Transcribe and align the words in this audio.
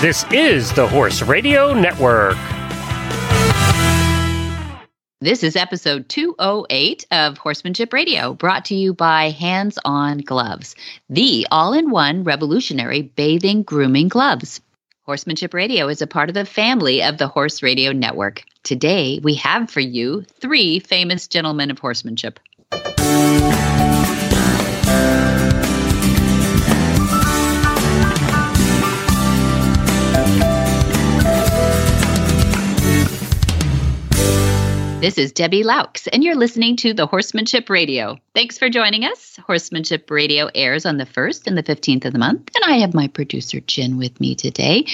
This 0.00 0.24
is 0.32 0.72
the 0.72 0.88
Horse 0.88 1.20
Radio 1.20 1.74
Network. 1.74 2.38
This 5.20 5.42
is 5.42 5.56
episode 5.56 6.08
208 6.08 7.04
of 7.10 7.36
Horsemanship 7.36 7.92
Radio, 7.92 8.32
brought 8.32 8.64
to 8.64 8.74
you 8.74 8.94
by 8.94 9.28
Hands 9.28 9.78
On 9.84 10.16
Gloves, 10.16 10.74
the 11.10 11.46
all 11.50 11.74
in 11.74 11.90
one 11.90 12.24
revolutionary 12.24 13.02
bathing 13.02 13.62
grooming 13.62 14.08
gloves. 14.08 14.62
Horsemanship 15.02 15.52
Radio 15.52 15.88
is 15.88 16.00
a 16.00 16.06
part 16.06 16.30
of 16.30 16.34
the 16.34 16.46
family 16.46 17.02
of 17.02 17.18
the 17.18 17.28
Horse 17.28 17.62
Radio 17.62 17.92
Network. 17.92 18.42
Today, 18.62 19.20
we 19.22 19.34
have 19.34 19.70
for 19.70 19.80
you 19.80 20.22
three 20.40 20.78
famous 20.78 21.28
gentlemen 21.28 21.70
of 21.70 21.78
horsemanship. 21.78 22.40
This 35.00 35.16
is 35.16 35.32
Debbie 35.32 35.62
Loucks, 35.64 36.06
and 36.12 36.22
you're 36.22 36.34
listening 36.36 36.76
to 36.76 36.92
the 36.92 37.06
Horsemanship 37.06 37.70
Radio. 37.70 38.18
Thanks 38.34 38.58
for 38.58 38.68
joining 38.68 39.04
us. 39.06 39.38
Horsemanship 39.46 40.10
Radio 40.10 40.50
airs 40.54 40.84
on 40.84 40.98
the 40.98 41.06
1st 41.06 41.46
and 41.46 41.56
the 41.56 41.62
15th 41.62 42.04
of 42.04 42.12
the 42.12 42.18
month, 42.18 42.50
and 42.54 42.62
I 42.70 42.76
have 42.78 42.92
my 42.92 43.08
producer, 43.08 43.60
Jen, 43.60 43.96
with 43.96 44.20
me 44.20 44.34
today 44.34 44.84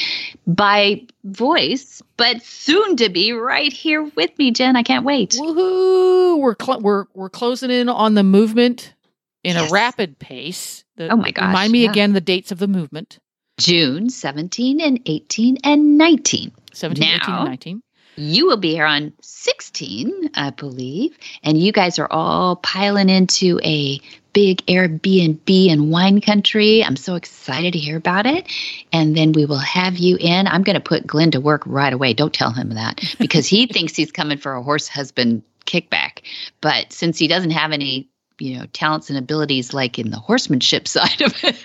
by 0.47 1.02
voice, 1.24 2.02
but 2.16 2.41
soon 2.42 2.95
to 2.98 3.09
be 3.09 3.33
right 3.33 3.73
here 3.73 4.05
with 4.14 4.30
me, 4.38 4.52
Jen. 4.52 4.77
I 4.77 4.84
can't 4.84 5.05
wait. 5.05 5.30
Woohoo! 5.33 6.38
We're, 6.38 6.55
cl- 6.61 6.80
we're, 6.80 7.06
we're 7.14 7.28
closing 7.30 7.73
in 7.73 7.88
on 7.88 8.14
the 8.14 8.23
movement 8.23 8.95
in 9.42 9.56
Yes. 9.56 9.69
a 9.70 9.75
rapid 9.75 10.20
pace. 10.20 10.84
The- 10.97 11.09
Oh 11.09 11.16
my 11.16 11.33
gosh, 11.33 11.48
Remind 11.48 11.72
me 11.72 11.83
yeah. 11.83 11.91
again 11.91 12.12
the 12.12 12.20
dates 12.20 12.53
of 12.53 12.59
the 12.61 12.69
movement 12.69 13.19
June 13.59 14.09
17 14.09 14.81
and 14.81 15.00
18 15.05 15.59
and 15.64 15.98
19. 15.98 16.53
17, 16.72 17.09
18, 17.09 17.34
and 17.34 17.44
19. 17.44 17.83
You 18.17 18.47
will 18.47 18.56
be 18.56 18.72
here 18.72 18.86
on 18.86 19.12
16, 19.20 20.31
I 20.34 20.50
believe, 20.50 21.17
and 21.42 21.61
you 21.61 21.70
guys 21.72 21.98
are 21.98 22.11
all 22.11 22.56
piling 22.56 23.11
into 23.11 23.61
a 23.62 24.00
big 24.33 24.64
Airbnb 24.67 25.70
and 25.70 25.91
wine 25.91 26.20
country. 26.20 26.84
I'm 26.84 26.97
so 26.97 27.14
excited 27.14 27.72
to 27.72 27.78
hear 27.78 27.97
about 27.97 28.27
it. 28.27 28.50
And 28.92 29.17
then 29.17 29.33
we 29.33 29.47
will 29.47 29.56
have 29.56 29.97
you 29.97 30.19
in. 30.20 30.47
I'm 30.47 30.62
going 30.62 30.75
to 30.75 30.81
put 30.81 31.06
Glenn 31.06 31.31
to 31.31 31.41
work 31.41 31.62
right 31.64 31.92
away. 31.92 32.12
Don't 32.12 32.34
tell 32.34 32.50
him 32.50 32.70
that 32.75 33.00
because 33.19 33.47
he 33.47 33.67
thinks 33.72 33.97
he's 33.97 34.12
coming 34.12 34.37
for 34.37 34.53
a 34.53 34.62
horse 34.62 34.89
husband 34.89 35.42
kickback. 35.64 36.20
But 36.61 36.92
since 36.92 37.19
he 37.19 37.28
doesn't 37.28 37.53
have 37.53 37.72
any, 37.72 38.11
you 38.39 38.59
know, 38.59 38.67
talents 38.73 39.09
and 39.11 39.19
abilities 39.19 39.73
like 39.73 39.98
in 39.98 40.11
the 40.11 40.19
horsemanship 40.19 40.87
side 40.97 41.20
of 41.23 41.34
it, 41.42 41.56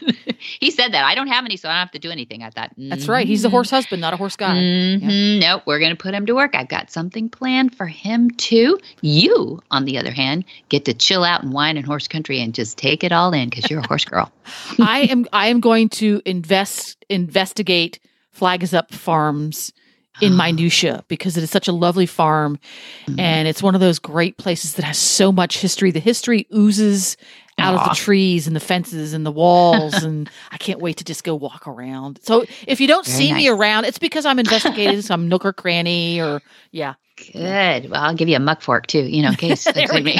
he 0.60 0.72
said 0.72 0.94
that 0.94 1.04
I 1.04 1.16
don't 1.16 1.28
have 1.28 1.46
any, 1.46 1.58
so 1.58 1.68
I 1.70 1.74
don't 1.74 1.80
have 1.80 1.92
to 1.92 2.00
do 2.00 2.10
anything. 2.12 2.44
I 2.44 2.50
thought 2.50 2.72
That's 2.78 3.08
right. 3.08 3.28
He's 3.28 3.42
the 3.42 3.48
"Mhm." 3.50 3.52
horse 3.52 3.70
husband, 3.70 4.02
not 4.02 4.14
a 4.14 4.18
horse 4.18 4.36
guy. 4.36 4.56
Mhm. 4.56 5.40
Nope, 5.40 5.64
we're 5.66 5.80
going 5.80 5.92
to 5.92 5.98
put 6.02 6.14
him 6.14 6.26
to 6.26 6.34
work. 6.36 6.56
I've 6.56 6.70
got 6.70 6.92
something 6.92 7.30
planned 7.30 7.76
for 7.76 7.88
him 7.88 8.30
too. 8.32 8.80
You, 9.02 9.62
on 9.72 9.86
the 9.86 9.98
other 9.98 10.12
hand, 10.12 10.46
get 10.70 10.86
to 10.86 10.94
chill 10.94 11.24
out 11.24 11.44
and 11.44 11.52
wine 11.54 11.78
in 11.78 11.84
horse 11.84 12.08
country 12.08 12.42
and 12.42 12.54
just 12.54 12.78
take 12.78 13.04
it 13.04 13.12
all 13.12 13.34
in 13.34 13.50
because 13.50 13.70
you're 13.70 13.82
a 13.82 13.88
horse 13.88 14.06
girl. 14.06 14.32
I 14.80 15.02
am 15.10 15.26
I 15.34 15.48
am 15.48 15.60
going 15.60 15.90
to 15.90 16.22
invest 16.26 17.04
investigate 17.10 18.00
Flag 18.32 18.64
is 18.64 18.74
Up 18.74 18.94
Farms 18.94 19.74
in 20.20 20.36
minutia 20.36 21.04
because 21.08 21.38
it 21.38 21.44
is 21.44 21.50
such 21.52 21.68
a 21.68 21.72
lovely 21.72 22.06
farm 22.06 22.60
Mm-hmm. 23.08 23.20
and 23.20 23.48
it's 23.48 23.64
one 23.64 23.76
of 23.76 23.82
those 23.82 24.00
great 24.00 24.38
places 24.38 24.76
that 24.76 24.86
has 24.86 24.98
so 24.98 25.32
much 25.32 25.58
history. 25.60 25.92
The 25.92 26.00
history 26.00 26.48
oozes 26.54 27.18
out 27.58 27.76
of 27.76 27.90
the 27.90 27.96
trees 27.96 28.48
and 28.48 28.56
the 28.56 28.60
fences 28.60 29.14
and 29.14 29.26
the 29.26 29.32
walls 29.32 29.94
and 30.04 30.30
I 30.52 30.58
can't 30.58 30.80
wait 30.80 30.98
to 30.98 31.04
just 31.04 31.24
go 31.24 31.36
walk 31.36 31.68
around. 31.68 32.20
So 32.24 32.46
if 32.68 32.80
you 32.82 32.88
don't 32.88 33.06
Very 33.06 33.18
see 33.18 33.34
me 33.34 33.48
around, 33.48 33.86
it's 33.86 34.00
because 34.00 34.26
I'm 34.26 34.40
investigating 34.40 35.02
some 35.04 35.30
nook 35.30 35.46
or 35.46 35.54
cranny 35.54 36.20
or 36.22 36.42
yeah. 36.72 36.96
Good. 37.34 37.90
Well, 37.92 38.02
I'll 38.02 38.16
give 38.16 38.30
you 38.30 38.36
a 38.36 38.40
muck 38.40 38.62
fork 38.62 38.88
too, 38.88 39.04
you 39.04 39.22
know, 39.22 39.30
in 39.30 39.36
case 39.36 39.66
me 39.76 40.20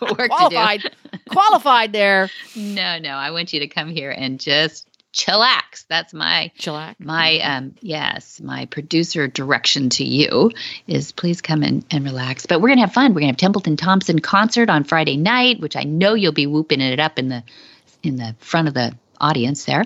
work 0.00 0.18
to 0.18 0.28
Qualified. 0.28 0.82
Qualified 1.30 1.92
there. 1.92 2.28
No, 2.54 2.98
no, 2.98 3.10
I 3.10 3.30
want 3.30 3.52
you 3.52 3.60
to 3.60 3.68
come 3.68 3.88
here 3.88 4.10
and 4.10 4.38
just 4.38 4.86
chillax. 5.14 5.86
That's 5.88 6.12
my 6.12 6.50
Chillax. 6.58 6.96
my 6.98 7.38
um 7.38 7.74
yes 7.80 8.40
my 8.40 8.66
producer 8.66 9.28
direction 9.28 9.88
to 9.90 10.04
you 10.04 10.50
is 10.86 11.12
please 11.12 11.40
come 11.40 11.62
in 11.62 11.84
and 11.90 12.04
relax. 12.04 12.46
But 12.46 12.60
we're 12.60 12.68
gonna 12.68 12.82
have 12.82 12.92
fun. 12.92 13.14
We're 13.14 13.20
gonna 13.20 13.32
have 13.32 13.36
templeton 13.36 13.76
thompson 13.76 14.18
concert 14.18 14.68
on 14.68 14.84
friday 14.84 15.16
night 15.16 15.60
which 15.60 15.76
i 15.76 15.84
know 15.84 16.14
you'll 16.14 16.32
be 16.32 16.46
whooping 16.46 16.80
it 16.80 17.00
up 17.00 17.18
in 17.18 17.28
the 17.28 17.42
in 18.02 18.16
the 18.16 18.34
front 18.40 18.68
of 18.68 18.74
the 18.74 18.94
audience 19.20 19.64
there. 19.64 19.84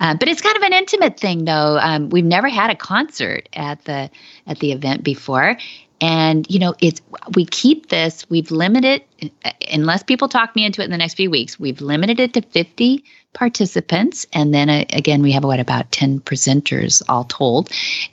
Uh, 0.00 0.14
but 0.16 0.28
it's 0.28 0.40
kind 0.40 0.56
of 0.56 0.62
an 0.62 0.72
intimate 0.72 1.18
thing 1.18 1.44
though. 1.44 1.78
Um, 1.78 2.10
we've 2.10 2.24
never 2.24 2.48
had 2.48 2.70
a 2.70 2.74
concert 2.74 3.48
at 3.52 3.84
the 3.84 4.10
at 4.46 4.58
the 4.58 4.72
event 4.72 5.04
before. 5.04 5.56
And 6.00 6.46
you 6.50 6.58
know 6.58 6.74
it's 6.80 7.00
we 7.36 7.44
keep 7.44 7.88
this 7.88 8.28
we've 8.28 8.50
limited 8.50 9.04
unless 9.70 10.02
people 10.02 10.28
talk 10.28 10.56
me 10.56 10.64
into 10.64 10.82
it 10.82 10.86
in 10.86 10.90
the 10.90 10.96
next 10.96 11.14
few 11.14 11.30
weeks 11.30 11.60
we've 11.60 11.80
limited 11.80 12.18
it 12.18 12.32
to 12.32 12.42
50 12.42 13.04
participants 13.34 14.26
and 14.32 14.52
then 14.52 14.68
uh, 14.68 14.84
again 14.90 15.22
we 15.22 15.32
have 15.32 15.44
what 15.44 15.60
about 15.60 15.90
10 15.92 16.20
presenters 16.20 17.02
all 17.08 17.24
told. 17.24 17.70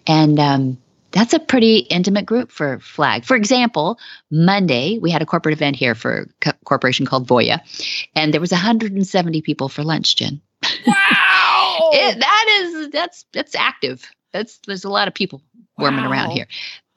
And 0.08 0.40
um, 0.40 0.78
that's 1.12 1.34
a 1.34 1.40
pretty 1.40 1.78
intimate 1.78 2.26
group 2.26 2.52
for 2.52 2.80
flag 2.80 3.26
for 3.26 3.36
example 3.36 3.98
monday 4.30 5.00
we 5.00 5.10
had 5.10 5.24
a 5.24 5.26
corporate 5.26 5.54
event 5.54 5.76
here 5.76 5.96
for 5.96 6.20
a 6.20 6.26
co- 6.40 6.58
corporation 6.66 7.06
called 7.06 7.28
voya 7.28 7.60
and 8.16 8.34
there 8.34 8.42
was 8.42 8.52
170 8.52 9.42
people 9.42 9.70
for 9.70 9.84
lunch 9.84 10.16
jen. 10.16 10.40
Wow. 10.86 11.90
it, 11.94 12.20
that 12.20 12.62
is 12.62 12.90
that's 12.90 13.26
that's 13.34 13.56
active. 13.56 14.10
That's 14.32 14.60
there's 14.68 14.84
a 14.84 14.90
lot 14.90 15.08
of 15.08 15.14
people 15.14 15.42
warming 15.78 16.06
around 16.06 16.32
here. 16.32 16.48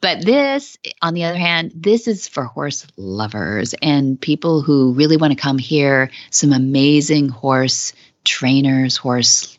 But 0.01 0.25
this 0.25 0.77
on 1.01 1.13
the 1.13 1.23
other 1.23 1.37
hand 1.37 1.71
this 1.75 2.07
is 2.07 2.27
for 2.27 2.43
horse 2.43 2.85
lovers 2.97 3.73
and 3.81 4.19
people 4.19 4.61
who 4.61 4.93
really 4.93 5.17
want 5.17 5.31
to 5.31 5.39
come 5.39 5.57
hear 5.57 6.11
some 6.29 6.51
amazing 6.51 7.29
horse 7.29 7.93
trainers 8.25 8.97
horse 8.97 9.57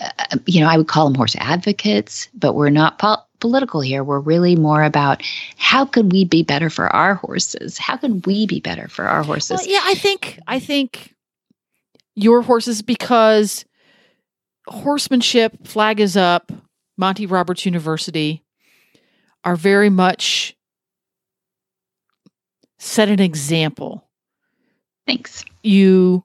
uh, 0.00 0.38
you 0.46 0.60
know 0.60 0.68
i 0.68 0.76
would 0.76 0.88
call 0.88 1.04
them 1.04 1.14
horse 1.14 1.36
advocates 1.38 2.28
but 2.34 2.54
we're 2.54 2.70
not 2.70 2.98
pol- 2.98 3.26
political 3.40 3.80
here. 3.80 4.04
We're 4.04 4.20
really 4.20 4.54
more 4.54 4.82
about 4.84 5.22
how 5.56 5.84
can 5.84 6.08
we 6.10 6.24
be 6.24 6.42
better 6.42 6.70
for 6.70 6.94
our 6.94 7.14
horses? 7.14 7.78
How 7.78 7.96
can 7.96 8.22
we 8.26 8.46
be 8.46 8.60
better 8.60 8.86
for 8.88 9.06
our 9.06 9.22
horses? 9.22 9.58
Well, 9.58 9.68
yeah, 9.68 9.80
I 9.82 9.94
think 9.94 10.38
I 10.46 10.60
think 10.60 11.14
your 12.14 12.42
horses 12.42 12.82
because 12.82 13.64
horsemanship, 14.68 15.66
flag 15.66 16.00
is 16.00 16.16
up, 16.16 16.52
Monty 16.96 17.26
Roberts 17.26 17.66
University 17.66 18.44
are 19.42 19.56
very 19.56 19.90
much 19.90 20.54
set 22.78 23.08
an 23.08 23.20
example. 23.20 24.06
thanks. 25.06 25.44
You 25.62 26.22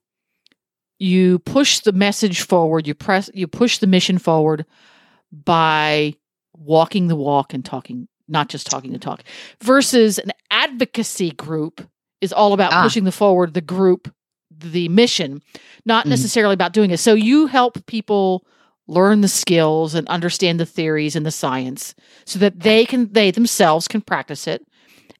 you 0.99 1.39
push 1.39 1.79
the 1.79 1.91
message 1.91 2.41
forward, 2.41 2.87
you 2.87 2.93
press 2.93 3.29
you 3.33 3.47
push 3.47 3.77
the 3.79 3.87
mission 3.87 4.17
forward 4.17 4.65
by 5.31 6.13
walking 6.57 7.07
the 7.07 7.15
walk 7.15 7.53
and 7.53 7.65
talking 7.65 8.07
not 8.27 8.47
just 8.49 8.65
talking 8.67 8.91
the 8.91 8.97
talk 8.99 9.23
versus 9.61 10.17
an 10.17 10.31
advocacy 10.49 11.31
group 11.31 11.81
is 12.21 12.31
all 12.33 12.53
about 12.53 12.71
Ah. 12.73 12.81
pushing 12.83 13.03
the 13.03 13.11
forward 13.11 13.53
the 13.53 13.61
group 13.61 14.11
the 14.49 14.87
mission 14.89 15.41
not 15.85 16.05
Mhm. 16.05 16.09
necessarily 16.11 16.53
about 16.53 16.71
doing 16.73 16.91
it 16.91 16.97
so 16.99 17.13
you 17.13 17.47
help 17.47 17.85
people 17.87 18.45
learn 18.87 19.19
the 19.21 19.27
skills 19.27 19.93
and 19.93 20.07
understand 20.07 20.59
the 20.59 20.65
theories 20.65 21.15
and 21.15 21.25
the 21.25 21.31
science 21.31 21.93
so 22.25 22.39
that 22.39 22.61
they 22.61 22.85
can 22.85 23.11
they 23.11 23.31
themselves 23.31 23.87
can 23.87 23.99
practice 24.01 24.47
it 24.47 24.65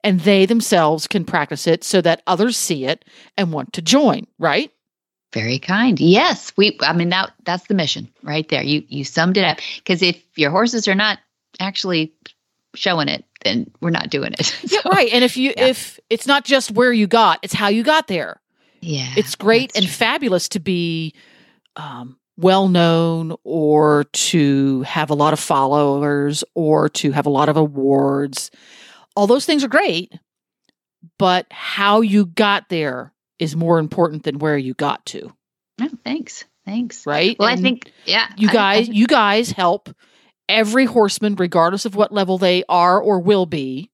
and 0.03 0.21
they 0.21 0.45
themselves 0.45 1.05
can 1.05 1.25
practice 1.25 1.67
it 1.67 1.83
so 1.83 1.99
that 2.01 2.21
others 2.25 2.55
see 2.55 2.85
it 2.85 3.03
and 3.37 3.51
want 3.51 3.73
to 3.73 3.81
join 3.81 4.25
right 4.39 4.71
Very 5.33 5.59
kind. 5.59 5.99
Yes, 5.99 6.53
we. 6.55 6.77
I 6.81 6.93
mean, 6.93 7.09
that 7.09 7.33
that's 7.43 7.67
the 7.67 7.73
mission 7.73 8.07
right 8.23 8.47
there. 8.49 8.63
You 8.63 8.83
you 8.87 9.03
summed 9.03 9.37
it 9.37 9.43
up. 9.43 9.59
Because 9.77 10.01
if 10.01 10.23
your 10.37 10.49
horses 10.51 10.87
are 10.87 10.95
not 10.95 11.19
actually 11.59 12.13
showing 12.75 13.07
it, 13.07 13.25
then 13.43 13.69
we're 13.81 13.89
not 13.89 14.09
doing 14.09 14.33
it. 14.33 14.55
yeah 14.71 14.79
right 14.91 15.09
and 15.13 15.23
if 15.23 15.37
you 15.37 15.53
yeah. 15.55 15.67
if 15.67 15.99
it's 16.09 16.27
not 16.27 16.43
just 16.43 16.71
where 16.71 16.91
you 16.91 17.07
got 17.07 17.39
it's 17.41 17.53
how 17.53 17.69
you 17.69 17.83
got 17.83 18.07
there 18.07 18.41
Yeah, 18.81 19.07
it's 19.15 19.35
great 19.35 19.71
and 19.75 19.85
true. 19.85 19.93
fabulous 19.93 20.49
to 20.49 20.59
be 20.59 21.13
um, 21.77 22.17
well 22.37 22.67
known 22.67 23.33
or 23.45 24.03
to 24.11 24.81
have 24.81 25.09
a 25.09 25.13
lot 25.15 25.31
of 25.33 25.39
followers 25.39 26.43
or 26.53 26.89
to 26.89 27.11
have 27.11 27.25
a 27.25 27.29
lot 27.29 27.47
of 27.47 27.55
awards. 27.57 28.51
All 29.15 29.27
those 29.27 29.45
things 29.45 29.63
are 29.63 29.69
great, 29.69 30.13
but 31.17 31.45
how 31.51 32.01
you 32.01 32.25
got 32.25 32.67
there 32.69 33.13
is 33.39 33.55
more 33.55 33.79
important 33.79 34.23
than 34.23 34.39
where 34.39 34.57
you 34.57 34.73
got 34.73 35.05
to, 35.07 35.33
Oh, 35.81 35.89
thanks, 36.03 36.45
thanks. 36.65 37.05
right? 37.05 37.35
Well, 37.37 37.49
I 37.49 37.55
think 37.57 37.91
yeah, 38.05 38.27
you 38.37 38.47
I- 38.47 38.51
I 38.51 38.53
guys 38.53 38.87
you 38.89 39.07
guys 39.07 39.51
help 39.51 39.89
every 40.47 40.85
horseman 40.85 41.35
regardless 41.35 41.85
of 41.85 41.95
what 41.95 42.11
level 42.13 42.37
they 42.37 42.63
are 42.69 43.01
or 43.01 43.19
will 43.19 43.45
be 43.45 43.89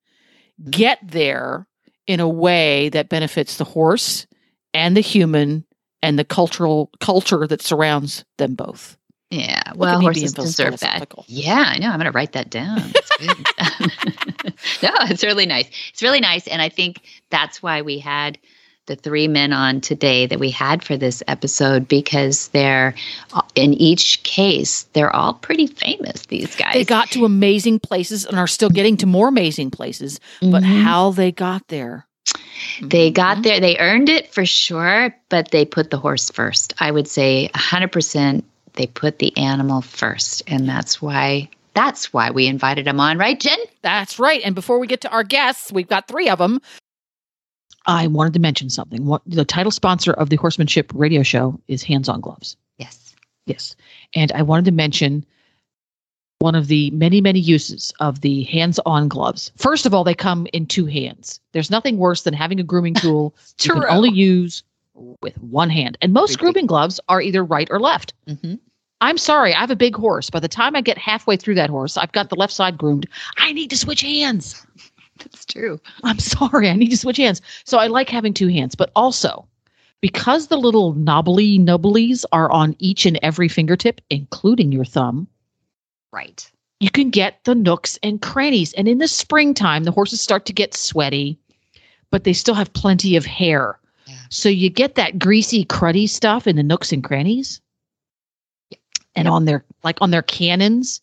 get 0.70 1.00
there 1.02 1.66
in 2.08 2.20
a 2.20 2.28
way 2.30 2.90
that 2.90 3.10
benefits 3.10 3.58
the 3.58 3.64
horse 3.64 4.28
and 4.74 4.96
the 4.98 5.02
human 5.02 5.66
and 6.04 6.20
the 6.20 6.26
cultural 6.26 6.90
culture 7.00 7.48
that 7.48 7.62
surrounds 7.62 8.26
them 8.38 8.54
both 8.56 8.98
Yeah, 9.30 9.62
well, 9.76 10.02
horses 10.02 10.34
deserve 10.34 10.80
that. 10.82 11.10
Yeah, 11.28 11.64
I 11.68 11.78
know. 11.80 11.88
I'm 11.90 11.98
going 12.00 12.06
to 12.06 12.12
write 12.12 12.34
that 12.34 12.50
down. 12.50 12.80
No, 14.84 14.90
it's 15.02 15.24
really 15.24 15.46
nice. 15.46 15.70
It's 15.92 16.02
really 16.04 16.20
nice, 16.20 16.48
and 16.48 16.62
I 16.62 16.70
think 16.70 17.02
that's 17.30 17.62
why 17.64 17.82
we 17.82 18.00
had 18.00 18.38
the 18.92 19.02
three 19.02 19.30
men 19.30 19.54
on 19.54 19.80
today 19.80 20.26
that 20.26 20.38
we 20.40 20.50
had 20.52 20.84
for 20.84 20.98
this 20.98 21.24
episode 21.30 21.88
because 21.88 22.50
they're 22.50 22.94
in 23.56 23.74
each 23.74 24.22
case 24.24 24.84
they're 24.92 25.16
all 25.16 25.34
pretty 25.34 25.66
famous. 25.68 26.26
These 26.26 26.58
guys. 26.58 26.74
They 26.74 26.84
got 26.84 27.10
to 27.12 27.24
amazing 27.24 27.80
places 27.80 28.26
and 28.26 28.38
are 28.38 28.48
still 28.48 28.70
getting 28.70 28.98
to 28.98 29.06
more 29.06 29.30
amazing 29.30 29.72
places, 29.72 30.20
but 30.42 30.62
Mhm. 30.64 30.82
how 30.84 31.12
they 31.12 31.32
got 31.32 31.66
there. 31.70 32.06
They 32.82 33.12
got 33.12 33.38
Mhm. 33.38 33.44
there. 33.44 33.60
They 33.62 33.78
earned 33.78 34.10
it 34.10 34.34
for 34.34 34.46
sure, 34.46 35.16
but 35.30 35.52
they 35.52 35.64
put 35.64 35.90
the 35.90 35.98
horse 35.98 36.30
first. 36.30 36.74
I 36.80 36.92
would 36.92 37.08
say 37.08 37.50
100% 37.56 38.44
they 38.74 38.88
put 38.88 39.20
the 39.20 39.36
animal 39.38 39.82
first. 39.82 40.44
And 40.48 40.68
that's 40.68 41.02
why 41.02 41.48
that's 41.74 42.12
why 42.12 42.30
we 42.32 42.48
invited 42.48 42.86
them 42.86 43.00
on, 43.00 43.18
right, 43.18 43.40
Jen? 43.40 43.58
That's 43.82 44.20
right. 44.20 44.42
And 44.44 44.54
before 44.54 44.78
we 44.80 44.88
get 44.88 45.00
to 45.02 45.10
our 45.10 45.24
guests, 45.24 45.72
we've 45.72 45.88
got 45.88 46.06
three 46.10 46.28
of 46.28 46.38
them. 46.38 46.60
I 47.86 48.08
wanted 48.08 48.34
to 48.34 48.40
mention 48.40 48.70
something. 48.70 49.06
What 49.06 49.22
the 49.26 49.46
title 49.46 49.72
sponsor 49.72 50.14
of 50.14 50.30
the 50.30 50.36
Horsemanship 50.36 50.92
Radio 50.94 51.24
Show 51.24 51.60
is 51.68 51.84
Hands 51.84 52.08
On 52.08 52.22
Gloves. 52.22 52.56
Yes. 52.78 53.16
Yes. 53.46 53.76
And 54.16 54.32
I 54.34 54.42
wanted 54.44 54.66
to 54.66 54.72
mention 54.72 55.26
one 56.40 56.56
of 56.56 56.68
the 56.68 56.90
many, 56.92 57.22
many 57.22 57.40
uses 57.40 57.94
of 58.00 58.22
the 58.22 58.44
hands 58.44 58.80
on 58.86 59.08
gloves. 59.08 59.52
First 59.58 59.86
of 59.86 59.94
all, 59.94 60.04
they 60.04 60.16
come 60.16 60.48
in 60.54 60.66
two 60.66 60.86
hands. 60.86 61.40
There's 61.54 61.70
nothing 61.70 61.98
worse 61.98 62.24
than 62.24 62.34
having 62.34 62.60
a 62.60 62.64
grooming 62.64 62.94
tool 62.96 63.36
you 63.62 63.72
can 63.72 63.84
only 63.86 64.10
use 64.10 64.64
with 65.22 65.38
one 65.42 65.70
hand. 65.70 65.98
And 66.02 66.14
most 66.14 66.40
grooming 66.40 66.66
gloves 66.66 67.00
are 67.10 67.22
either 67.22 67.44
right 67.44 67.68
or 67.72 67.80
left. 67.80 68.14
hmm 68.28 68.56
I'm 69.04 69.18
sorry, 69.18 69.52
I 69.52 69.60
have 69.60 69.72
a 69.72 69.76
big 69.76 69.96
horse. 69.96 70.30
By 70.30 70.40
the 70.40 70.48
time 70.48 70.76
I 70.76 70.82
get 70.82 70.96
halfway 70.96 71.36
through 71.36 71.56
that 71.56 71.72
horse, 71.72 71.98
I've 71.98 72.12
got 72.12 72.30
the 72.30 72.36
left 72.36 72.54
side 72.54 72.78
groomed. 72.78 73.08
I 73.38 73.52
need 73.52 73.72
to 73.72 73.78
switch 73.78 74.02
hands. 74.02 74.64
That's 75.24 75.46
true. 75.46 75.80
I'm 76.04 76.20
sorry, 76.20 76.70
I 76.70 76.74
need 76.74 76.90
to 76.90 76.98
switch 76.98 77.18
hands. 77.18 77.42
So 77.66 77.78
I 77.78 77.88
like 77.88 78.10
having 78.10 78.34
two 78.34 78.48
hands, 78.48 78.76
but 78.76 78.92
also 78.96 79.48
because 80.02 80.48
the 80.48 80.58
little 80.58 80.94
knobbly 80.94 81.60
nubblies 81.60 82.26
are 82.32 82.50
on 82.52 82.76
each 82.80 83.06
and 83.06 83.20
every 83.22 83.48
fingertip, 83.48 84.02
including 84.10 84.72
your 84.72 84.86
thumb, 84.86 85.28
Right. 86.12 86.50
you 86.80 86.90
can 86.90 87.10
get 87.12 87.44
the 87.44 87.54
nooks 87.56 88.00
and 88.02 88.22
crannies. 88.22 88.74
And 88.74 88.88
in 88.88 88.98
the 88.98 89.08
springtime, 89.08 89.84
the 89.84 89.92
horses 89.92 90.20
start 90.20 90.46
to 90.48 90.54
get 90.54 90.74
sweaty, 90.74 91.38
but 92.10 92.24
they 92.24 92.34
still 92.34 92.56
have 92.56 92.74
plenty 92.74 93.16
of 93.16 93.26
hair. 93.26 93.78
Yeah. 94.08 94.16
So 94.30 94.50
you 94.50 94.70
get 94.72 94.96
that 94.96 95.20
greasy, 95.20 95.66
cruddy 95.66 96.10
stuff 96.10 96.48
in 96.48 96.56
the 96.56 96.64
nooks 96.64 96.92
and 96.92 97.04
crannies. 97.04 97.62
And 99.16 99.26
Yep. 99.26 99.34
on 99.34 99.46
their 99.46 99.66
like 99.84 99.98
on 100.02 100.12
their 100.12 100.22
cannons 100.22 101.00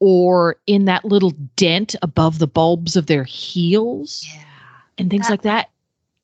or 0.00 0.56
in 0.66 0.84
that 0.86 1.04
little 1.04 1.30
dent 1.56 1.94
above 2.02 2.38
the 2.38 2.46
bulbs 2.46 2.96
of 2.96 3.06
their 3.06 3.24
heels 3.24 4.26
Yeah. 4.32 4.42
and 4.98 5.10
things 5.10 5.26
That- 5.26 5.32
like 5.32 5.42
that. 5.42 5.70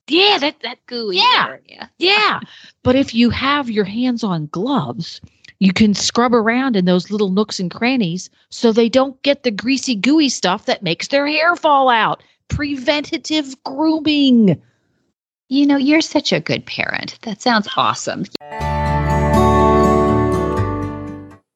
Yeah, 0.07 0.37
that 0.39 0.61
that 0.61 0.85
Gooey. 0.87 1.17
Yeah. 1.17 1.57
Yeah. 1.67 1.87
yeah. 1.99 2.41
But 2.83 2.95
if 2.95 3.15
you 3.15 3.31
have 3.31 3.71
your 3.71 3.85
hands 3.87 4.23
on 4.23 4.49
gloves, 4.53 5.21
you 5.61 5.73
can 5.73 5.95
scrub 5.95 6.35
around 6.35 6.77
in 6.77 6.85
those 6.85 7.11
little 7.11 7.31
nooks 7.31 7.59
and 7.59 7.71
crannies 7.71 8.29
so 8.51 8.71
they 8.71 8.91
don't 8.91 9.21
get 9.23 9.45
the 9.45 9.51
greasy, 9.51 9.95
gooey 9.95 10.29
stuff 10.29 10.67
that 10.67 10.83
makes 10.83 11.09
their 11.09 11.27
hair 11.27 11.57
fall 11.57 11.89
out. 11.89 12.23
Preventative 12.49 13.55
grooming. 13.65 14.61
You 15.49 15.67
know, 15.67 15.77
you're 15.79 16.03
such 16.03 16.33
a 16.35 16.41
good 16.41 16.67
parent. 16.67 17.19
That 17.23 17.41
sounds 17.41 17.69
awesome. 17.77 18.25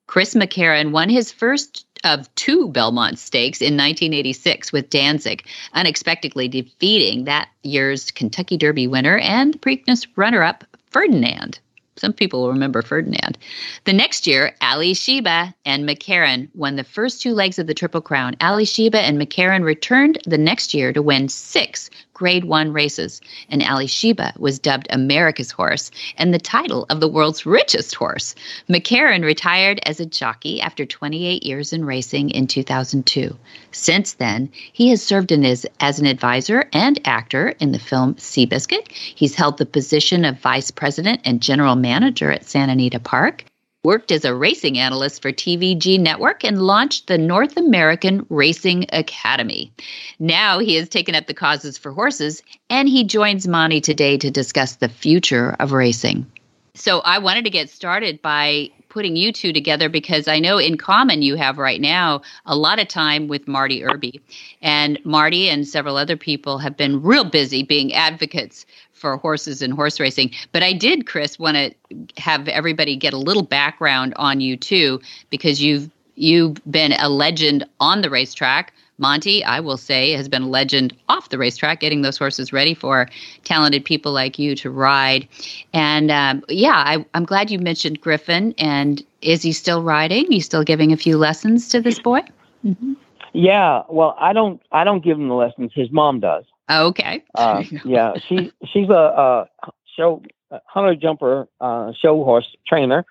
Chris 0.06 0.34
McCarron 0.34 0.90
won 0.90 1.10
his 1.10 1.30
first 1.30 1.86
of 2.04 2.32
two 2.34 2.68
Belmont 2.68 3.18
Stakes 3.18 3.60
in 3.60 3.74
1986 3.76 4.72
with 4.72 4.90
Danzig, 4.90 5.44
unexpectedly 5.72 6.48
defeating 6.48 7.24
that 7.24 7.48
year's 7.62 8.10
Kentucky 8.10 8.56
Derby 8.56 8.86
winner 8.86 9.18
and 9.18 9.60
Preakness 9.60 10.06
runner 10.16 10.42
up 10.42 10.64
Ferdinand. 10.90 11.58
Some 11.98 12.12
people 12.12 12.42
will 12.42 12.52
remember 12.52 12.80
Ferdinand. 12.82 13.36
The 13.84 13.92
next 13.92 14.26
year, 14.26 14.54
Alysheba 14.62 15.52
and 15.64 15.88
McCarron 15.88 16.48
won 16.54 16.76
the 16.76 16.84
first 16.84 17.20
two 17.20 17.34
legs 17.34 17.58
of 17.58 17.66
the 17.66 17.74
Triple 17.74 18.00
Crown. 18.00 18.36
Alysheba 18.40 18.98
and 18.98 19.20
McCarron 19.20 19.64
returned 19.64 20.18
the 20.24 20.38
next 20.38 20.74
year 20.74 20.92
to 20.92 21.02
win 21.02 21.28
six 21.28 21.90
Grade 22.18 22.46
One 22.46 22.72
races, 22.72 23.20
and 23.48 23.62
Alysheba 23.62 24.32
was 24.38 24.58
dubbed 24.58 24.88
America's 24.90 25.52
Horse 25.52 25.92
and 26.16 26.34
the 26.34 26.40
title 26.40 26.84
of 26.90 26.98
the 26.98 27.06
world's 27.06 27.46
richest 27.46 27.94
horse. 27.94 28.34
McCarron 28.68 29.22
retired 29.22 29.78
as 29.86 30.00
a 30.00 30.06
jockey 30.06 30.60
after 30.60 30.84
28 30.84 31.44
years 31.44 31.72
in 31.72 31.84
racing 31.84 32.30
in 32.30 32.48
2002. 32.48 33.38
Since 33.70 34.14
then, 34.14 34.50
he 34.72 34.88
has 34.88 35.00
served 35.00 35.30
as, 35.30 35.64
as 35.78 36.00
an 36.00 36.06
advisor 36.06 36.68
and 36.72 37.00
actor 37.04 37.54
in 37.60 37.70
the 37.70 37.78
film 37.78 38.16
Seabiscuit. 38.16 38.90
He's 38.90 39.36
held 39.36 39.58
the 39.58 39.66
position 39.66 40.24
of 40.24 40.40
vice 40.40 40.72
president 40.72 41.20
and 41.24 41.40
general 41.40 41.76
manager 41.76 42.32
at 42.32 42.44
Santa 42.44 42.72
Anita 42.72 42.98
Park 42.98 43.44
worked 43.84 44.10
as 44.10 44.24
a 44.24 44.34
racing 44.34 44.78
analyst 44.78 45.22
for 45.22 45.32
TVG 45.32 46.00
Network, 46.00 46.44
and 46.44 46.62
launched 46.62 47.06
the 47.06 47.18
North 47.18 47.56
American 47.56 48.26
Racing 48.28 48.86
Academy. 48.92 49.72
Now 50.18 50.58
he 50.58 50.74
has 50.74 50.88
taken 50.88 51.14
up 51.14 51.26
the 51.26 51.34
causes 51.34 51.78
for 51.78 51.92
horses, 51.92 52.42
and 52.68 52.88
he 52.88 53.04
joins 53.04 53.46
Monty 53.46 53.80
today 53.80 54.18
to 54.18 54.30
discuss 54.30 54.76
the 54.76 54.88
future 54.88 55.54
of 55.60 55.72
racing. 55.72 56.26
So 56.74 57.00
I 57.00 57.18
wanted 57.18 57.44
to 57.44 57.50
get 57.50 57.70
started 57.70 58.22
by 58.22 58.70
putting 58.88 59.16
you 59.16 59.32
two 59.32 59.52
together 59.52 59.88
because 59.88 60.28
I 60.28 60.38
know 60.38 60.58
in 60.58 60.76
common 60.76 61.22
you 61.22 61.36
have 61.36 61.58
right 61.58 61.80
now 61.80 62.22
a 62.46 62.56
lot 62.56 62.78
of 62.78 62.88
time 62.88 63.28
with 63.28 63.48
Marty 63.48 63.84
Irby. 63.84 64.20
And 64.62 64.98
Marty 65.04 65.48
and 65.50 65.66
several 65.66 65.96
other 65.96 66.16
people 66.16 66.58
have 66.58 66.76
been 66.76 67.02
real 67.02 67.24
busy 67.24 67.62
being 67.62 67.92
advocates 67.92 68.64
for 68.98 69.16
horses 69.16 69.62
and 69.62 69.72
horse 69.72 70.00
racing. 70.00 70.30
But 70.52 70.62
I 70.62 70.72
did, 70.72 71.06
Chris, 71.06 71.38
want 71.38 71.56
to 71.56 71.74
have 72.20 72.48
everybody 72.48 72.96
get 72.96 73.12
a 73.12 73.18
little 73.18 73.44
background 73.44 74.12
on 74.16 74.40
you 74.40 74.56
too, 74.56 75.00
because 75.30 75.62
you've 75.62 75.90
you've 76.16 76.60
been 76.70 76.92
a 76.92 77.08
legend 77.08 77.64
on 77.78 78.02
the 78.02 78.10
racetrack. 78.10 78.72
Monty, 79.00 79.44
I 79.44 79.60
will 79.60 79.76
say, 79.76 80.10
has 80.12 80.28
been 80.28 80.42
a 80.42 80.48
legend 80.48 80.92
off 81.08 81.28
the 81.28 81.38
racetrack, 81.38 81.78
getting 81.78 82.02
those 82.02 82.18
horses 82.18 82.52
ready 82.52 82.74
for 82.74 83.08
talented 83.44 83.84
people 83.84 84.10
like 84.10 84.40
you 84.40 84.56
to 84.56 84.70
ride. 84.70 85.28
And 85.72 86.10
um, 86.10 86.42
yeah, 86.48 86.74
I, 86.74 87.06
I'm 87.14 87.24
glad 87.24 87.48
you 87.48 87.60
mentioned 87.60 88.00
Griffin. 88.00 88.54
And 88.58 89.04
is 89.22 89.42
he 89.42 89.52
still 89.52 89.84
riding? 89.84 90.32
You 90.32 90.40
still 90.40 90.64
giving 90.64 90.92
a 90.92 90.96
few 90.96 91.16
lessons 91.16 91.68
to 91.68 91.80
this 91.80 92.00
boy? 92.00 92.22
Mm-hmm. 92.64 92.94
Yeah, 93.34 93.82
well, 93.88 94.16
I 94.18 94.32
don't. 94.32 94.60
I 94.72 94.82
don't 94.82 95.04
give 95.04 95.16
him 95.16 95.28
the 95.28 95.34
lessons. 95.34 95.70
His 95.74 95.92
mom 95.92 96.18
does. 96.18 96.44
Okay. 96.70 97.22
Uh, 97.34 97.62
yeah, 97.84 98.12
she 98.26 98.52
she's 98.66 98.88
a, 98.88 98.92
a 98.92 99.70
show 99.96 100.22
a 100.50 100.60
hunter 100.66 100.94
jumper 100.94 101.48
uh, 101.60 101.92
show 101.92 102.24
horse 102.24 102.56
trainer. 102.66 103.04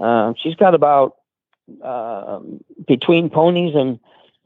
Uh, 0.00 0.32
she's 0.42 0.54
got 0.54 0.74
about 0.74 1.16
uh, 1.84 2.40
between 2.86 3.28
ponies 3.30 3.74
and 3.74 3.98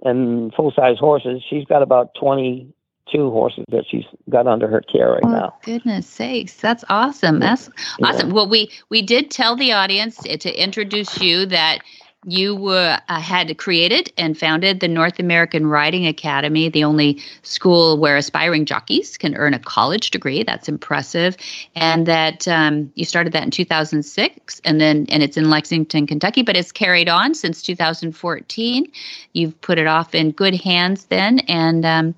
and 0.02 0.52
full 0.55 0.73
size 0.73 0.99
horses. 0.99 1.43
She's 1.49 1.64
got 1.66 1.83
about 1.83 2.14
twenty 2.14 2.73
two 3.11 3.31
horses 3.31 3.64
that 3.69 3.85
she's 3.88 4.05
got 4.28 4.49
under 4.49 4.66
her 4.66 4.81
care 4.81 5.12
right 5.12 5.21
Oh, 5.25 5.28
now. 5.31 5.55
goodness 5.62 6.09
sakes, 6.09 6.55
that's 6.55 6.85
awesome. 6.88 7.38
That's 7.38 7.71
Yeah. 8.00 8.09
awesome. 8.09 8.31
Well, 8.31 8.49
we 8.49 8.71
we 8.90 9.00
did 9.02 9.31
tell 9.31 9.55
the 9.55 9.73
audience 9.73 10.16
to 10.16 10.62
introduce 10.62 11.21
you 11.21 11.47
that 11.47 11.78
you 12.26 12.56
were 12.56 12.99
uh, 13.09 13.21
had 13.21 13.56
created 13.56 14.12
and 14.18 14.37
founded 14.37 14.80
the 14.80 14.88
North 14.88 15.21
American 15.21 15.66
Riding 15.66 16.06
Academy, 16.06 16.68
the 16.68 16.83
only 16.83 17.23
school 17.42 17.99
where 17.99 18.16
aspiring 18.16 18.64
jockeys 18.64 19.16
can 19.16 19.37
earn 19.37 19.54
a 19.54 19.61
college 19.61 20.11
degree. 20.11 20.42
That's 20.42 20.68
impressive, 20.68 21.37
and 21.76 22.04
that 22.06 22.47
um, 22.49 22.92
you 22.97 23.04
started 23.04 23.33
that 23.33 23.45
in 23.45 23.52
2006, 23.52 24.61
and 24.64 24.80
then 24.80 25.06
and 25.09 25.23
it's 25.23 25.37
in 25.37 25.49
Lexington, 25.50 26.06
Kentucky, 26.09 26.42
but 26.42 26.56
it's 26.56 26.73
carried 26.73 27.09
on 27.09 27.35
since 27.35 27.62
2014. 27.62 28.90
You've 29.33 29.61
put 29.61 29.78
it 29.78 29.87
off 29.87 30.14
in 30.14 30.33
good 30.33 30.54
hands 30.61 31.04
then, 31.06 31.38
and 31.40 31.87
um, 31.87 32.14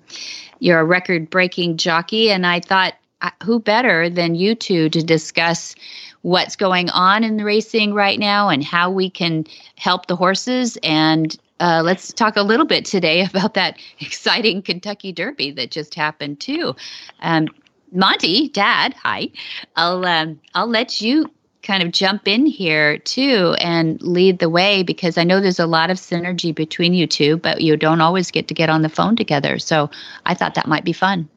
you're 0.59 0.81
a 0.81 0.85
record-breaking 0.85 1.77
jockey. 1.77 2.31
And 2.31 2.47
I 2.47 2.61
thought, 2.61 2.95
uh, 3.21 3.31
who 3.43 3.59
better 3.59 4.09
than 4.09 4.37
you 4.37 4.55
two 4.55 4.88
to 4.88 5.03
discuss 5.03 5.75
what's 6.23 6.57
going 6.57 6.91
on 6.91 7.25
in 7.25 7.37
the 7.37 7.45
racing 7.45 7.95
right 7.95 8.19
now 8.19 8.49
and 8.49 8.65
how 8.65 8.91
we 8.91 9.09
can 9.09 9.45
help 9.77 10.07
the 10.07 10.17
horses 10.17 10.77
and 10.83 11.39
uh, 11.61 11.83
let's 11.85 12.13
talk 12.13 12.37
a 12.37 12.43
little 12.43 12.67
bit 12.67 12.85
today 12.85 13.25
about 13.35 13.55
that 13.55 13.79
exciting 14.01 14.63
Kentucky 14.63 15.13
Derby 15.13 15.51
that 15.53 15.71
just 15.71 15.95
happened 15.95 16.41
too. 16.41 16.75
Um, 17.21 17.49
Monty, 17.93 18.49
Dad, 18.49 18.95
hi. 18.95 19.31
I'll 19.77 20.05
um, 20.05 20.41
I'll 20.55 20.67
let 20.67 21.01
you 21.01 21.31
kind 21.63 21.83
of 21.83 21.91
jump 21.91 22.29
in 22.29 22.47
here 22.47 22.99
too 22.99 23.55
and 23.61 24.01
lead 24.03 24.39
the 24.39 24.49
way 24.49 24.83
because 24.83 25.19
I 25.19 25.25
know 25.25 25.41
there's 25.41 25.59
a 25.59 25.67
lot 25.67 25.91
of 25.91 25.97
synergy 25.97 26.55
between 26.55 26.95
you 26.95 27.07
two, 27.07 27.37
but 27.39 27.61
you 27.61 27.77
don't 27.77 28.01
always 28.01 28.31
get 28.31 28.49
to 28.49 28.55
get 28.55 28.71
on 28.71 28.83
the 28.83 28.89
phone 28.89 29.17
together. 29.17 29.59
So 29.59 29.91
I 30.27 30.35
thought 30.35 30.55
that 30.55 30.69
might 30.69 30.85
be 30.85 30.93
fun. 30.93 31.29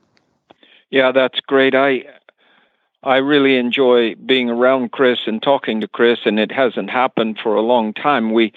Yeah, 0.89 1.11
that's 1.11 1.39
great. 1.41 1.73
I 1.73 2.03
I 3.03 3.17
really 3.17 3.57
enjoy 3.57 4.15
being 4.15 4.49
around 4.49 4.91
Chris 4.91 5.19
and 5.25 5.41
talking 5.41 5.81
to 5.81 5.87
Chris, 5.87 6.19
and 6.25 6.39
it 6.39 6.51
hasn't 6.51 6.89
happened 6.89 7.39
for 7.41 7.55
a 7.55 7.61
long 7.61 7.93
time. 7.93 8.31
We 8.31 8.53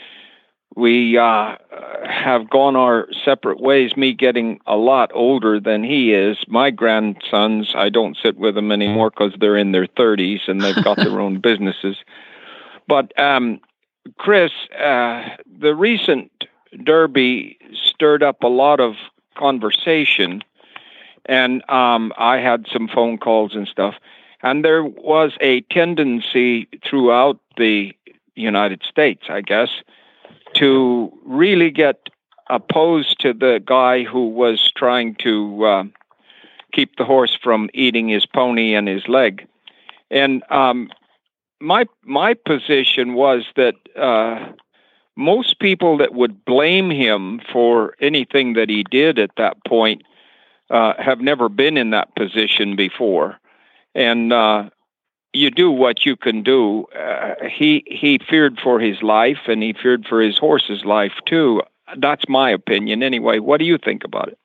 we 0.76 1.16
uh, 1.16 1.56
have 2.04 2.50
gone 2.50 2.76
our 2.76 3.08
separate 3.24 3.60
ways. 3.60 3.96
Me 3.96 4.12
getting 4.12 4.60
a 4.66 4.76
lot 4.76 5.10
older 5.14 5.60
than 5.60 5.84
he 5.84 6.12
is. 6.12 6.36
My 6.48 6.70
grandsons, 6.70 7.72
I 7.76 7.90
don't 7.90 8.16
sit 8.20 8.36
with 8.36 8.56
them 8.56 8.72
anymore 8.72 9.10
because 9.10 9.32
they're 9.38 9.56
in 9.56 9.72
their 9.72 9.86
thirties 9.86 10.40
and 10.48 10.60
they've 10.60 10.82
got 10.82 10.96
their 10.96 11.20
own 11.20 11.40
businesses. 11.40 11.96
But 12.88 13.18
um, 13.18 13.60
Chris, 14.18 14.50
uh, 14.78 15.28
the 15.58 15.74
recent 15.74 16.30
Derby 16.82 17.56
stirred 17.72 18.22
up 18.22 18.42
a 18.42 18.48
lot 18.48 18.80
of 18.80 18.94
conversation, 19.38 20.42
and 21.24 21.62
um, 21.70 22.12
I 22.18 22.38
had 22.38 22.66
some 22.70 22.88
phone 22.88 23.16
calls 23.16 23.54
and 23.54 23.66
stuff. 23.68 23.94
And 24.44 24.62
there 24.62 24.84
was 24.84 25.32
a 25.40 25.62
tendency 25.62 26.68
throughout 26.84 27.40
the 27.56 27.96
United 28.34 28.82
States, 28.86 29.24
I 29.30 29.40
guess, 29.40 29.70
to 30.56 31.10
really 31.24 31.70
get 31.70 32.10
opposed 32.50 33.18
to 33.20 33.32
the 33.32 33.62
guy 33.64 34.04
who 34.04 34.28
was 34.28 34.70
trying 34.76 35.14
to 35.20 35.64
uh, 35.64 35.84
keep 36.72 36.96
the 36.96 37.06
horse 37.06 37.34
from 37.42 37.70
eating 37.72 38.08
his 38.08 38.26
pony 38.26 38.74
and 38.74 38.86
his 38.86 39.08
leg. 39.08 39.48
And 40.10 40.42
um, 40.50 40.90
my 41.58 41.86
my 42.04 42.34
position 42.34 43.14
was 43.14 43.44
that 43.56 43.76
uh, 43.96 44.52
most 45.16 45.58
people 45.58 45.96
that 45.96 46.12
would 46.12 46.44
blame 46.44 46.90
him 46.90 47.40
for 47.50 47.94
anything 47.98 48.52
that 48.52 48.68
he 48.68 48.84
did 48.84 49.18
at 49.18 49.30
that 49.38 49.56
point 49.64 50.02
uh, 50.68 50.92
have 50.98 51.22
never 51.22 51.48
been 51.48 51.78
in 51.78 51.90
that 51.90 52.14
position 52.14 52.76
before 52.76 53.40
and 53.94 54.32
uh, 54.32 54.70
you 55.32 55.50
do 55.50 55.70
what 55.70 56.06
you 56.06 56.16
can 56.16 56.42
do. 56.42 56.86
Uh, 56.96 57.34
he 57.50 57.84
he 57.86 58.18
feared 58.18 58.58
for 58.62 58.80
his 58.80 59.02
life, 59.02 59.40
and 59.46 59.62
he 59.62 59.72
feared 59.72 60.06
for 60.06 60.20
his 60.20 60.38
horse's 60.38 60.84
life 60.84 61.12
too. 61.26 61.62
That's 61.98 62.28
my 62.28 62.50
opinion, 62.50 63.02
anyway. 63.02 63.38
What 63.38 63.58
do 63.58 63.66
you 63.66 63.78
think 63.78 64.04
about 64.04 64.28
it? 64.28 64.38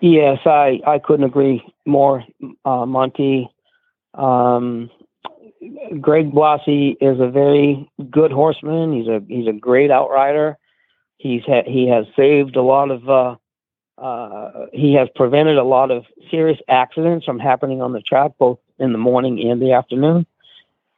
Yes, 0.00 0.38
I 0.46 0.80
I 0.86 0.98
couldn't 0.98 1.26
agree 1.26 1.64
more, 1.86 2.24
uh, 2.64 2.86
Monty. 2.86 3.48
Um, 4.14 4.90
Greg 6.00 6.32
Blasi 6.32 6.96
is 7.00 7.20
a 7.20 7.30
very 7.30 7.88
good 8.10 8.32
horseman. 8.32 8.92
He's 8.92 9.08
a 9.08 9.20
he's 9.28 9.46
a 9.46 9.52
great 9.52 9.90
outrider. 9.90 10.58
He's 11.18 11.42
ha- 11.46 11.66
he 11.66 11.88
has 11.88 12.06
saved 12.16 12.56
a 12.56 12.62
lot 12.62 12.90
of 12.90 13.08
uh, 13.08 13.36
uh, 14.02 14.66
he 14.72 14.94
has 14.94 15.08
prevented 15.14 15.56
a 15.58 15.62
lot 15.64 15.92
of 15.92 16.04
serious 16.28 16.58
accidents 16.68 17.24
from 17.24 17.38
happening 17.38 17.80
on 17.80 17.92
the 17.92 18.00
track, 18.00 18.32
both 18.36 18.58
in 18.80 18.90
the 18.90 18.98
morning 18.98 19.48
and 19.48 19.62
the 19.62 19.72
afternoon. 19.72 20.26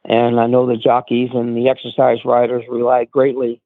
And 0.03 0.39
I 0.39 0.47
know 0.47 0.65
the 0.65 0.75
jockeys 0.75 1.29
and 1.33 1.55
the 1.55 1.69
exercise 1.69 2.25
riders 2.25 2.63
rely 2.67 3.05
greatly 3.05 3.61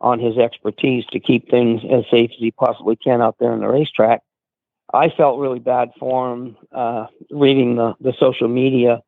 on 0.00 0.20
his 0.20 0.38
expertise 0.38 1.04
to 1.06 1.18
keep 1.18 1.50
things 1.50 1.82
as 1.90 2.04
safe 2.08 2.30
as 2.30 2.38
he 2.38 2.52
possibly 2.52 2.94
can 2.94 3.20
out 3.20 3.36
there 3.40 3.50
on 3.50 3.60
the 3.60 3.68
racetrack. 3.68 4.22
I 4.92 5.08
felt 5.08 5.40
really 5.40 5.58
bad 5.58 5.90
for 5.98 6.32
him 6.32 6.56
uh, 6.70 7.06
reading 7.30 7.74
the, 7.76 7.94
the 8.00 8.12
social 8.20 8.48
media 8.48 9.02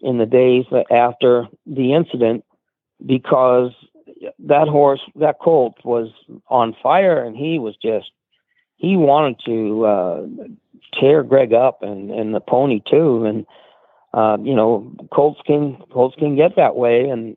in 0.00 0.16
the 0.16 0.26
days 0.26 0.64
after 0.90 1.46
the 1.66 1.92
incident 1.92 2.44
because 3.04 3.72
that 4.38 4.68
horse, 4.68 5.00
that 5.16 5.38
colt 5.40 5.76
was 5.84 6.10
on 6.48 6.74
fire 6.82 7.22
and 7.22 7.36
he 7.36 7.58
was 7.58 7.76
just 7.76 8.10
he 8.76 8.96
wanted 8.96 9.40
to 9.46 9.84
uh, 9.86 10.26
tear 10.98 11.22
Greg 11.22 11.52
up 11.52 11.82
and, 11.82 12.10
and 12.10 12.34
the 12.34 12.40
pony 12.40 12.80
too. 12.86 13.24
And, 13.24 13.46
uh, 14.14 14.38
you 14.42 14.54
know, 14.54 14.92
Colts 15.12 15.40
can, 15.46 15.76
Colts 15.92 16.16
can 16.16 16.36
get 16.36 16.56
that 16.56 16.76
way. 16.76 17.08
And, 17.08 17.36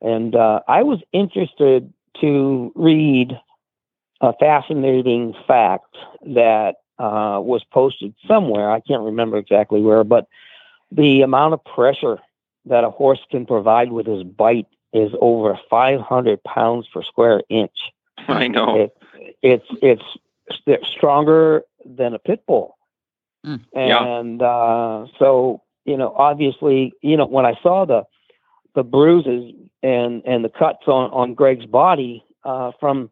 and 0.00 0.34
uh, 0.34 0.60
I 0.68 0.82
was 0.82 1.00
interested 1.12 1.92
to 2.20 2.72
read 2.74 3.38
a 4.20 4.32
fascinating 4.34 5.34
fact 5.46 5.96
that 6.22 6.76
uh, 6.98 7.40
was 7.42 7.62
posted 7.64 8.14
somewhere. 8.26 8.70
I 8.70 8.80
can't 8.80 9.02
remember 9.02 9.36
exactly 9.36 9.80
where, 9.82 10.04
but 10.04 10.26
the 10.90 11.22
amount 11.22 11.54
of 11.54 11.64
pressure 11.64 12.18
that 12.66 12.84
a 12.84 12.90
horse 12.90 13.20
can 13.30 13.46
provide 13.46 13.92
with 13.92 14.06
his 14.06 14.22
bite 14.22 14.66
is 14.92 15.12
over 15.20 15.58
500 15.68 16.42
pounds 16.44 16.86
per 16.92 17.02
square 17.02 17.42
inch. 17.48 17.92
I 18.28 18.48
know. 18.48 18.76
It, 18.76 18.96
it's 19.42 19.66
it's 19.82 20.02
stronger 20.96 21.62
than 21.84 22.14
a 22.14 22.18
pit 22.18 22.44
bull. 22.46 22.76
Mm, 23.44 23.60
and 23.74 24.40
yeah. 24.40 24.46
uh, 24.46 25.06
so, 25.18 25.62
you 25.84 25.96
know, 25.96 26.12
obviously, 26.16 26.92
you 27.02 27.16
know, 27.16 27.26
when 27.26 27.46
I 27.46 27.54
saw 27.62 27.84
the 27.84 28.04
the 28.74 28.82
bruises 28.82 29.54
and 29.82 30.22
and 30.26 30.44
the 30.44 30.48
cuts 30.48 30.86
on 30.86 31.10
on 31.10 31.34
Greg's 31.34 31.66
body 31.66 32.24
uh, 32.44 32.72
from 32.80 33.10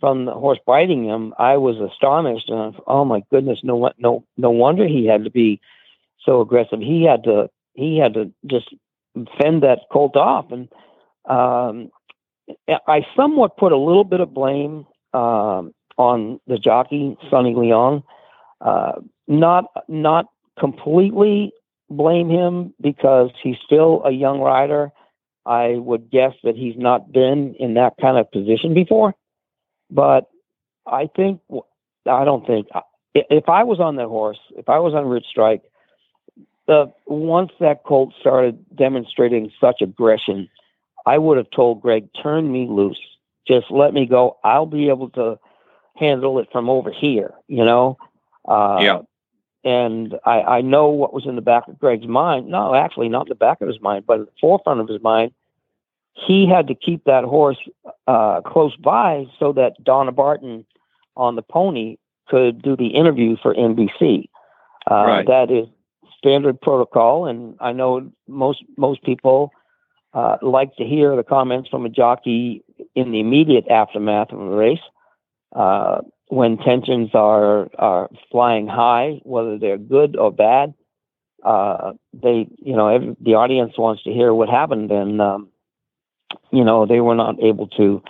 from 0.00 0.24
the 0.24 0.32
horse 0.32 0.58
biting 0.66 1.04
him, 1.04 1.34
I 1.38 1.56
was 1.56 1.76
astonished. 1.78 2.48
And 2.48 2.58
I, 2.74 2.78
oh 2.86 3.04
my 3.04 3.22
goodness, 3.30 3.60
no 3.62 3.90
no 3.98 4.24
no 4.36 4.50
wonder 4.50 4.86
he 4.86 5.06
had 5.06 5.24
to 5.24 5.30
be 5.30 5.60
so 6.24 6.40
aggressive. 6.40 6.80
He 6.80 7.04
had 7.04 7.24
to 7.24 7.50
he 7.74 7.98
had 7.98 8.14
to 8.14 8.32
just 8.46 8.72
fend 9.40 9.62
that 9.62 9.80
colt 9.90 10.16
off. 10.16 10.46
And 10.50 10.68
um, 11.28 11.90
I 12.86 13.06
somewhat 13.16 13.56
put 13.56 13.72
a 13.72 13.76
little 13.76 14.04
bit 14.04 14.20
of 14.20 14.32
blame 14.32 14.86
um, 15.12 15.74
on 15.98 16.40
the 16.46 16.58
jockey 16.58 17.16
Sonny 17.30 17.54
Leon. 17.54 18.02
Uh, 18.60 18.92
not 19.28 19.64
not 19.88 20.26
completely 20.58 21.52
blame 21.90 22.28
him 22.28 22.74
because 22.80 23.30
he's 23.42 23.56
still 23.64 24.02
a 24.04 24.10
young 24.10 24.40
rider. 24.40 24.90
I 25.44 25.74
would 25.76 26.10
guess 26.10 26.32
that 26.42 26.56
he's 26.56 26.76
not 26.76 27.12
been 27.12 27.54
in 27.58 27.74
that 27.74 27.94
kind 28.00 28.18
of 28.18 28.30
position 28.32 28.74
before. 28.74 29.14
But 29.90 30.28
I 30.86 31.08
think 31.14 31.40
I 32.06 32.24
don't 32.24 32.46
think 32.46 32.68
if 33.14 33.48
I 33.48 33.64
was 33.64 33.80
on 33.80 33.96
that 33.96 34.08
horse, 34.08 34.38
if 34.56 34.68
I 34.68 34.78
was 34.78 34.94
on 34.94 35.06
Rich 35.06 35.26
Strike, 35.30 35.62
the 36.66 36.92
once 37.06 37.52
that 37.60 37.84
colt 37.84 38.12
started 38.20 38.64
demonstrating 38.74 39.52
such 39.60 39.80
aggression, 39.80 40.48
I 41.06 41.18
would 41.18 41.36
have 41.36 41.50
told 41.50 41.80
Greg, 41.80 42.08
"Turn 42.20 42.50
me 42.50 42.66
loose. 42.68 43.00
Just 43.46 43.70
let 43.70 43.94
me 43.94 44.06
go. 44.06 44.36
I'll 44.42 44.66
be 44.66 44.88
able 44.88 45.10
to 45.10 45.38
handle 45.98 46.38
it 46.38 46.48
from 46.52 46.68
over 46.68 46.90
here, 46.90 47.34
you 47.48 47.64
know? 47.64 47.98
Uh, 48.46 48.78
yeah. 48.80 48.98
And 49.64 50.14
I, 50.24 50.42
I 50.42 50.60
know 50.60 50.88
what 50.88 51.12
was 51.12 51.26
in 51.26 51.34
the 51.34 51.42
back 51.42 51.66
of 51.66 51.78
Greg's 51.78 52.06
mind. 52.06 52.48
No, 52.48 52.74
actually, 52.74 53.08
not 53.08 53.26
in 53.26 53.30
the 53.30 53.34
back 53.34 53.60
of 53.60 53.68
his 53.68 53.80
mind, 53.80 54.04
but 54.06 54.20
at 54.20 54.26
the 54.26 54.32
forefront 54.40 54.80
of 54.80 54.88
his 54.88 55.02
mind. 55.02 55.32
He 56.14 56.46
had 56.46 56.68
to 56.68 56.74
keep 56.74 57.04
that 57.04 57.24
horse 57.24 57.58
uh, 58.06 58.40
close 58.42 58.74
by 58.76 59.26
so 59.38 59.52
that 59.52 59.82
Donna 59.82 60.12
Barton 60.12 60.64
on 61.16 61.34
the 61.34 61.42
pony 61.42 61.96
could 62.28 62.62
do 62.62 62.76
the 62.76 62.88
interview 62.88 63.36
for 63.42 63.54
NBC. 63.54 64.28
Uh, 64.90 64.94
right. 64.94 65.26
That 65.26 65.50
is 65.50 65.66
standard 66.16 66.60
protocol, 66.60 67.26
and 67.26 67.56
I 67.60 67.72
know 67.72 68.10
most 68.28 68.62
most 68.76 69.02
people 69.02 69.50
uh, 70.14 70.36
like 70.42 70.74
to 70.76 70.84
hear 70.84 71.14
the 71.16 71.24
comments 71.24 71.68
from 71.68 71.84
a 71.84 71.88
jockey 71.88 72.62
in 72.94 73.10
the 73.10 73.20
immediate 73.20 73.68
aftermath 73.68 74.32
of 74.32 74.40
a 74.40 74.56
race 74.56 74.80
uh, 75.56 76.02
when 76.28 76.58
tensions 76.58 77.10
are 77.14 77.68
are 77.78 78.10
flying 78.30 78.66
high, 78.68 79.20
whether 79.24 79.58
they're 79.58 79.78
good 79.78 80.16
or 80.16 80.30
bad. 80.30 80.74
Uh, 81.42 81.92
they, 82.12 82.48
you 82.58 82.74
know, 82.74 82.88
every, 82.88 83.16
the 83.20 83.34
audience 83.34 83.72
wants 83.78 84.02
to 84.02 84.12
hear 84.12 84.34
what 84.34 84.48
happened, 84.48 84.90
and 84.90 85.20
um, 85.20 85.48
you 86.50 86.64
know, 86.64 86.86
they 86.86 87.00
were 87.00 87.14
not 87.14 87.42
able 87.42 87.68
to 87.68 88.02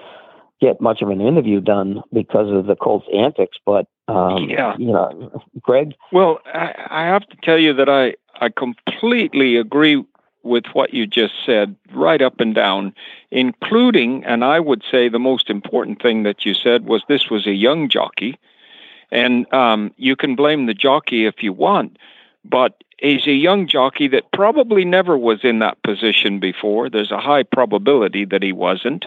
get 0.61 0.81
much 0.81 1.03
of 1.03 1.11
an 1.11 1.21
interview 1.21 1.61
done 1.61 2.03
because 2.13 2.51
of 2.51 2.67
the 2.67 2.77
Colts' 2.77 3.07
antics. 3.15 3.59
But 3.65 3.87
um, 4.09 4.49
yeah, 4.49 4.75
you 4.79 4.93
know, 4.93 5.41
Greg. 5.61 5.95
Well, 6.13 6.41
I, 6.47 6.75
I 6.89 7.05
have 7.05 7.27
to 7.29 7.37
tell 7.43 7.59
you 7.59 7.75
that 7.75 7.89
I 7.89 8.15
I 8.41 8.49
completely 8.49 9.57
agree 9.57 10.03
with 10.47 10.65
what 10.73 10.95
you 10.95 11.07
just 11.07 11.35
said, 11.45 11.77
right 11.93 12.23
up 12.23 12.41
and 12.41 12.55
down, 12.55 12.95
including, 13.31 14.25
and 14.25 14.45
I 14.45 14.61
would 14.61 14.83
say 14.91 15.09
the 15.09 15.19
most 15.19 15.51
important 15.51 16.01
thing 16.01 16.23
that 16.23 16.47
you 16.47 16.55
said 16.55 16.87
was 16.87 17.03
this 17.09 17.29
was 17.31 17.47
a 17.47 17.53
young 17.53 17.89
jockey. 17.89 18.39
And 19.11 19.53
um, 19.53 19.93
you 19.97 20.17
can 20.17 20.35
blame 20.35 20.67
the 20.67 20.75
jockey 20.75 21.27
if 21.27 21.43
you 21.43 21.53
want, 21.53 21.99
but 22.45 22.83
he's 22.99 23.27
a 23.27 23.33
young 23.33 23.69
jockey 23.69 24.09
that 24.09 24.33
probably 24.33 24.85
never 24.85 25.17
was 25.17 25.41
in 25.45 25.61
that 25.61 25.83
position 25.83 26.41
before. 26.41 26.91
There's 26.91 27.13
a 27.13 27.21
high 27.21 27.43
probability 27.43 28.25
that 28.25 28.43
he 28.43 28.53
wasn't. 28.53 29.07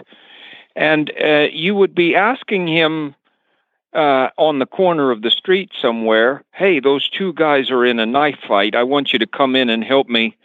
And 0.76 1.10
uh, 1.22 1.48
you 1.52 1.74
would 1.74 1.94
be 1.94 2.14
asking 2.14 2.68
him 2.68 3.14
uh, 3.92 4.28
on 4.38 4.58
the 4.58 4.66
corner 4.66 5.10
of 5.10 5.22
the 5.22 5.30
street 5.30 5.70
somewhere, 5.80 6.44
hey, 6.52 6.80
those 6.80 7.08
two 7.08 7.32
guys 7.32 7.70
are 7.70 7.84
in 7.84 7.98
a 7.98 8.06
knife 8.06 8.38
fight. 8.46 8.74
I 8.74 8.84
want 8.84 9.12
you 9.12 9.18
to 9.18 9.26
come 9.26 9.56
in 9.56 9.68
and 9.68 9.82
help 9.82 10.08
me 10.08 10.36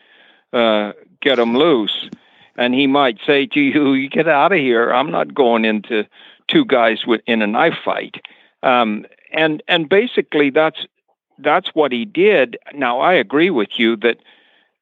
uh, 0.55 0.93
get 1.21 1.37
him 1.39 1.55
loose. 1.55 2.09
And 2.57 2.73
he 2.73 2.87
might 2.87 3.19
say 3.25 3.45
to 3.47 3.59
you, 3.59 3.93
"You 3.93 4.09
get 4.09 4.27
out 4.27 4.53
of 4.53 4.59
here. 4.59 4.91
I'm 4.91 5.11
not 5.11 5.33
going 5.33 5.65
into 5.65 6.05
two 6.47 6.63
guys 6.65 7.05
with 7.05 7.21
in 7.27 7.41
a 7.41 7.47
knife 7.47 7.77
fight." 7.83 8.21
Um, 8.63 9.05
and 9.33 9.61
and 9.67 9.89
basically, 9.89 10.49
that's 10.49 10.85
that's 11.37 11.69
what 11.75 11.91
he 11.91 12.05
did. 12.05 12.57
Now 12.73 12.99
I 12.99 13.13
agree 13.13 13.49
with 13.49 13.77
you 13.77 13.97
that 13.97 14.17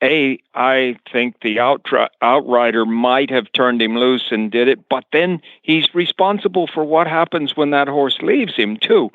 a 0.04 0.38
I 0.54 0.98
think 1.12 1.40
the 1.42 1.58
outri- 1.58 2.10
outrider 2.22 2.86
might 2.86 3.32
have 3.32 3.52
turned 3.54 3.82
him 3.82 3.96
loose 3.98 4.32
and 4.32 4.52
did 4.52 4.68
it, 4.68 4.88
but 4.90 5.06
then 5.12 5.42
he's 5.62 5.96
responsible 5.96 6.68
for 6.68 6.84
what 6.84 7.08
happens 7.08 7.58
when 7.58 7.72
that 7.72 7.88
horse 7.88 8.18
leaves 8.22 8.56
him 8.56 8.78
too. 8.78 9.10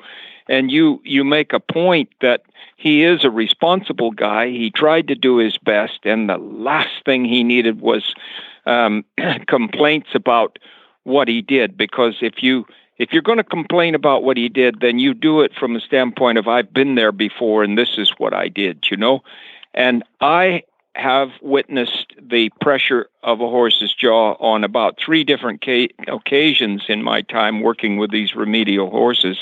And 0.49 0.69
you 0.71 0.99
you 1.05 1.23
make 1.23 1.53
a 1.53 1.59
point 1.59 2.09
that 2.19 2.41
he 2.75 3.03
is 3.03 3.23
a 3.23 3.29
responsible 3.29 4.11
guy. 4.11 4.49
He 4.49 4.71
tried 4.71 5.07
to 5.07 5.15
do 5.15 5.37
his 5.37 5.57
best, 5.57 5.99
and 6.03 6.27
the 6.27 6.37
last 6.37 7.05
thing 7.05 7.23
he 7.23 7.43
needed 7.43 7.79
was 7.79 8.13
um, 8.65 9.05
complaints 9.47 10.09
about 10.13 10.59
what 11.03 11.27
he 11.27 11.41
did. 11.41 11.77
Because 11.77 12.15
if 12.21 12.43
you 12.43 12.65
if 12.99 13.13
you're 13.13 13.21
going 13.21 13.37
to 13.37 13.43
complain 13.43 13.95
about 13.95 14.23
what 14.23 14.37
he 14.37 14.49
did, 14.49 14.81
then 14.81 14.99
you 14.99 15.13
do 15.13 15.41
it 15.41 15.53
from 15.55 15.75
a 15.75 15.79
standpoint 15.79 16.37
of 16.37 16.47
I've 16.47 16.73
been 16.73 16.95
there 16.95 17.13
before 17.13 17.63
and 17.63 17.77
this 17.77 17.97
is 17.97 18.11
what 18.17 18.33
I 18.33 18.49
did, 18.49 18.87
you 18.91 18.97
know? 18.97 19.23
And 19.73 20.03
I 20.19 20.63
have 20.95 21.29
witnessed 21.41 22.13
the 22.21 22.49
pressure 22.59 23.07
of 23.23 23.39
a 23.39 23.47
horse's 23.47 23.93
jaw 23.93 24.33
on 24.33 24.65
about 24.65 24.99
three 24.99 25.23
different 25.23 25.63
ca- 25.63 25.89
occasions 26.09 26.83
in 26.89 27.01
my 27.01 27.21
time 27.21 27.61
working 27.61 27.97
with 27.97 28.11
these 28.11 28.35
remedial 28.35 28.89
horses. 28.89 29.37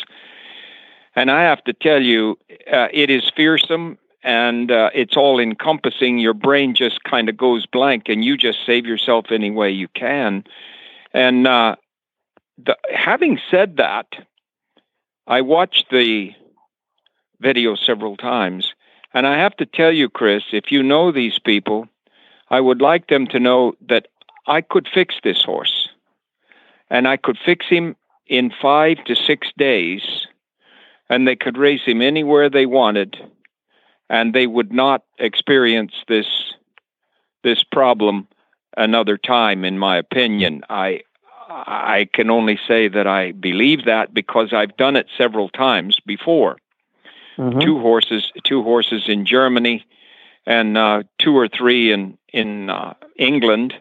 And 1.18 1.32
I 1.32 1.42
have 1.42 1.64
to 1.64 1.74
tell 1.74 2.04
you, 2.04 2.38
uh, 2.72 2.90
it 2.94 3.10
is 3.10 3.28
fearsome 3.36 3.98
and 4.22 4.70
uh, 4.70 4.92
it's 4.94 5.18
all 5.18 5.40
encompassing. 5.40 6.20
Your 6.20 6.36
brain 6.36 6.76
just 6.76 7.04
kind 7.06 7.28
of 7.28 7.36
goes 7.36 7.66
blank 7.66 8.04
and 8.08 8.24
you 8.24 8.38
just 8.38 8.60
save 8.68 8.86
yourself 8.86 9.26
any 9.32 9.50
way 9.50 9.72
you 9.72 9.88
can. 9.88 10.44
And 11.14 11.48
uh, 11.48 11.76
the, 12.64 12.78
having 12.94 13.40
said 13.50 13.78
that, 13.78 14.06
I 15.26 15.42
watched 15.42 15.88
the 15.90 16.34
video 17.40 17.74
several 17.74 18.16
times, 18.16 18.76
and 19.12 19.26
I 19.26 19.40
have 19.40 19.58
to 19.58 19.66
tell 19.66 19.92
you, 19.92 20.10
Chris, 20.10 20.44
if 20.52 20.72
you 20.72 20.84
know 20.84 21.12
these 21.12 21.40
people, 21.40 21.88
I 22.52 22.60
would 22.62 22.80
like 22.80 23.08
them 23.08 23.26
to 23.28 23.40
know 23.40 23.74
that 23.90 24.08
I 24.46 24.62
could 24.62 24.88
fix 24.94 25.16
this 25.24 25.42
horse, 25.44 25.90
and 26.92 27.08
I 27.08 27.18
could 27.18 27.40
fix 27.44 27.66
him 27.68 27.96
in 28.28 28.54
five 28.62 29.04
to 29.06 29.16
six 29.16 29.52
days, 29.58 30.28
and 31.10 31.28
they 31.28 31.36
could 31.36 31.58
raise 31.58 31.82
him 31.84 32.02
anywhere 32.02 32.50
they 32.50 32.66
wanted, 32.66 33.18
and 34.10 34.34
they 34.34 34.48
would 34.48 34.72
not 34.72 35.04
experience 35.20 35.94
this 36.08 36.28
this 37.44 37.64
problem 37.64 38.28
another 38.76 39.18
time. 39.18 39.64
In 39.64 39.78
my 39.78 39.98
opinion, 39.98 40.64
I 40.70 41.02
I 41.50 42.08
can 42.14 42.30
only 42.30 42.60
say 42.68 42.88
that 42.90 43.08
I 43.08 43.32
believe 43.32 43.86
that 43.86 44.14
because 44.14 44.54
I've 44.54 44.76
done 44.78 44.96
it 44.96 45.08
several 45.18 45.50
times 45.50 46.00
before. 46.06 46.58
Mm-hmm. 47.38 47.60
Two 47.60 47.80
horses, 47.80 48.32
two 48.44 48.64
horses 48.64 49.08
in 49.08 49.26
Germany, 49.26 49.86
and 50.46 50.78
uh, 50.78 51.04
two 51.20 51.38
or 51.38 51.48
three 51.48 51.92
in 51.92 52.18
in 52.34 52.70
uh, 52.70 52.94
England, 53.18 53.74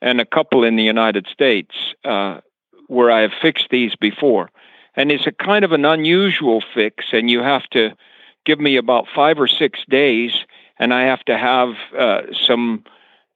and 0.00 0.20
a 0.20 0.24
couple 0.24 0.64
in 0.64 0.76
the 0.76 0.82
United 0.82 1.26
States, 1.30 1.74
uh, 2.04 2.40
where 2.86 3.10
I 3.10 3.20
have 3.20 3.32
fixed 3.40 3.68
these 3.70 3.94
before. 3.94 4.50
And 4.98 5.12
it's 5.12 5.28
a 5.28 5.32
kind 5.32 5.64
of 5.64 5.70
an 5.70 5.84
unusual 5.84 6.60
fix, 6.74 7.06
and 7.12 7.30
you 7.30 7.38
have 7.38 7.62
to 7.70 7.94
give 8.44 8.58
me 8.58 8.76
about 8.76 9.06
five 9.14 9.38
or 9.38 9.46
six 9.46 9.78
days, 9.88 10.32
and 10.76 10.92
I 10.92 11.02
have 11.02 11.24
to 11.26 11.38
have 11.38 11.74
uh, 11.96 12.22
some 12.32 12.82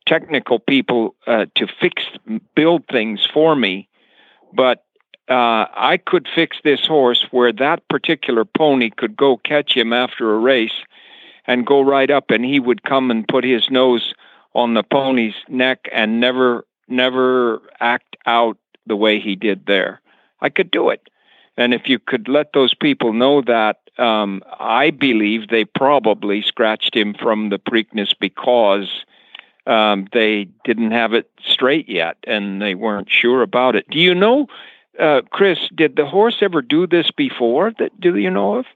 technical 0.04 0.58
people 0.58 1.14
uh, 1.28 1.46
to 1.54 1.68
fix 1.68 2.02
build 2.56 2.82
things 2.90 3.24
for 3.32 3.54
me, 3.54 3.88
but 4.52 4.84
uh, 5.28 5.70
I 5.72 6.00
could 6.04 6.26
fix 6.34 6.56
this 6.64 6.84
horse 6.84 7.28
where 7.30 7.52
that 7.52 7.86
particular 7.86 8.44
pony 8.44 8.90
could 8.90 9.16
go 9.16 9.36
catch 9.36 9.76
him 9.76 9.92
after 9.92 10.34
a 10.34 10.38
race 10.38 10.82
and 11.46 11.64
go 11.64 11.80
right 11.80 12.10
up, 12.10 12.32
and 12.32 12.44
he 12.44 12.58
would 12.58 12.82
come 12.82 13.08
and 13.12 13.28
put 13.28 13.44
his 13.44 13.70
nose 13.70 14.14
on 14.52 14.74
the 14.74 14.82
pony's 14.82 15.36
neck 15.48 15.88
and 15.92 16.18
never 16.18 16.66
never 16.88 17.62
act 17.78 18.16
out 18.26 18.58
the 18.84 18.96
way 18.96 19.20
he 19.20 19.36
did 19.36 19.66
there. 19.66 20.00
I 20.40 20.48
could 20.48 20.72
do 20.72 20.90
it. 20.90 21.08
And 21.56 21.74
if 21.74 21.88
you 21.88 21.98
could 21.98 22.28
let 22.28 22.52
those 22.52 22.74
people 22.74 23.12
know 23.12 23.42
that, 23.42 23.78
um, 23.98 24.42
I 24.58 24.90
believe 24.90 25.48
they 25.48 25.64
probably 25.64 26.42
scratched 26.42 26.96
him 26.96 27.14
from 27.14 27.50
the 27.50 27.58
Preakness 27.58 28.14
because 28.18 29.04
um, 29.66 30.08
they 30.12 30.48
didn't 30.64 30.92
have 30.92 31.12
it 31.12 31.30
straight 31.44 31.88
yet 31.88 32.16
and 32.24 32.60
they 32.60 32.74
weren't 32.74 33.10
sure 33.10 33.42
about 33.42 33.76
it. 33.76 33.88
Do 33.90 33.98
you 33.98 34.14
know, 34.14 34.46
uh, 34.98 35.22
Chris, 35.30 35.58
did 35.74 35.96
the 35.96 36.06
horse 36.06 36.38
ever 36.40 36.62
do 36.62 36.86
this 36.86 37.10
before? 37.10 37.72
That 37.78 37.98
do 38.00 38.16
you 38.16 38.30
know 38.30 38.56
of? 38.56 38.66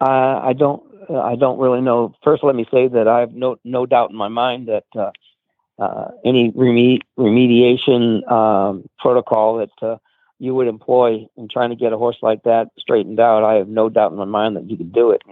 Uh, 0.00 0.40
I 0.42 0.52
don't. 0.52 0.82
Uh, 1.10 1.20
I 1.20 1.34
don't 1.34 1.58
really 1.58 1.80
know. 1.80 2.14
First, 2.22 2.44
let 2.44 2.54
me 2.54 2.64
say 2.72 2.86
that 2.86 3.08
I 3.08 3.20
have 3.20 3.32
no 3.32 3.56
no 3.64 3.86
doubt 3.86 4.10
in 4.10 4.16
my 4.16 4.28
mind 4.28 4.68
that 4.68 4.84
uh, 4.96 5.10
uh, 5.82 6.10
any 6.24 6.52
reme- 6.52 7.00
remediation 7.18 8.30
um, 8.30 8.88
protocol 9.00 9.56
that 9.58 10.00
you 10.42 10.54
would 10.54 10.66
employ 10.66 11.26
in 11.36 11.48
trying 11.48 11.70
to 11.70 11.76
get 11.76 11.92
a 11.92 11.98
horse 11.98 12.16
like 12.20 12.42
that 12.42 12.68
straightened 12.78 13.20
out, 13.20 13.44
I 13.44 13.54
have 13.54 13.68
no 13.68 13.88
doubt 13.88 14.10
in 14.12 14.18
my 14.18 14.24
mind 14.24 14.56
that 14.56 14.68
you 14.68 14.76
could 14.76 14.92
do 14.92 15.12
it. 15.12 15.22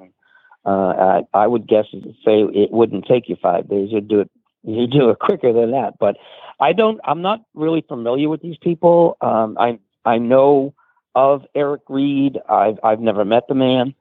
I, 0.64 1.23
I 1.35 1.46
would 1.46 1.66
guess 1.66 1.87
say 2.25 2.42
it 2.42 2.70
wouldn't 2.70 3.07
take 3.07 3.29
you 3.29 3.37
five 3.42 3.68
days. 3.68 3.88
You'd 3.90 4.09
do 4.09 4.20
it 4.20 4.31
you 4.62 4.87
do 4.87 5.11
it 5.11 5.18
quicker 5.18 5.53
than 5.53 5.73
that. 5.73 5.99
But 5.99 6.16
I 6.59 6.73
don't. 6.73 7.01
I'm 7.05 7.23
not 7.23 7.42
really 7.55 7.81
familiar 7.81 8.29
with 8.29 8.42
these 8.42 8.57
people. 8.59 9.16
Um, 9.20 9.57
I 9.59 9.79
I 10.05 10.18
know 10.18 10.75
of 11.14 11.44
Eric 11.55 11.83
Reed. 11.88 12.38
I've 12.49 12.79
I've 12.83 13.01
never 13.01 13.25
met 13.25 13.49
the 13.49 13.55
man. 13.55 13.94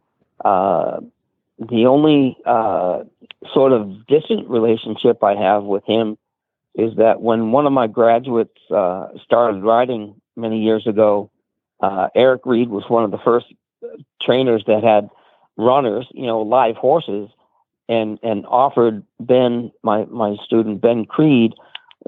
Uh, 0.44 1.00
the 1.58 1.86
only 1.86 2.38
uh, 2.46 3.04
sort 3.54 3.74
of 3.74 4.08
distant 4.08 4.50
relationship 4.50 5.24
I 5.24 5.36
have 5.36 5.64
with 5.64 5.86
him 5.86 6.18
is 6.76 6.96
that 6.96 7.22
when 7.22 7.52
one 7.52 7.66
of 7.66 7.74
my 7.74 7.88
graduates 7.88 8.58
uh, 8.74 9.08
started 9.24 9.64
riding 9.64 10.16
many 10.40 10.62
years 10.62 10.88
ago, 10.88 11.30
uh, 11.82 12.10
Eric 12.16 12.42
Reed 12.46 12.70
was 12.70 12.84
one 12.88 13.04
of 13.04 13.12
the 13.12 13.20
first 13.20 13.48
trainers 14.22 14.64
that 14.68 14.84
had 14.84 15.10
runners, 15.58 16.08
you 16.12 16.26
know, 16.26 16.42
live 16.42 16.76
horses 16.76 17.30
and 17.88 18.20
and 18.24 18.46
offered 18.46 19.04
Ben, 19.20 19.72
my 19.84 20.06
my 20.06 20.36
student 20.46 20.82
Ben 20.82 21.06
Creed, 21.06 21.54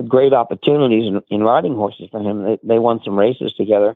great 0.08 0.34
opportunities 0.34 1.08
in, 1.08 1.22
in 1.30 1.44
riding 1.44 1.76
horses 1.76 2.10
for 2.12 2.22
him. 2.22 2.44
They, 2.44 2.60
they 2.64 2.80
won 2.80 3.02
some 3.04 3.18
races 3.18 3.54
together, 3.54 3.96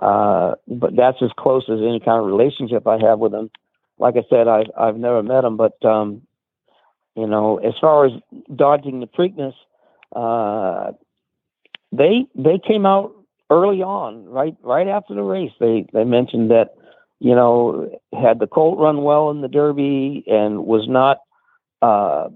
uh, 0.00 0.56
but 0.66 0.96
that's 0.96 1.22
as 1.22 1.30
close 1.36 1.64
as 1.68 1.80
any 1.80 2.00
kind 2.00 2.20
of 2.20 2.26
relationship 2.26 2.86
I 2.86 2.98
have 2.98 3.18
with 3.18 3.32
him. 3.32 3.50
Like 3.98 4.16
I 4.16 4.24
said, 4.28 4.48
I've 4.48 4.70
I've 4.76 4.96
never 4.96 5.22
met 5.22 5.44
him, 5.44 5.56
but 5.56 5.82
um, 5.84 6.22
you 7.14 7.26
know, 7.26 7.58
as 7.58 7.74
far 7.80 8.06
as 8.06 8.12
dodging 8.54 9.00
the 9.00 9.06
Preakness, 9.06 9.54
uh, 10.14 10.92
they 11.92 12.26
they 12.34 12.58
came 12.58 12.84
out 12.84 13.14
early 13.52 13.82
on, 13.82 14.24
right 14.26 14.56
right 14.62 14.88
after 14.88 15.14
the 15.14 15.22
race. 15.22 15.52
They 15.60 15.86
they 15.92 16.04
mentioned 16.04 16.50
that 16.50 16.74
you 17.22 17.36
know, 17.36 17.88
had 18.12 18.40
the 18.40 18.48
colt 18.48 18.80
run 18.80 19.04
well 19.04 19.30
in 19.30 19.42
the 19.42 19.48
Derby 19.48 20.24
and 20.26 20.66
was 20.66 20.88
not, 20.88 21.18
uh, 21.80 22.30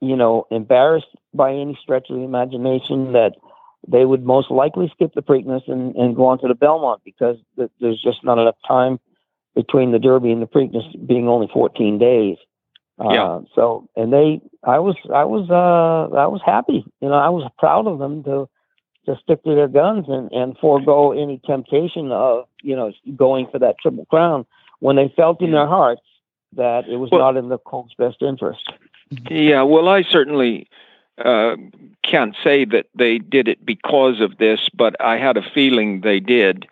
you 0.00 0.16
know, 0.16 0.48
embarrassed 0.50 1.06
by 1.32 1.52
any 1.54 1.78
stretch 1.80 2.10
of 2.10 2.16
the 2.16 2.22
imagination 2.22 3.12
that 3.12 3.34
they 3.86 4.04
would 4.04 4.24
most 4.24 4.50
likely 4.50 4.90
skip 4.92 5.14
the 5.14 5.22
Preakness 5.22 5.62
and, 5.68 5.94
and 5.94 6.16
go 6.16 6.26
on 6.26 6.40
to 6.40 6.48
the 6.48 6.56
Belmont 6.56 7.00
because 7.04 7.36
th- 7.56 7.70
there's 7.80 8.02
just 8.02 8.24
not 8.24 8.38
enough 8.38 8.56
time 8.66 8.98
between 9.54 9.92
the 9.92 10.00
Derby 10.00 10.32
and 10.32 10.42
the 10.42 10.48
Preakness 10.48 11.06
being 11.06 11.28
only 11.28 11.48
14 11.54 12.00
days. 12.00 12.36
Uh, 12.98 13.10
yeah. 13.12 13.40
So, 13.54 13.88
and 13.94 14.12
they, 14.12 14.40
I 14.64 14.80
was, 14.80 14.96
I 15.14 15.26
was, 15.26 15.48
uh, 15.48 16.12
I 16.12 16.26
was 16.26 16.40
happy. 16.44 16.84
You 17.00 17.08
know, 17.08 17.14
I 17.14 17.28
was 17.28 17.48
proud 17.56 17.86
of 17.86 18.00
them 18.00 18.24
to 18.24 18.48
to 19.06 19.16
stick 19.22 19.42
to 19.44 19.54
their 19.54 19.68
guns 19.68 20.06
and, 20.08 20.30
and 20.32 20.56
forego 20.58 21.12
any 21.12 21.40
temptation 21.44 22.10
of, 22.12 22.46
you 22.62 22.74
know, 22.74 22.92
going 23.16 23.46
for 23.50 23.58
that 23.58 23.76
triple 23.80 24.06
crown 24.06 24.46
when 24.80 24.96
they 24.96 25.12
felt 25.16 25.40
in 25.40 25.52
their 25.52 25.66
hearts 25.66 26.02
that 26.56 26.88
it 26.88 26.96
was 26.96 27.10
well, 27.10 27.20
not 27.20 27.36
in 27.36 27.48
the 27.48 27.58
colt's 27.58 27.94
best 27.94 28.22
interest. 28.22 28.72
Yeah, 29.30 29.62
well, 29.62 29.88
I 29.88 30.02
certainly 30.02 30.68
uh, 31.18 31.56
can't 32.02 32.34
say 32.42 32.64
that 32.66 32.86
they 32.94 33.18
did 33.18 33.48
it 33.48 33.64
because 33.64 34.20
of 34.20 34.38
this, 34.38 34.68
but 34.74 35.00
I 35.00 35.18
had 35.18 35.36
a 35.36 35.42
feeling 35.42 36.00
they 36.00 36.20
did. 36.20 36.66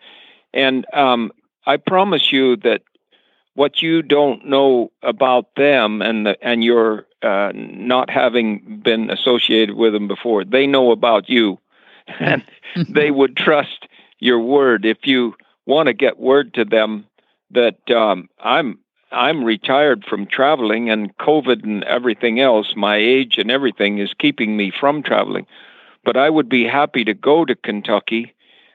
And 0.53 0.85
um, 0.93 1.31
I 1.65 1.77
promise 1.77 2.31
you 2.31 2.55
that 2.57 2.81
what 3.55 3.81
you 3.81 4.01
don't 4.01 4.45
know 4.45 4.91
about 5.01 5.55
them 5.55 6.01
and 6.01 6.25
the, 6.25 6.37
and 6.41 6.63
your 6.63 7.05
uh, 7.21 7.51
not 7.53 8.09
having 8.09 8.81
been 8.83 9.09
associated 9.09 9.75
with 9.75 9.93
them 9.93 10.07
before, 10.07 10.43
they 10.43 10.67
know 10.67 10.91
about 10.91 11.29
you 11.29 11.59
and 12.19 12.43
they 12.89 13.11
would 13.11 13.37
trust 13.37 13.87
your 14.19 14.39
word 14.39 14.85
if 14.85 15.05
you 15.05 15.35
want 15.65 15.87
to 15.87 15.93
get 15.93 16.19
word 16.19 16.53
to 16.53 16.65
them 16.65 17.05
that 17.51 17.89
um, 17.91 18.29
I'm 18.39 18.79
I'm 19.11 19.43
retired 19.43 20.05
from 20.05 20.25
traveling 20.25 20.89
and 20.89 21.15
COVID 21.17 21.63
and 21.63 21.83
everything 21.83 22.39
else. 22.39 22.73
My 22.75 22.95
age 22.95 23.37
and 23.37 23.51
everything 23.51 23.99
is 23.99 24.11
keeping 24.17 24.57
me 24.57 24.71
from 24.71 25.03
traveling, 25.03 25.45
but 26.03 26.17
I 26.17 26.29
would 26.29 26.49
be 26.49 26.65
happy 26.65 27.03
to 27.03 27.13
go 27.13 27.45
to 27.45 27.55
Kentucky. 27.55 28.33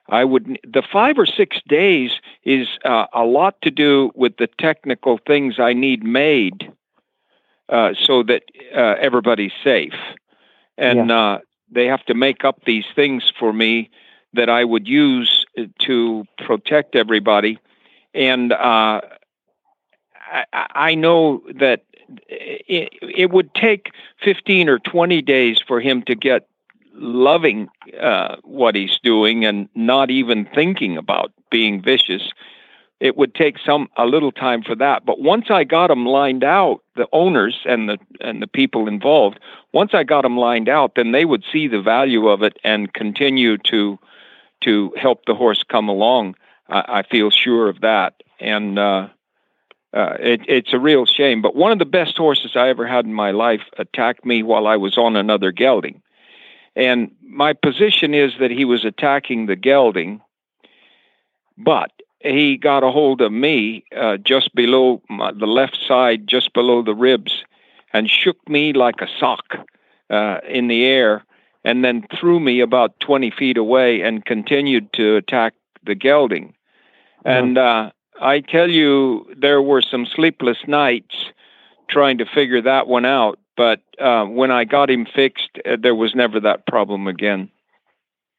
I 0.09 0.25
would 0.25 0.59
the 0.63 0.83
five 0.83 1.19
or 1.19 1.27
six 1.27 1.59
days 1.67 2.13
is 2.45 2.69
uh, 2.85 3.07
a 3.13 3.25
lot 3.25 3.61
to 3.63 3.71
do 3.71 4.13
with 4.15 4.37
the 4.39 4.49
technical 4.59 5.19
things 5.27 5.59
I 5.59 5.73
need 5.73 6.03
made 6.05 6.73
uh, 7.69 7.93
so 8.01 8.23
that 8.23 8.45
uh, 8.75 8.95
everybody's 9.01 9.53
safe, 9.63 9.95
and 10.79 11.09
Yeah. 11.09 11.39
Uh, 11.69 11.75
they 11.75 11.87
have 11.87 12.05
to 12.07 12.15
make 12.15 12.45
up 12.45 12.65
these 12.65 12.85
things 12.95 13.33
for 13.39 13.53
me 13.53 13.91
that 14.35 14.49
I 14.49 14.65
would 14.65 14.87
use 14.87 15.47
to 15.81 16.25
protect 16.39 16.97
everybody, 16.97 17.59
and 18.15 18.53
uh, 18.53 19.01
I, 20.31 20.45
I 20.53 20.95
know 20.95 21.43
that 21.55 21.85
it, 22.29 22.93
it 23.03 23.31
would 23.31 23.55
take 23.55 23.91
15 24.23 24.69
or 24.69 24.79
20 24.79 25.23
days 25.23 25.59
for 25.67 25.81
him 25.81 26.03
to 26.03 26.15
get 26.15 26.49
loving 26.95 27.69
uh, 28.01 28.37
what 28.43 28.75
he's 28.75 28.99
doing 29.03 29.45
and 29.45 29.69
not 29.75 30.11
even 30.11 30.49
thinking 30.55 30.97
about 30.97 31.33
being 31.51 31.81
vicious. 31.81 32.33
It 33.01 33.17
would 33.17 33.35
take 33.35 33.59
some 33.65 33.89
a 33.97 34.07
little 34.07 34.33
time 34.33 34.63
for 34.63 34.75
that, 34.75 35.07
but 35.07 35.21
once 35.21 35.47
I 35.51 35.63
got 35.63 35.87
them 35.87 36.05
lined 36.05 36.43
out, 36.43 36.83
the 36.97 37.07
owners 37.13 37.61
and 37.65 37.89
the 37.89 37.99
and 38.21 38.43
the 38.43 38.49
people 38.49 38.89
involved, 38.89 39.39
once 39.73 39.95
I 39.95 40.03
got 40.03 40.23
them 40.23 40.37
lined 40.37 40.69
out, 40.69 40.97
then 40.97 41.13
they 41.13 41.25
would 41.25 41.45
see 41.53 41.69
the 41.69 41.81
value 41.81 42.27
of 42.27 42.43
it 42.43 42.59
and 42.65 42.93
continue 42.93 43.57
to 43.59 43.99
to 44.63 44.93
help 45.01 45.27
the 45.27 45.35
horse 45.35 45.63
come 45.63 45.89
along. 45.89 46.35
I, 46.69 46.85
I 46.89 47.03
feel 47.05 47.31
sure 47.31 47.69
of 47.69 47.83
that, 47.83 48.15
and 48.41 48.79
uh, 48.81 49.09
uh, 49.93 50.17
it, 50.21 50.41
it's 50.49 50.73
a 50.73 50.79
real 50.79 51.07
shame. 51.07 51.41
But 51.41 51.57
one 51.57 51.73
of 51.73 51.79
the 51.79 51.85
best 51.85 52.17
horses 52.17 52.53
I 52.57 52.69
ever 52.69 52.87
had 52.87 53.05
in 53.05 53.15
my 53.15 53.31
life 53.31 53.63
attacked 53.79 54.25
me 54.25 54.43
while 54.43 54.67
I 54.67 54.77
was 54.77 54.99
on 54.99 55.17
another 55.17 55.53
gelding. 55.53 56.03
And 56.77 57.11
my 57.23 57.55
position 57.55 58.15
is 58.15 58.33
that 58.39 58.51
he 58.51 58.65
was 58.65 58.85
attacking 58.85 59.47
the 59.47 59.57
gelding, 59.57 60.21
but 61.57 61.91
he 62.21 62.57
got 62.57 62.83
a 62.83 62.91
hold 62.91 63.21
of 63.21 63.33
me 63.33 63.85
uh, 63.97 64.17
just 64.17 64.55
below 64.55 65.03
my, 65.09 65.33
the 65.33 65.47
left 65.47 65.79
side, 65.87 66.27
just 66.27 66.53
below 66.53 66.83
the 66.83 66.95
ribs, 66.95 67.45
and 67.93 68.11
shook 68.11 68.37
me 68.49 68.73
like 68.73 69.01
a 69.01 69.09
sock 69.19 69.57
uh, 70.11 70.39
in 70.49 70.69
the 70.69 70.85
air, 70.85 71.25
and 71.65 71.85
then 71.85 72.07
threw 72.19 72.41
me 72.41 72.61
about 72.61 72.99
20 73.01 73.31
feet 73.31 73.57
away 73.57 74.01
and 74.03 74.25
continued 74.25 74.93
to 74.95 75.17
attack 75.17 75.55
the 75.85 75.95
gelding. 75.95 76.55
And 77.25 77.59
uh, 77.59 77.91
I 78.21 78.41
tell 78.41 78.71
you, 78.71 79.27
there 79.37 79.61
were 79.61 79.83
some 79.83 80.07
sleepless 80.07 80.59
nights 80.67 81.27
trying 81.89 82.19
to 82.19 82.27
figure 82.27 82.63
that 82.63 82.87
one 82.87 83.05
out. 83.05 83.39
But 83.57 83.81
uh, 83.99 84.25
when 84.25 84.51
I 84.51 84.65
got 84.65 84.89
him 84.91 85.05
fixed, 85.05 85.51
uh, 85.67 85.77
there 85.81 85.95
was 85.95 86.15
never 86.15 86.39
that 86.41 86.67
problem 86.67 87.07
again. 87.09 87.51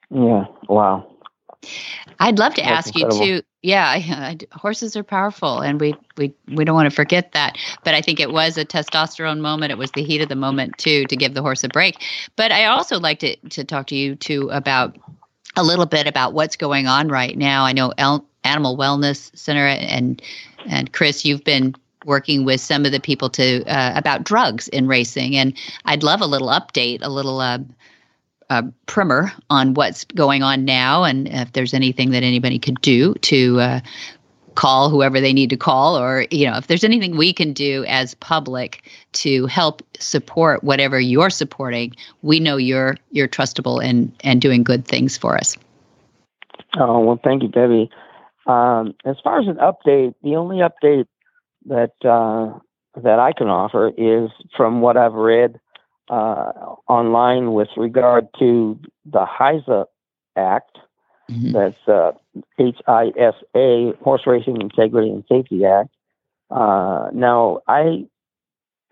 Yeah. 0.09 0.45
Wow. 0.67 1.07
I'd 2.19 2.39
love 2.39 2.53
to 2.55 2.61
That's 2.61 2.87
ask 2.87 2.95
you 2.95 3.05
incredible. 3.05 3.41
too. 3.41 3.41
Yeah, 3.61 3.85
I, 3.85 3.97
I, 3.97 4.37
horses 4.57 4.95
are 4.95 5.03
powerful, 5.03 5.59
and 5.59 5.81
we 5.81 5.93
we 6.15 6.33
we 6.47 6.63
don't 6.63 6.75
want 6.75 6.89
to 6.89 6.95
forget 6.95 7.33
that. 7.33 7.57
But 7.83 7.93
I 7.93 8.01
think 8.01 8.21
it 8.21 8.31
was 8.31 8.57
a 8.57 8.63
testosterone 8.63 9.41
moment. 9.41 9.71
It 9.71 9.77
was 9.77 9.91
the 9.91 10.03
heat 10.03 10.21
of 10.21 10.29
the 10.29 10.35
moment 10.35 10.77
too 10.77 11.03
to 11.05 11.15
give 11.17 11.33
the 11.33 11.41
horse 11.41 11.63
a 11.65 11.67
break. 11.67 12.01
But 12.37 12.53
I 12.53 12.65
also 12.65 12.99
like 12.99 13.19
to 13.19 13.35
to 13.35 13.65
talk 13.65 13.87
to 13.87 13.95
you 13.95 14.15
too 14.15 14.49
about 14.49 14.97
a 15.57 15.63
little 15.63 15.85
bit 15.85 16.07
about 16.07 16.33
what's 16.33 16.55
going 16.55 16.87
on 16.87 17.09
right 17.09 17.37
now. 17.37 17.65
I 17.65 17.73
know 17.73 17.91
El- 17.97 18.25
Animal 18.45 18.77
Wellness 18.77 19.35
Center 19.37 19.67
and 19.67 20.21
and 20.65 20.93
Chris, 20.93 21.25
you've 21.25 21.43
been 21.43 21.75
working 22.05 22.45
with 22.45 22.61
some 22.61 22.85
of 22.85 22.93
the 22.93 22.99
people 23.01 23.29
to 23.29 23.65
uh, 23.65 23.91
about 23.95 24.23
drugs 24.23 24.69
in 24.69 24.87
racing, 24.87 25.35
and 25.35 25.53
I'd 25.83 26.03
love 26.03 26.21
a 26.21 26.25
little 26.27 26.49
update, 26.49 26.99
a 27.01 27.09
little. 27.09 27.39
Uh, 27.41 27.59
uh, 28.49 28.63
primer 28.85 29.31
on 29.49 29.73
what's 29.73 30.05
going 30.05 30.43
on 30.43 30.65
now 30.65 31.03
and 31.03 31.27
if 31.29 31.53
there's 31.53 31.73
anything 31.73 32.11
that 32.11 32.23
anybody 32.23 32.57
could 32.57 32.79
do 32.81 33.13
to 33.15 33.59
uh, 33.59 33.79
call 34.55 34.89
whoever 34.89 35.21
they 35.21 35.33
need 35.33 35.49
to 35.49 35.57
call 35.57 35.97
or 35.97 36.25
you 36.31 36.49
know 36.49 36.57
if 36.57 36.67
there's 36.67 36.83
anything 36.83 37.15
we 37.15 37.31
can 37.31 37.53
do 37.53 37.85
as 37.85 38.15
public 38.15 38.89
to 39.13 39.45
help 39.45 39.81
support 39.99 40.63
whatever 40.63 40.99
you're 40.99 41.29
supporting 41.29 41.95
we 42.23 42.39
know 42.39 42.57
you're 42.57 42.97
you're 43.11 43.27
trustable 43.27 43.83
and 43.83 44.11
and 44.21 44.41
doing 44.41 44.63
good 44.63 44.85
things 44.85 45.17
for 45.17 45.37
us 45.37 45.55
Oh 46.77 46.99
well, 46.99 47.19
thank 47.23 47.43
you, 47.43 47.49
Debbie. 47.49 47.89
Um, 48.45 48.95
as 49.05 49.15
far 49.23 49.39
as 49.39 49.47
an 49.47 49.55
update, 49.57 50.13
the 50.23 50.35
only 50.35 50.57
update 50.57 51.07
that 51.65 51.93
uh, 52.03 52.59
that 53.01 53.19
I 53.19 53.33
can 53.33 53.47
offer 53.47 53.91
is 53.97 54.29
from 54.55 54.81
what 54.81 54.97
I've 54.97 55.13
read 55.13 55.59
uh, 56.09 56.51
online 56.87 57.53
with 57.53 57.69
regard 57.77 58.27
to 58.39 58.79
the 59.05 59.25
HISA 59.25 59.85
Act. 60.35 60.77
Mhm. 61.29 61.53
That's 61.53 61.87
uh, 61.87 62.11
H-I-S-A, 62.57 63.93
Horse 64.03 64.25
Racing 64.25 64.61
Integrity 64.61 65.09
and 65.09 65.23
Safety 65.29 65.65
Act. 65.65 65.89
Uh, 66.49 67.09
now, 67.13 67.59
I 67.67 68.07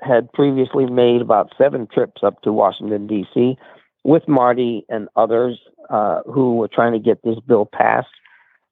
had 0.02 0.32
previously 0.32 0.86
made 0.86 1.22
about 1.22 1.52
seven 1.58 1.88
trips 1.88 2.22
up 2.24 2.42
to 2.44 2.54
Washington 2.54 3.08
D.C. 3.08 3.58
with 4.04 4.28
Marty 4.28 4.86
and 4.90 5.10
others 5.16 5.60
uh, 5.90 6.22
who 6.32 6.56
were 6.56 6.68
trying 6.68 6.94
to 6.94 7.00
get 7.00 7.24
this 7.24 7.40
bill 7.40 7.66
passed, 7.66 8.08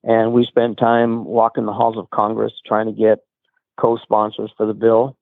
and 0.03 0.33
we 0.33 0.45
spent 0.45 0.77
time 0.77 1.25
walking 1.25 1.65
the 1.65 1.73
halls 1.73 1.97
of 1.97 2.09
Congress 2.11 2.53
trying 2.65 2.85
to 2.85 2.91
get 2.91 3.19
co-sponsors 3.77 4.51
for 4.55 4.65
the 4.67 4.73
bill. 4.73 5.17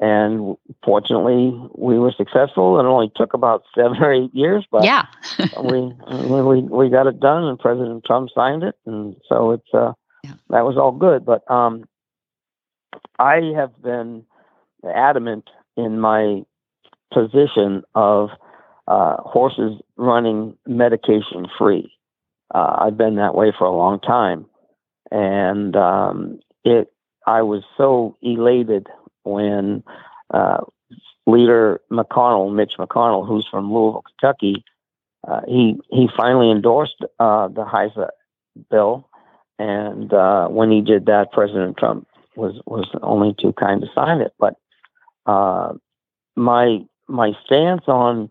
And 0.00 0.56
fortunately, 0.84 1.52
we 1.74 1.98
were 1.98 2.12
successful. 2.12 2.78
and 2.78 2.86
It 2.86 2.90
only 2.90 3.10
took 3.16 3.34
about 3.34 3.64
seven 3.74 3.98
or 4.02 4.12
eight 4.12 4.32
years, 4.32 4.64
but 4.70 4.84
yeah 4.84 5.06
we, 5.60 5.92
we 6.08 6.60
we 6.62 6.88
got 6.88 7.08
it 7.08 7.18
done, 7.18 7.44
and 7.44 7.58
President 7.58 8.04
Trump 8.04 8.30
signed 8.34 8.62
it, 8.62 8.76
and 8.86 9.16
so 9.28 9.50
it's 9.50 9.74
uh, 9.74 9.92
Yeah. 10.22 10.34
that 10.50 10.64
was 10.64 10.76
all 10.76 10.92
good. 10.92 11.24
But 11.26 11.48
um, 11.50 11.84
I 13.18 13.52
have 13.56 13.80
been 13.82 14.24
adamant 14.84 15.50
in 15.76 15.98
my 15.98 16.42
position 17.12 17.82
of 17.94 18.30
uh, 18.86 19.16
horses 19.18 19.80
running 19.96 20.56
medication 20.66 21.46
free. 21.58 21.92
Uh, 22.54 22.76
I've 22.82 22.96
been 22.96 23.16
that 23.16 23.34
way 23.34 23.52
for 23.58 23.66
a 23.66 23.76
long 23.76 23.98
time, 24.00 24.46
and 25.10 25.74
um, 25.76 26.38
it. 26.64 26.92
I 27.26 27.42
was 27.42 27.62
so 27.76 28.16
elated 28.22 28.86
when 29.28 29.82
uh, 30.32 30.58
leader 31.26 31.80
McConnell, 31.90 32.54
Mitch 32.54 32.74
McConnell, 32.78 33.26
who's 33.26 33.46
from 33.50 33.72
Louisville, 33.72 34.04
Kentucky, 34.20 34.64
uh, 35.26 35.40
he 35.46 35.78
he 35.90 36.08
finally 36.16 36.50
endorsed 36.50 36.96
uh, 37.18 37.48
the 37.48 37.64
HISA 37.64 38.08
bill, 38.70 39.08
and 39.58 40.12
uh, 40.12 40.48
when 40.48 40.70
he 40.70 40.80
did 40.80 41.06
that, 41.06 41.32
President 41.32 41.76
Trump 41.76 42.06
was 42.36 42.60
was 42.66 42.88
only 43.02 43.34
too 43.40 43.52
kind 43.52 43.80
to 43.80 43.88
sign 43.94 44.20
it. 44.20 44.32
But 44.38 44.54
uh, 45.26 45.74
my 46.36 46.80
my 47.08 47.32
stance 47.44 47.82
on 47.88 48.30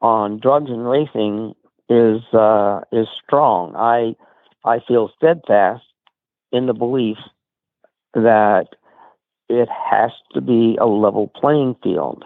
on 0.00 0.40
drugs 0.40 0.70
and 0.70 0.88
racing 0.88 1.54
is 1.88 2.22
uh, 2.32 2.80
is 2.92 3.06
strong. 3.24 3.74
I 3.76 4.16
I 4.64 4.80
feel 4.86 5.10
steadfast 5.16 5.84
in 6.50 6.66
the 6.66 6.74
belief 6.74 7.18
that 8.14 8.68
it 9.48 9.68
has 9.68 10.10
to 10.34 10.40
be 10.40 10.76
a 10.80 10.86
level 10.86 11.28
playing 11.28 11.76
field 11.82 12.24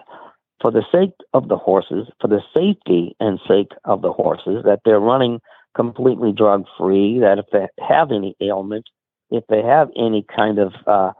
for 0.60 0.70
the 0.70 0.84
sake 0.90 1.12
of 1.34 1.48
the 1.48 1.56
horses, 1.56 2.08
for 2.20 2.28
the 2.28 2.40
safety 2.54 3.14
and 3.20 3.38
sake 3.46 3.72
of 3.84 4.02
the 4.02 4.12
horses, 4.12 4.62
that 4.64 4.80
they're 4.84 5.00
running 5.00 5.40
completely 5.74 6.32
drug 6.32 6.64
free, 6.78 7.18
that 7.20 7.38
if 7.38 7.44
they 7.52 7.66
have 7.86 8.10
any 8.10 8.34
ailment, 8.40 8.86
if 9.30 9.44
they 9.48 9.62
have 9.62 9.90
any 9.96 10.24
kind 10.34 10.58
of 10.58 10.72
uh, 10.86 11.12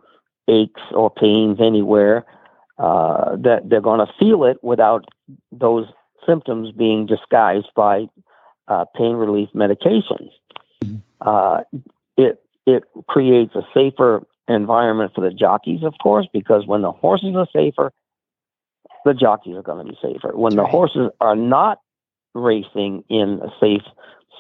aches 0.49 0.81
or 0.93 1.11
pains 1.11 1.59
anywhere, 1.61 2.25
uh, 2.79 3.37
that 3.37 3.63
they're 3.69 3.81
going 3.81 4.05
to 4.05 4.13
feel 4.19 4.45
it 4.45 4.59
without 4.63 5.05
those 5.53 5.87
symptoms 6.27 6.73
being 6.73 7.07
disguised 7.07 7.69
by 7.75 8.07
uh, 8.69 8.85
pain 8.97 9.15
relief 9.15 9.49
medications. 9.55 10.31
Uh, 11.21 11.61
it 12.17 12.43
it 12.67 12.85
creates 13.09 13.55
a 13.55 13.63
safer 13.73 14.27
environment 14.49 15.13
for 15.15 15.21
the 15.21 15.35
jockeys, 15.35 15.83
of 15.83 15.95
course, 16.03 16.27
because 16.33 16.67
when 16.67 16.83
the 16.83 16.93
horses 16.93 17.35
are 17.37 17.49
safer, 17.53 17.93
the 19.05 19.15
jockeys 19.15 19.57
are 19.57 19.63
going 19.63 19.85
to 19.87 19.93
be 19.93 19.99
safer. 20.03 20.37
When 20.37 20.57
the 20.57 20.63
Right. 20.63 20.71
horses 20.71 21.11
are 21.21 21.37
not 21.37 21.81
racing 22.35 23.05
in 23.09 23.41
a 23.43 23.53
safe, 23.61 23.83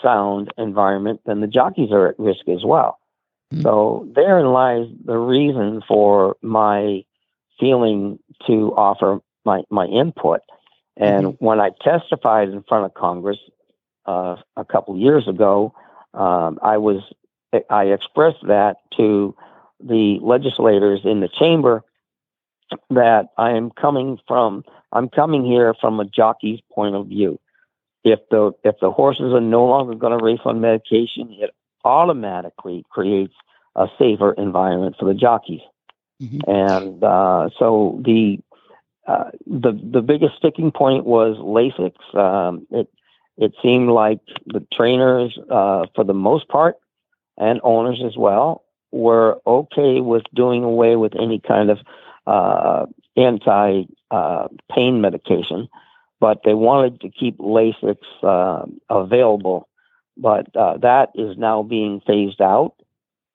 sound 0.03 0.53
environment, 0.59 1.21
then 1.25 1.40
the 1.40 1.47
jockeys 1.47 1.90
are 1.90 2.09
at 2.09 2.19
risk 2.19 2.49
as 2.49 2.64
well. 2.64 2.99
Mhm. 3.53 3.62
So 3.62 4.07
therein 4.12 4.53
lies 4.53 4.88
the 5.05 5.16
reason 5.16 5.83
for 5.83 6.37
my 6.42 7.05
feeling 7.59 8.19
to 8.47 8.75
offer 8.77 9.21
my, 9.45 9.64
my 9.71 9.87
input. 9.87 10.42
And 10.99 11.37
when 11.40 11.61
I 11.61 11.71
testified 11.81 12.49
in 12.49 12.62
front 12.64 12.85
of 12.85 12.95
Congress 12.95 13.38
uh, 14.07 14.37
a 14.57 14.64
couple 14.64 14.97
years 14.97 15.29
ago, 15.29 15.73
um, 16.14 16.59
I 16.62 16.77
was 16.79 17.03
I 17.71 17.85
expressed 17.87 18.47
that 18.47 18.79
to 18.97 19.35
the 19.81 20.19
legislators 20.23 21.01
in 21.05 21.21
the 21.21 21.29
chamber 21.29 21.83
that 22.91 23.29
I 23.39 23.51
am 23.53 23.71
coming 23.71 24.19
from. 24.27 24.65
I'm 24.93 25.09
coming 25.09 25.45
here 25.45 25.75
from 25.81 26.01
a 26.01 26.05
jockey's 26.05 26.61
point 26.73 26.95
of 26.95 27.07
view. 27.09 27.39
if 28.07 28.21
the 28.31 28.53
if 28.62 28.77
the 28.81 28.91
horses 28.91 29.35
are 29.35 29.41
no 29.41 29.67
longer 29.67 29.95
going 29.97 30.17
to 30.17 30.25
race 30.25 30.41
on 30.45 30.61
medication, 30.61 31.35
it 31.41 31.51
automatically 31.85 32.85
creates 32.89 33.35
a 33.75 33.89
safer 33.99 34.33
environment 34.33 34.95
for 34.99 35.07
the 35.07 35.15
jockeys. 35.15 35.61
Mm-hmm. 36.23 36.49
And 36.49 37.05
uh, 37.05 37.51
so 37.59 38.01
the 38.05 38.39
uh, 39.07 39.31
the 39.47 39.73
the 39.73 40.03
biggest 40.03 40.37
sticking 40.37 40.71
point 40.71 41.05
was 41.05 41.37
Lasix. 41.39 41.95
Um, 42.15 42.67
it 42.71 42.89
it 43.37 43.53
seemed 43.61 43.91
like 43.91 44.21
the 44.47 44.65
trainers, 44.73 45.37
uh, 45.51 45.87
for 45.95 46.05
the 46.05 46.15
most 46.15 46.49
part, 46.49 46.77
and 47.37 47.61
owners 47.65 48.01
as 48.07 48.17
well, 48.17 48.62
were 48.92 49.38
okay 49.46 50.01
with 50.01 50.22
doing 50.35 50.64
away 50.64 50.96
with 50.96 51.14
any 51.14 51.40
kind 51.40 51.70
of 51.70 51.79
uh, 52.27 52.87
anti 53.16 53.85
uh, 54.11 54.49
pain 54.70 55.01
medication, 55.01 55.68
but 56.20 56.40
they 56.44 56.55
wanted 56.55 57.01
to 57.01 57.11
keep 57.11 57.38
Lasix 57.38 57.99
uh, 58.22 58.66
available. 58.88 59.68
But 60.16 60.55
uh, 60.57 60.79
that 60.79 61.11
is 61.14 61.37
now 61.37 61.62
being 61.62 62.01
phased 62.07 62.40
out. 62.40 62.75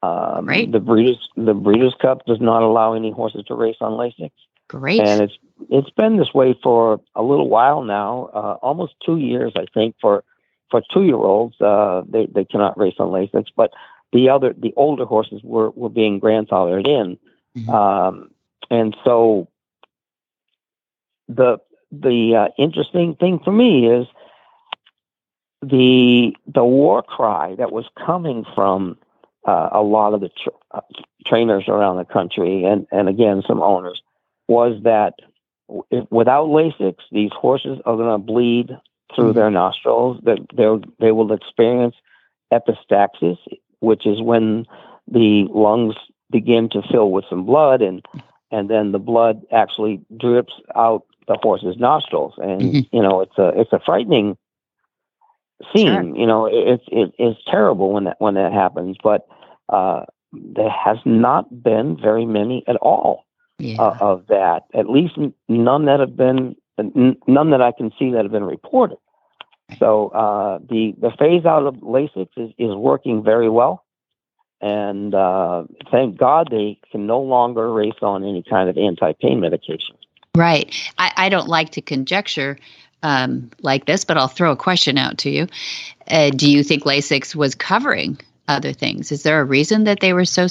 Um, 0.04 0.48
right. 0.48 0.72
The 0.72 0.80
Breeders' 0.80 1.30
the 1.38 1.54
Breeders' 1.54 1.96
Cup 2.02 2.26
does 2.26 2.42
not 2.42 2.64
allow 2.64 2.94
any 2.94 3.12
horses 3.12 3.44
to 3.48 3.56
race 3.56 3.78
on 3.82 3.92
Lasix. 3.94 4.32
Great. 4.68 5.00
And 5.02 5.22
it's 5.22 5.38
it's 5.70 5.90
been 5.92 6.18
this 6.18 6.34
way 6.34 6.58
for 6.64 7.00
a 7.14 7.22
little 7.22 7.50
while 7.50 7.84
now, 7.84 8.30
uh, 8.34 8.58
almost 8.62 8.94
two 9.06 9.18
years, 9.18 9.52
I 9.56 9.66
think. 9.74 9.96
For 10.02 10.24
for 10.72 10.82
two 10.92 11.04
year 11.04 11.18
olds, 11.18 11.60
uh, 11.62 12.02
they 12.08 12.26
they 12.26 12.46
cannot 12.46 12.80
race 12.80 12.96
on 12.98 13.10
Lasix, 13.10 13.48
but 13.56 13.72
the 14.12 14.30
other 14.30 14.54
the 14.58 14.74
older 14.76 15.06
horses 15.06 15.42
were 15.44 15.70
were 15.72 15.90
being 15.90 16.20
grandfathered 16.20 16.88
in, 16.88 17.18
mm-hmm. 17.58 17.70
um, 17.70 18.32
and 18.70 18.96
so 19.04 19.48
the 21.28 21.58
the 21.92 22.36
uh, 22.36 22.48
interesting 22.58 23.16
thing 23.16 23.40
for 23.44 23.52
me 23.52 23.88
is 23.88 24.08
the 25.62 26.36
the 26.48 26.64
war 26.64 27.04
cry 27.04 27.56
that 27.56 27.72
was 27.72 27.86
coming 28.04 28.46
from 28.56 28.98
uh, 29.48 29.70
a 29.72 29.82
lot 29.82 30.14
of 30.14 30.22
the 30.22 30.30
tra- 30.30 30.54
uh, 30.72 30.82
trainers 31.26 31.66
around 31.68 31.98
the 31.98 32.06
country, 32.06 32.64
and 32.64 32.88
and 32.92 33.08
again 33.08 33.44
some 33.48 33.62
owners, 33.62 34.02
was 34.48 34.82
that 34.84 35.14
if, 35.90 36.06
without 36.12 36.48
Lasix, 36.48 36.96
these 37.12 37.32
horses 37.34 37.80
are 37.86 37.96
going 37.96 38.12
to 38.12 38.18
bleed 38.18 38.70
through 39.16 39.30
mm-hmm. 39.30 39.38
their 39.38 39.52
nostrils. 39.52 40.20
That 40.24 40.40
they 40.56 41.06
they 41.06 41.12
will 41.12 41.32
experience 41.32 41.96
epistaxis, 42.52 43.38
which 43.82 44.06
is 44.06 44.22
when 44.22 44.66
the 45.08 45.46
lungs 45.50 45.96
begin 46.32 46.70
to 46.70 46.82
fill 46.90 47.12
with 47.12 47.26
some 47.30 47.46
blood, 47.46 47.82
and 47.82 48.04
and 48.52 48.70
then 48.70 48.92
the 48.92 49.00
blood 49.00 49.42
actually 49.52 50.02
drips 50.18 50.54
out 50.76 51.06
the 51.28 51.38
horse's 51.42 51.78
nostrils, 51.78 52.34
and 52.38 52.62
mm-hmm. 52.62 52.96
you 52.96 53.04
know 53.04 53.22
it's 53.22 53.38
a 53.38 53.50
it's 53.60 53.74
a 53.74 53.82
frightening 53.86 54.38
scene. 55.74 55.88
Sure. 55.88 56.16
You 56.16 56.26
know, 56.26 56.48
it's 56.52 56.84
it, 56.88 57.14
it's 57.18 57.40
terrible 57.50 57.94
when 57.94 58.06
that 58.06 58.16
when 58.20 58.36
that 58.36 58.54
happens, 58.54 58.98
but 59.04 59.28
uh, 59.70 60.06
there 60.34 60.70
has 60.70 60.98
not 61.06 61.64
been 61.64 61.98
very 62.02 62.26
many 62.26 62.64
at 62.68 62.78
all 62.78 63.26
yeah. 63.60 63.82
uh, 63.82 63.98
of 64.00 64.28
that. 64.28 64.64
At 64.74 64.90
least 64.90 65.18
none 65.48 65.86
that 65.86 66.00
have 66.00 66.16
been 66.16 66.56
none 66.78 67.50
that 67.52 67.62
I 67.62 67.72
can 67.72 67.92
see 68.00 68.12
that 68.12 68.24
have 68.24 68.32
been 68.32 68.44
reported. 68.44 68.98
So 69.78 70.10
uh, 70.10 70.60
the 70.70 70.94
the 71.00 71.12
phase 71.12 71.46
out 71.46 71.66
of 71.66 71.76
Lasix 71.76 72.30
is, 72.38 72.52
is 72.58 72.76
working 72.76 73.24
very 73.24 73.50
well, 73.50 73.84
and 74.60 75.14
uh, 75.14 75.64
thank 75.90 76.18
God 76.18 76.50
they 76.52 76.80
can 76.92 77.08
no 77.08 77.20
longer 77.22 77.72
race 77.72 78.02
on 78.02 78.24
any 78.24 78.44
kind 78.44 78.70
of 78.70 78.78
anti 78.78 79.14
pain 79.14 79.40
medication. 79.40 79.96
Right. 80.36 80.74
I, 80.98 81.12
I 81.18 81.30
don't 81.30 81.50
like 81.50 81.72
to 81.72 81.82
conjecture 81.82 82.58
um, 83.04 83.52
like 83.62 83.86
this, 83.86 84.06
but 84.06 84.18
I'll 84.18 84.28
throw 84.28 84.52
a 84.52 84.56
question 84.56 84.98
out 84.98 85.18
to 85.20 85.30
you. 85.30 85.48
Uh, 86.08 86.30
do 86.30 86.50
you 86.50 86.64
think 86.64 86.84
Lasix 86.84 87.36
was 87.36 87.56
covering 87.56 88.20
other 88.48 88.74
things? 88.74 89.12
Is 89.12 89.24
there 89.24 89.42
a 89.42 89.46
reason 89.46 89.84
that 89.86 90.00
they 90.00 90.14
were 90.14 90.26
so 90.26 90.48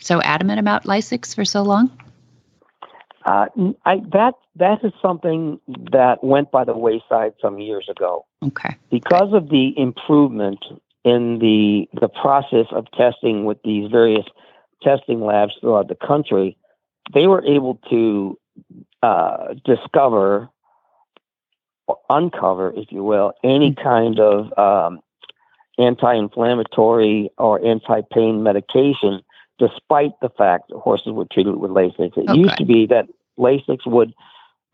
so 0.00 0.22
adamant 0.22 0.58
about 0.58 0.84
Lasix 0.84 1.34
for 1.34 1.44
so 1.44 1.62
long? 1.62 1.90
Uh, 3.24 3.46
I, 3.84 4.00
that 4.12 4.34
that 4.56 4.82
is 4.82 4.92
something 5.02 5.60
that 5.92 6.24
went 6.24 6.50
by 6.50 6.64
the 6.64 6.76
wayside 6.76 7.34
some 7.40 7.58
years 7.58 7.86
ago. 7.90 8.24
Okay. 8.42 8.76
Because 8.90 9.28
okay. 9.28 9.36
of 9.36 9.50
the 9.50 9.78
improvement 9.78 10.64
in 11.04 11.38
the 11.38 11.88
the 12.00 12.08
process 12.08 12.66
of 12.72 12.90
testing 12.92 13.44
with 13.44 13.58
these 13.62 13.90
various 13.90 14.24
testing 14.82 15.20
labs 15.20 15.52
throughout 15.60 15.88
the 15.88 15.94
country, 15.94 16.56
they 17.12 17.26
were 17.26 17.44
able 17.44 17.78
to 17.90 18.38
uh, 19.02 19.54
discover, 19.64 20.48
uncover, 22.08 22.72
if 22.74 22.90
you 22.90 23.04
will, 23.04 23.32
any 23.44 23.72
mm-hmm. 23.72 23.82
kind 23.82 24.20
of 24.20 24.58
um, 24.58 25.00
anti-inflammatory 25.78 27.30
or 27.38 27.64
anti-pain 27.64 28.42
medication 28.42 29.22
despite 29.60 30.18
the 30.20 30.30
fact 30.30 30.70
that 30.70 30.78
horses 30.78 31.12
were 31.12 31.26
treated 31.30 31.56
with 31.56 31.70
Lasix. 31.70 32.16
It 32.16 32.28
okay. 32.28 32.40
used 32.40 32.56
to 32.56 32.64
be 32.64 32.86
that 32.86 33.06
Lasix 33.38 33.86
would 33.86 34.12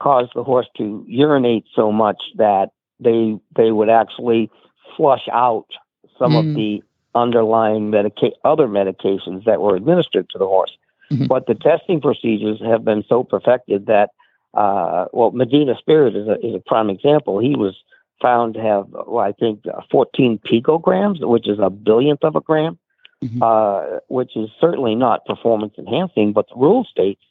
cause 0.01 0.29
the 0.35 0.45
horse 0.45 0.69
to 0.79 1.05
urinate 1.07 1.65
so 1.75 1.91
much 1.91 2.23
that 2.37 2.71
they 3.01 3.39
they 3.55 3.73
would 3.73 3.91
actually 3.91 4.51
flush 4.97 5.29
out 5.33 5.67
some 6.19 6.33
mm. 6.33 6.39
of 6.39 6.55
the 6.55 6.83
underlying 7.15 7.91
medica- 7.91 8.33
other 8.45 8.69
medications 8.69 9.45
that 9.45 9.61
were 9.61 9.75
administered 9.75 10.29
to 10.31 10.39
the 10.39 10.47
horse. 10.47 10.77
Mm-hmm. 11.11 11.27
But 11.27 11.47
the 11.47 11.55
testing 11.55 12.01
procedures 12.01 12.61
have 12.61 12.85
been 12.85 13.05
so 13.09 13.25
perfected 13.25 13.87
that, 13.87 14.11
uh, 14.55 15.07
well, 15.13 15.31
Medina 15.31 15.77
Spirit 15.79 16.15
is 16.17 16.29
a, 16.29 16.35
is 16.47 16.55
a 16.55 16.59
prime 16.59 16.91
example. 16.91 17.39
He 17.39 17.55
was 17.55 17.75
found 18.21 18.55
to 18.55 18.61
have, 18.61 18.87
well, 18.91 19.25
I 19.25 19.33
think, 19.33 19.61
uh, 19.67 19.83
14 19.91 20.39
picograms, 20.39 21.27
which 21.27 21.49
is 21.49 21.59
a 21.59 21.71
billionth 21.71 22.23
of 22.23 22.37
a 22.37 22.41
gram, 22.41 22.79
mm-hmm. 23.23 23.43
uh, 23.43 24.01
which 24.09 24.37
is 24.37 24.49
certainly 24.61 24.95
not 24.95 25.25
performance 25.25 25.75
enhancing, 25.79 26.33
but 26.33 26.49
the 26.49 26.57
rule 26.57 26.87
states 26.91 27.23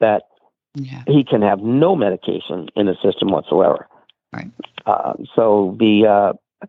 that 0.00 0.22
yeah. 0.74 1.02
he 1.06 1.24
can 1.24 1.42
have 1.42 1.60
no 1.60 1.96
medication 1.96 2.68
in 2.76 2.86
the 2.86 2.96
system 3.02 3.28
whatsoever. 3.30 3.86
Right. 4.32 4.50
Uh, 4.86 5.14
so 5.34 5.76
the 5.78 6.06
uh, 6.06 6.66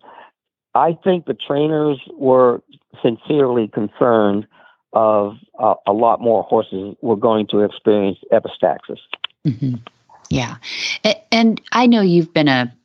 I 0.76 0.98
think 1.04 1.26
the 1.26 1.34
trainers 1.34 2.00
were 2.18 2.62
sincerely 3.02 3.68
concerned 3.68 4.46
of 4.94 5.36
uh, 5.60 5.76
a 5.88 5.94
lot 5.94 6.22
more 6.22 6.44
horses 6.44 6.96
were 7.02 7.16
going 7.16 7.48
to 7.48 7.62
experience 7.62 8.20
epistaxis. 8.32 9.00
Mm-hmm. 9.46 9.76
Yeah, 10.30 10.56
and 11.32 11.62
I 11.72 11.86
know 11.86 12.02
you've 12.02 12.34
been 12.34 12.48
a 12.48 12.76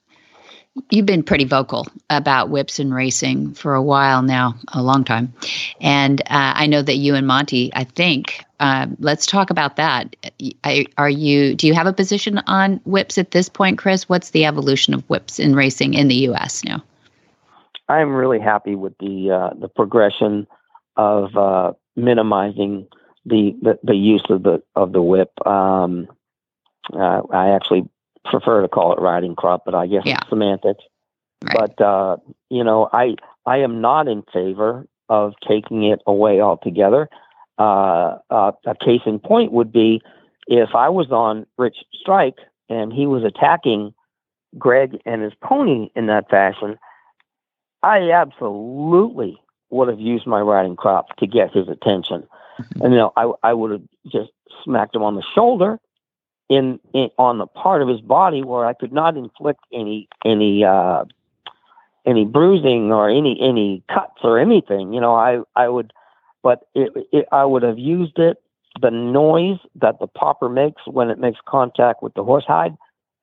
you've 0.90 1.06
been 1.06 1.22
pretty 1.22 1.44
vocal 1.44 1.86
about 2.08 2.50
whips 2.50 2.78
and 2.78 2.94
racing 2.94 3.54
for 3.54 3.74
a 3.74 3.82
while 3.82 4.22
now, 4.22 4.54
a 4.72 4.82
long 4.82 5.04
time. 5.04 5.32
And 5.80 6.20
uh, 6.22 6.54
I 6.56 6.66
know 6.66 6.82
that 6.82 6.96
you 6.96 7.14
and 7.14 7.26
Monty, 7.26 7.70
I 7.74 7.84
think, 7.84 8.44
uh, 8.60 8.86
let's 8.98 9.26
talk 9.26 9.50
about 9.50 9.76
that. 9.76 10.14
Are 10.96 11.10
you? 11.10 11.54
Do 11.54 11.66
you 11.66 11.74
have 11.74 11.86
a 11.86 11.92
position 11.92 12.38
on 12.46 12.80
whips 12.84 13.18
at 13.18 13.30
this 13.30 13.48
point, 13.48 13.78
Chris? 13.78 14.08
What's 14.08 14.30
the 14.30 14.44
evolution 14.44 14.94
of 14.94 15.08
whips 15.08 15.38
in 15.38 15.54
racing 15.54 15.94
in 15.94 16.08
the 16.08 16.16
U.S. 16.16 16.62
now? 16.64 16.82
I'm 17.88 18.12
really 18.14 18.38
happy 18.38 18.74
with 18.74 18.96
the 18.98 19.30
uh, 19.30 19.58
the 19.58 19.68
progression 19.68 20.46
of 20.96 21.36
uh, 21.36 21.72
minimizing 21.96 22.86
the, 23.24 23.56
the, 23.62 23.78
the 23.82 23.96
use 23.96 24.24
of 24.28 24.42
the 24.42 24.62
of 24.76 24.92
the 24.92 25.02
whip. 25.02 25.32
Um, 25.46 26.08
uh, 26.92 27.22
I 27.32 27.50
actually 27.50 27.88
prefer 28.30 28.62
to 28.62 28.68
call 28.68 28.92
it 28.92 29.00
riding 29.00 29.34
crop, 29.34 29.64
but 29.64 29.74
I 29.74 29.86
guess 29.86 30.02
yeah. 30.04 30.16
it's 30.20 30.28
semantics. 30.28 30.84
Right. 31.44 31.56
But 31.76 31.84
uh, 31.84 32.16
you 32.48 32.64
know, 32.64 32.88
I 32.92 33.16
I 33.46 33.58
am 33.58 33.80
not 33.80 34.08
in 34.08 34.22
favor 34.32 34.86
of 35.08 35.34
taking 35.46 35.84
it 35.84 36.00
away 36.06 36.40
altogether. 36.40 37.08
Uh, 37.58 38.18
uh, 38.30 38.52
a 38.66 38.74
case 38.74 39.02
in 39.04 39.18
point 39.18 39.52
would 39.52 39.72
be 39.72 40.00
if 40.46 40.74
I 40.74 40.88
was 40.88 41.10
on 41.10 41.46
Rich 41.58 41.78
Strike 41.94 42.38
and 42.68 42.92
he 42.92 43.06
was 43.06 43.24
attacking 43.24 43.92
Greg 44.58 44.98
and 45.04 45.22
his 45.22 45.32
pony 45.42 45.90
in 45.94 46.06
that 46.06 46.30
fashion, 46.30 46.78
I 47.82 48.10
absolutely 48.10 49.36
would 49.70 49.88
have 49.88 50.00
used 50.00 50.26
my 50.26 50.40
riding 50.40 50.76
crop 50.76 51.16
to 51.18 51.26
get 51.26 51.52
his 51.52 51.68
attention. 51.68 52.26
Mm-hmm. 52.60 52.82
And 52.82 52.92
you 52.92 52.98
know, 52.98 53.12
I 53.16 53.32
I 53.42 53.52
would 53.54 53.70
have 53.70 53.82
just 54.10 54.30
smacked 54.64 54.94
him 54.94 55.02
on 55.02 55.14
the 55.14 55.24
shoulder 55.34 55.78
in, 56.50 56.80
in 56.92 57.08
on 57.16 57.38
the 57.38 57.46
part 57.46 57.80
of 57.80 57.88
his 57.88 58.00
body 58.00 58.42
where 58.42 58.66
I 58.66 58.74
could 58.74 58.92
not 58.92 59.16
inflict 59.16 59.60
any 59.72 60.08
any 60.24 60.64
uh, 60.64 61.04
any 62.04 62.24
bruising 62.24 62.92
or 62.92 63.08
any 63.08 63.38
any 63.40 63.82
cuts 63.88 64.18
or 64.22 64.38
anything. 64.38 64.92
You 64.92 65.00
know, 65.00 65.14
I 65.14 65.40
I 65.54 65.68
would, 65.68 65.92
but 66.42 66.68
it, 66.74 66.92
it, 67.12 67.26
I 67.32 67.44
would 67.44 67.62
have 67.62 67.78
used 67.78 68.18
it. 68.18 68.42
The 68.82 68.90
noise 68.90 69.58
that 69.76 70.00
the 70.00 70.08
popper 70.08 70.48
makes 70.48 70.82
when 70.86 71.08
it 71.08 71.18
makes 71.18 71.38
contact 71.46 72.02
with 72.02 72.14
the 72.14 72.24
horsehide 72.24 72.76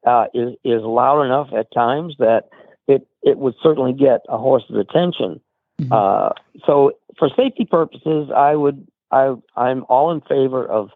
uh, 0.05 0.27
is 0.33 0.55
is 0.63 0.81
loud 0.81 1.21
enough 1.23 1.49
at 1.53 1.71
times 1.73 2.15
that 2.19 2.45
it 2.87 3.05
it 3.21 3.37
would 3.37 3.55
certainly 3.61 3.93
get 3.93 4.21
a 4.29 4.37
horse's 4.37 4.77
attention. 4.77 5.41
Mm-hmm. 5.81 5.91
Uh, 5.91 6.29
so 6.65 6.93
for 7.19 7.29
safety 7.35 7.65
purposes, 7.65 8.31
I 8.33 8.55
would 8.55 8.87
I 9.11 9.35
I'm 9.57 9.83
all 9.89 10.11
in 10.11 10.21
favor 10.21 10.65
of 10.65 10.91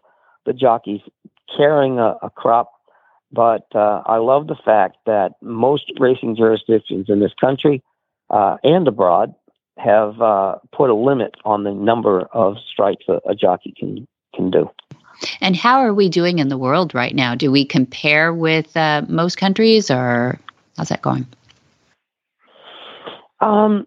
the 0.46 0.52
jockeys 0.52 1.00
carrying 1.56 1.98
a, 1.98 2.16
a 2.22 2.30
crop 2.30 2.72
but 3.32 3.66
uh, 3.74 4.02
I 4.04 4.18
love 4.18 4.46
the 4.46 4.56
fact 4.62 4.98
that 5.06 5.32
most 5.40 5.90
racing 5.98 6.36
jurisdictions 6.36 7.06
in 7.08 7.20
this 7.20 7.32
country 7.40 7.82
uh, 8.28 8.58
and 8.62 8.86
abroad 8.86 9.34
have 9.78 10.20
uh, 10.20 10.56
put 10.70 10.90
a 10.90 10.94
limit 10.94 11.34
on 11.44 11.64
the 11.64 11.72
number 11.72 12.22
of 12.32 12.56
strikes 12.70 13.04
a, 13.08 13.20
a 13.28 13.34
jockey 13.34 13.74
can 13.76 14.06
can 14.34 14.50
do. 14.50 14.70
And 15.40 15.56
how 15.56 15.80
are 15.80 15.94
we 15.94 16.08
doing 16.08 16.38
in 16.38 16.48
the 16.48 16.58
world 16.58 16.94
right 16.94 17.14
now? 17.14 17.34
Do 17.34 17.50
we 17.50 17.64
compare 17.64 18.34
with 18.34 18.76
uh, 18.76 19.02
most 19.08 19.36
countries, 19.36 19.90
or 19.90 20.38
how's 20.76 20.88
that 20.88 21.02
going? 21.02 21.26
Um, 23.40 23.86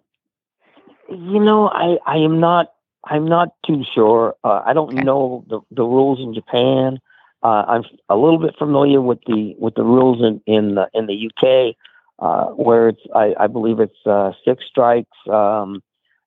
you 1.10 1.39
know, 1.39 1.69
I, 1.69 1.97
I 2.06 2.17
am 2.17 2.39
not 2.39 2.73
I'm 3.06 3.28
not 3.28 3.49
too 3.65 3.84
sure. 3.93 4.36
Uh, 4.43 4.63
I 4.65 4.73
don't 4.73 4.93
Okay. 4.93 5.04
know 5.04 5.45
the, 5.47 5.62
the 5.69 5.84
rules 5.84 6.19
in 6.19 6.34
Japan. 6.34 6.99
Uh, 7.45 7.63
I'm 7.67 7.84
a 8.10 8.15
little 8.15 8.39
bit 8.39 8.55
familiar 8.58 9.01
with 9.01 9.19
the 9.27 9.55
with 9.60 9.75
the 9.75 9.84
rules 9.84 10.19
in 10.19 10.41
in 10.47 10.73
the, 10.75 10.89
in 10.95 11.05
the 11.05 11.29
UK, 11.29 11.75
uh, 12.17 12.45
where 12.53 12.88
it's 12.88 13.01
I, 13.13 13.36
I 13.39 13.45
believe 13.45 13.79
it's 13.79 14.03
uh, 14.08 14.31
six 14.43 14.63
strikes. 14.67 15.15
Um, 15.31 15.84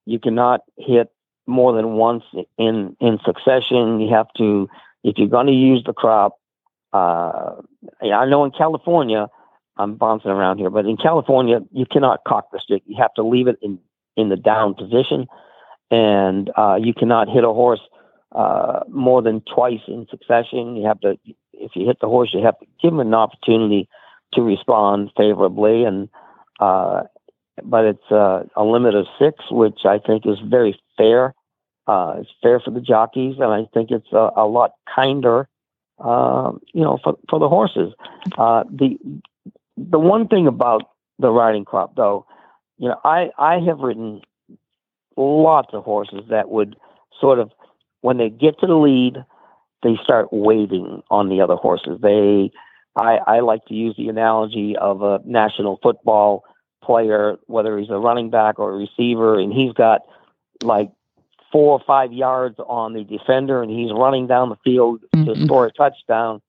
you 0.06 0.20
cannot 0.20 0.60
hit 0.76 1.10
more 1.48 1.72
than 1.72 1.94
once 1.94 2.22
in 2.56 2.96
in 3.00 3.18
succession. 3.26 3.98
You 3.98 4.14
have 4.14 4.28
to 4.36 4.68
if 5.02 5.18
you're 5.18 5.26
going 5.26 5.48
to 5.48 5.52
use 5.52 5.82
the 5.84 5.92
crop. 5.92 6.36
Uh, 6.92 7.56
I 8.00 8.24
know 8.26 8.44
in 8.44 8.52
California, 8.52 9.26
I'm 9.76 9.96
bouncing 9.96 10.30
around 10.30 10.58
here, 10.58 10.70
but 10.70 10.86
in 10.86 10.96
California, 10.96 11.58
you 11.72 11.84
cannot 11.84 12.20
cock 12.28 12.52
the 12.52 12.60
stick. 12.60 12.84
You 12.86 12.94
have 13.02 13.12
to 13.14 13.24
leave 13.24 13.48
it 13.48 13.58
in 13.60 13.80
in 14.16 14.28
the 14.28 14.36
down 14.36 14.74
position, 14.74 15.26
and 15.90 16.48
uh, 16.56 16.78
you 16.80 16.94
cannot 16.94 17.28
hit 17.28 17.42
a 17.42 17.52
horse 17.52 17.80
uh, 18.32 18.80
more 18.88 19.22
than 19.22 19.42
twice 19.42 19.80
in 19.88 20.06
succession. 20.10 20.76
You 20.76 20.86
have 20.86 21.00
to, 21.00 21.18
if 21.52 21.72
you 21.74 21.86
hit 21.86 21.98
the 22.00 22.08
horse, 22.08 22.30
you 22.32 22.44
have 22.44 22.58
to 22.58 22.66
give 22.82 22.92
him 22.92 23.00
an 23.00 23.14
opportunity 23.14 23.88
to 24.34 24.42
respond 24.42 25.10
favorably, 25.16 25.84
and 25.84 26.08
uh, 26.60 27.04
but 27.64 27.84
it's 27.84 28.10
uh, 28.10 28.44
a 28.56 28.64
limit 28.64 28.94
of 28.94 29.06
six, 29.18 29.44
which 29.50 29.80
I 29.84 29.98
think 29.98 30.26
is 30.26 30.38
very 30.44 30.78
fair. 30.96 31.34
Uh, 31.86 32.16
it's 32.18 32.30
fair 32.42 32.60
for 32.60 32.70
the 32.70 32.80
jockeys, 32.80 33.36
and 33.38 33.52
I 33.52 33.64
think 33.72 33.90
it's 33.90 34.12
a, 34.12 34.30
a 34.36 34.46
lot 34.46 34.72
kinder, 34.94 35.48
um, 35.98 36.60
you 36.74 36.82
know, 36.82 36.98
for 37.02 37.16
for 37.30 37.38
the 37.38 37.48
horses. 37.48 37.94
Uh, 38.36 38.64
the 38.70 38.98
the 39.76 39.98
one 39.98 40.28
thing 40.28 40.46
about 40.46 40.82
the 41.18 41.30
riding 41.30 41.64
crop, 41.64 41.96
though, 41.96 42.26
you 42.76 42.88
know, 42.88 43.00
I 43.04 43.30
I 43.38 43.60
have 43.60 43.78
ridden 43.78 44.20
lots 45.16 45.70
of 45.72 45.84
horses 45.84 46.24
that 46.28 46.50
would 46.50 46.76
sort 47.20 47.38
of 47.38 47.50
when 48.00 48.18
they 48.18 48.30
get 48.30 48.58
to 48.60 48.66
the 48.66 48.76
lead, 48.76 49.24
they 49.82 49.96
start 50.02 50.28
waiting 50.32 51.02
on 51.10 51.28
the 51.28 51.40
other 51.40 51.56
horses. 51.56 51.98
They 52.00 52.50
I, 52.96 53.18
I 53.26 53.40
like 53.40 53.64
to 53.66 53.74
use 53.74 53.94
the 53.96 54.08
analogy 54.08 54.76
of 54.76 55.02
a 55.02 55.20
national 55.24 55.78
football 55.82 56.44
player, 56.82 57.36
whether 57.46 57.78
he's 57.78 57.90
a 57.90 57.98
running 57.98 58.30
back 58.30 58.58
or 58.58 58.72
a 58.72 58.76
receiver, 58.76 59.38
and 59.38 59.52
he's 59.52 59.72
got 59.72 60.02
like 60.62 60.90
four 61.52 61.72
or 61.72 61.80
five 61.86 62.12
yards 62.12 62.56
on 62.66 62.94
the 62.94 63.04
defender, 63.04 63.62
and 63.62 63.70
he's 63.70 63.92
running 63.92 64.26
down 64.26 64.48
the 64.48 64.56
field 64.64 65.00
to 65.12 65.18
Mhm. 65.18 65.44
score 65.44 65.66
a 65.66 65.72
touchdown, 65.72 66.40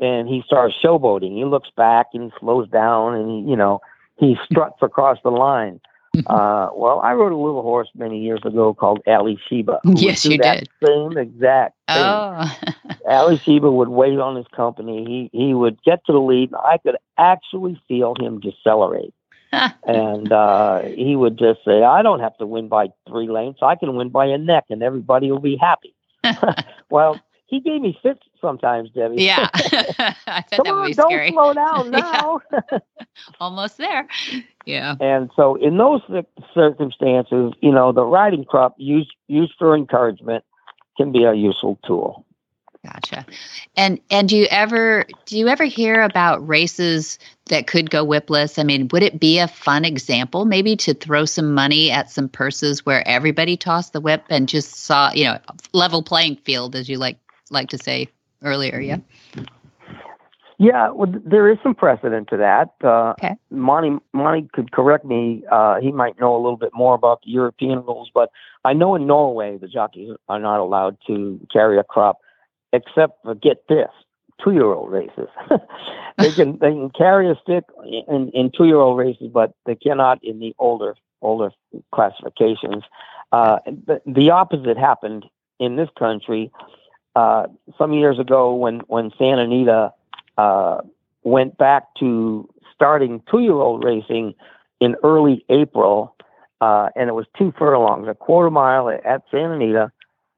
and 0.00 0.28
he 0.28 0.42
starts 0.42 0.76
showboating. 0.82 1.32
He 1.32 1.44
looks 1.44 1.70
back 1.76 2.08
and 2.14 2.24
he 2.24 2.38
slows 2.38 2.68
down, 2.68 3.14
and 3.14 3.30
he, 3.30 3.50
you 3.50 3.56
know 3.56 3.80
he 4.18 4.38
struts 4.44 4.78
across 4.82 5.18
the 5.22 5.30
line. 5.30 5.80
Uh, 6.26 6.68
well, 6.74 7.00
I 7.00 7.12
rode 7.12 7.32
a 7.32 7.36
little 7.36 7.62
horse 7.62 7.88
many 7.94 8.20
years 8.20 8.40
ago 8.44 8.74
called 8.74 9.00
Ali 9.06 9.38
Sheba. 9.48 9.80
Yes, 9.84 10.24
you 10.24 10.38
did. 10.38 10.68
Same 10.84 11.16
exact 11.16 11.74
thing. 11.92 12.02
Oh, 12.02 12.58
Alysheba 13.08 13.70
would 13.70 13.88
wait 13.88 14.18
on 14.18 14.36
his 14.36 14.46
company. 14.54 15.30
He 15.32 15.38
he 15.38 15.54
would 15.54 15.82
get 15.82 16.04
to 16.06 16.12
the 16.12 16.18
lead. 16.18 16.50
And 16.50 16.56
I 16.56 16.78
could 16.78 16.96
actually 17.18 17.80
feel 17.88 18.14
him 18.18 18.40
decelerate, 18.40 19.14
and 19.52 20.32
uh, 20.32 20.82
he 20.82 21.16
would 21.16 21.38
just 21.38 21.60
say, 21.64 21.82
"I 21.82 22.02
don't 22.02 22.20
have 22.20 22.36
to 22.38 22.46
win 22.46 22.68
by 22.68 22.88
three 23.08 23.28
lengths. 23.28 23.60
I 23.62 23.76
can 23.76 23.96
win 23.96 24.08
by 24.08 24.26
a 24.26 24.38
neck, 24.38 24.64
and 24.70 24.82
everybody 24.82 25.30
will 25.30 25.40
be 25.40 25.56
happy." 25.56 25.94
well, 26.90 27.20
he 27.46 27.60
gave 27.60 27.80
me 27.80 27.96
fits 28.02 28.20
sometimes, 28.40 28.90
Debbie. 28.90 29.22
yeah. 29.22 29.48
I 29.54 30.44
Come 30.50 30.64
that 30.64 30.66
on, 30.66 30.90
don't 30.92 31.10
scary. 31.10 31.30
slow 31.30 31.52
down 31.54 31.90
now. 31.92 32.40
Almost 33.40 33.78
there. 33.78 34.06
Yeah. 34.64 34.96
And 35.00 35.30
so, 35.36 35.54
in 35.56 35.76
those 35.78 36.02
circumstances, 36.52 37.52
you 37.60 37.72
know, 37.72 37.92
the 37.92 38.04
riding 38.04 38.44
crop 38.44 38.74
used 38.78 39.12
used 39.28 39.54
for 39.58 39.74
encouragement 39.76 40.44
can 40.96 41.12
be 41.12 41.24
a 41.24 41.34
useful 41.34 41.78
tool. 41.86 42.24
Gotcha. 42.84 43.26
And 43.76 44.00
and 44.10 44.28
do 44.28 44.36
you 44.36 44.46
ever 44.50 45.06
do 45.24 45.36
you 45.38 45.48
ever 45.48 45.64
hear 45.64 46.02
about 46.02 46.46
races 46.46 47.18
that 47.46 47.66
could 47.66 47.90
go 47.90 48.04
whipless? 48.04 48.58
I 48.58 48.62
mean, 48.62 48.88
would 48.92 49.02
it 49.02 49.18
be 49.18 49.38
a 49.40 49.48
fun 49.48 49.84
example 49.84 50.44
maybe 50.44 50.76
to 50.76 50.94
throw 50.94 51.24
some 51.24 51.52
money 51.52 51.90
at 51.90 52.10
some 52.10 52.28
purses 52.28 52.86
where 52.86 53.06
everybody 53.08 53.56
tossed 53.56 53.92
the 53.92 54.00
whip 54.00 54.24
and 54.30 54.48
just 54.48 54.76
saw, 54.76 55.10
you 55.12 55.24
know, 55.24 55.38
level 55.72 56.02
playing 56.02 56.36
field 56.36 56.76
as 56.76 56.88
you 56.88 56.98
like 56.98 57.18
like 57.50 57.68
to 57.70 57.78
say 57.78 58.08
earlier, 58.42 58.80
yeah? 58.80 58.98
Yeah, 60.58 60.90
well, 60.90 61.12
there 61.24 61.50
is 61.50 61.58
some 61.62 61.74
precedent 61.74 62.28
to 62.28 62.36
that. 62.38 62.70
Uh, 62.82 63.12
Okay. 63.18 63.34
Monty, 63.50 63.98
Monty 64.14 64.48
could 64.54 64.72
correct 64.72 65.04
me. 65.04 65.44
Uh, 65.50 65.80
he 65.80 65.92
might 65.92 66.18
know 66.18 66.34
a 66.34 66.40
little 66.40 66.56
bit 66.56 66.72
more 66.74 66.94
about 66.94 67.20
the 67.22 67.30
European 67.30 67.84
rules, 67.84 68.10
but 68.12 68.30
I 68.64 68.72
know 68.72 68.94
in 68.94 69.06
Norway 69.06 69.58
the 69.58 69.68
jockeys 69.68 70.10
are 70.28 70.38
not 70.38 70.60
allowed 70.60 70.96
to 71.08 71.38
carry 71.52 71.78
a 71.78 71.84
crop, 71.84 72.18
except 72.72 73.22
for 73.22 73.34
get 73.34 73.68
this 73.68 73.90
two-year-old 74.42 74.90
races. 74.90 75.28
they 76.18 76.30
can 76.32 76.58
they 76.58 76.70
can 76.70 76.90
carry 76.90 77.30
a 77.30 77.36
stick 77.42 77.64
in, 78.08 78.30
in 78.30 78.50
two-year-old 78.56 78.98
races, 78.98 79.28
but 79.32 79.52
they 79.66 79.74
cannot 79.74 80.22
in 80.22 80.38
the 80.40 80.54
older 80.58 80.94
older 81.22 81.50
classifications. 81.94 82.82
Uh, 83.32 83.58
the, 83.66 84.00
the 84.06 84.30
opposite 84.30 84.78
happened 84.78 85.26
in 85.58 85.76
this 85.76 85.88
country 85.98 86.50
uh, 87.16 87.46
some 87.78 87.92
years 87.92 88.18
ago 88.20 88.54
when 88.54 88.80
when 88.86 89.10
Santa 89.18 89.42
Anita 89.42 89.92
uh, 90.38 90.82
went 91.24 91.56
back 91.58 91.92
to 91.98 92.48
starting 92.74 93.22
two-year-old 93.30 93.82
racing 93.82 94.34
in 94.80 94.94
early 95.02 95.44
April, 95.48 96.14
uh, 96.60 96.90
and 96.94 97.08
it 97.08 97.14
was 97.14 97.24
two 97.36 97.52
furlongs, 97.58 98.06
a 98.06 98.14
quarter 98.14 98.50
mile 98.50 98.90
at 98.90 99.22
Santa 99.30 99.54
Anita, 99.54 99.90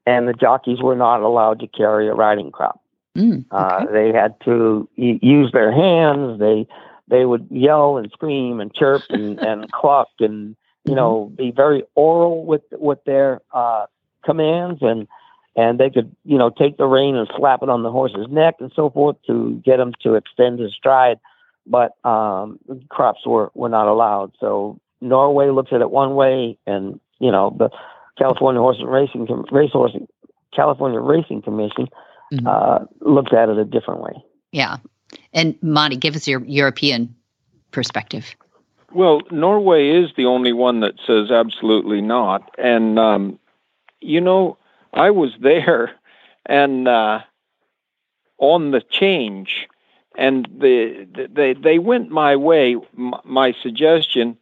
and 0.05 0.27
the 0.27 0.33
jockeys 0.33 0.81
were 0.81 0.95
not 0.95 1.21
allowed 1.21 1.59
to 1.59 1.67
carry 1.67 2.07
a 2.07 2.13
riding 2.13 2.49
crop. 2.49 2.81
Mm, 3.17 3.43
Uh, 3.51 3.81
okay. 3.83 3.91
they 3.91 4.17
had 4.17 4.39
to 4.45 4.87
y- 4.97 5.19
use 5.21 5.51
their 5.51 5.71
hands. 5.73 6.39
They 6.39 6.65
they 7.09 7.25
would 7.25 7.47
yell 7.51 7.97
and 7.97 8.09
scream 8.11 8.61
and 8.61 8.73
chirp 8.73 9.03
and, 9.09 9.37
and 9.39 9.69
cluck 9.71 10.09
and 10.19 10.55
you 10.85 10.95
know 10.95 11.29
be 11.35 11.51
very 11.51 11.83
oral 11.95 12.45
with 12.45 12.61
with 12.71 13.03
their 13.03 13.41
uh, 13.51 13.87
commands 14.23 14.79
and 14.81 15.07
and 15.59 15.77
they 15.79 15.89
could 15.89 16.15
you 16.23 16.37
know 16.37 16.49
take 16.49 16.77
the 16.77 16.85
rein 16.85 17.15
and 17.15 17.29
slap 17.37 17.61
it 17.61 17.69
on 17.69 17.83
the 17.83 17.91
horse's 17.91 18.27
neck 18.29 18.55
and 18.59 18.71
so 18.75 18.89
forth 18.89 19.17
to 19.27 19.61
get 19.65 19.79
him 19.79 19.93
to 20.01 20.15
extend 20.15 20.59
his 20.59 20.73
stride. 20.73 21.19
But 21.67 21.93
um, 22.03 22.59
crops 22.89 23.25
were 23.25 23.51
were 23.53 23.69
not 23.69 23.87
allowed. 23.87 24.31
So 24.39 24.79
Norway 25.01 25.49
looks 25.49 25.71
at 25.73 25.81
it 25.81 25.91
one 25.91 26.15
way, 26.15 26.57
and 26.65 26.99
you 27.19 27.31
know 27.31 27.55
the 27.57 27.69
California 28.17 28.61
Horse 28.61 28.77
and 28.79 28.89
Racing 28.89 29.27
Com- 29.27 29.45
Racehorse 29.51 29.95
California 30.55 30.99
Racing 30.99 31.41
Commission 31.41 31.87
Mhm. 32.31 32.45
uh, 32.45 32.85
looked 33.01 33.33
at 33.33 33.49
it 33.49 33.57
a 33.57 33.65
different 33.65 34.01
way. 34.01 34.13
Yeah. 34.51 34.77
And 35.33 35.55
Monty, 35.63 35.95
give 35.97 36.15
us 36.15 36.27
your 36.27 36.41
European 36.45 37.15
perspective. 37.71 38.35
Well, 38.93 39.21
Norway 39.31 39.89
is 39.89 40.11
the 40.15 40.25
only 40.25 40.53
one 40.53 40.79
that 40.81 40.93
says 41.07 41.31
absolutely 41.31 42.01
not. 42.01 42.51
And, 42.59 42.99
um, 42.99 43.39
you 43.99 44.21
know, 44.21 44.58
I 44.93 45.11
was 45.11 45.31
there 45.39 45.91
and 46.45 46.87
uh, 46.87 47.19
on 48.37 48.71
the 48.71 48.81
change, 48.81 49.67
and 50.17 50.47
the, 50.59 51.07
they, 51.31 51.53
they 51.53 51.79
went 51.79 52.09
my 52.09 52.35
way, 52.35 52.75
m- 52.97 53.13
my 53.23 53.53
suggestion, 53.61 54.37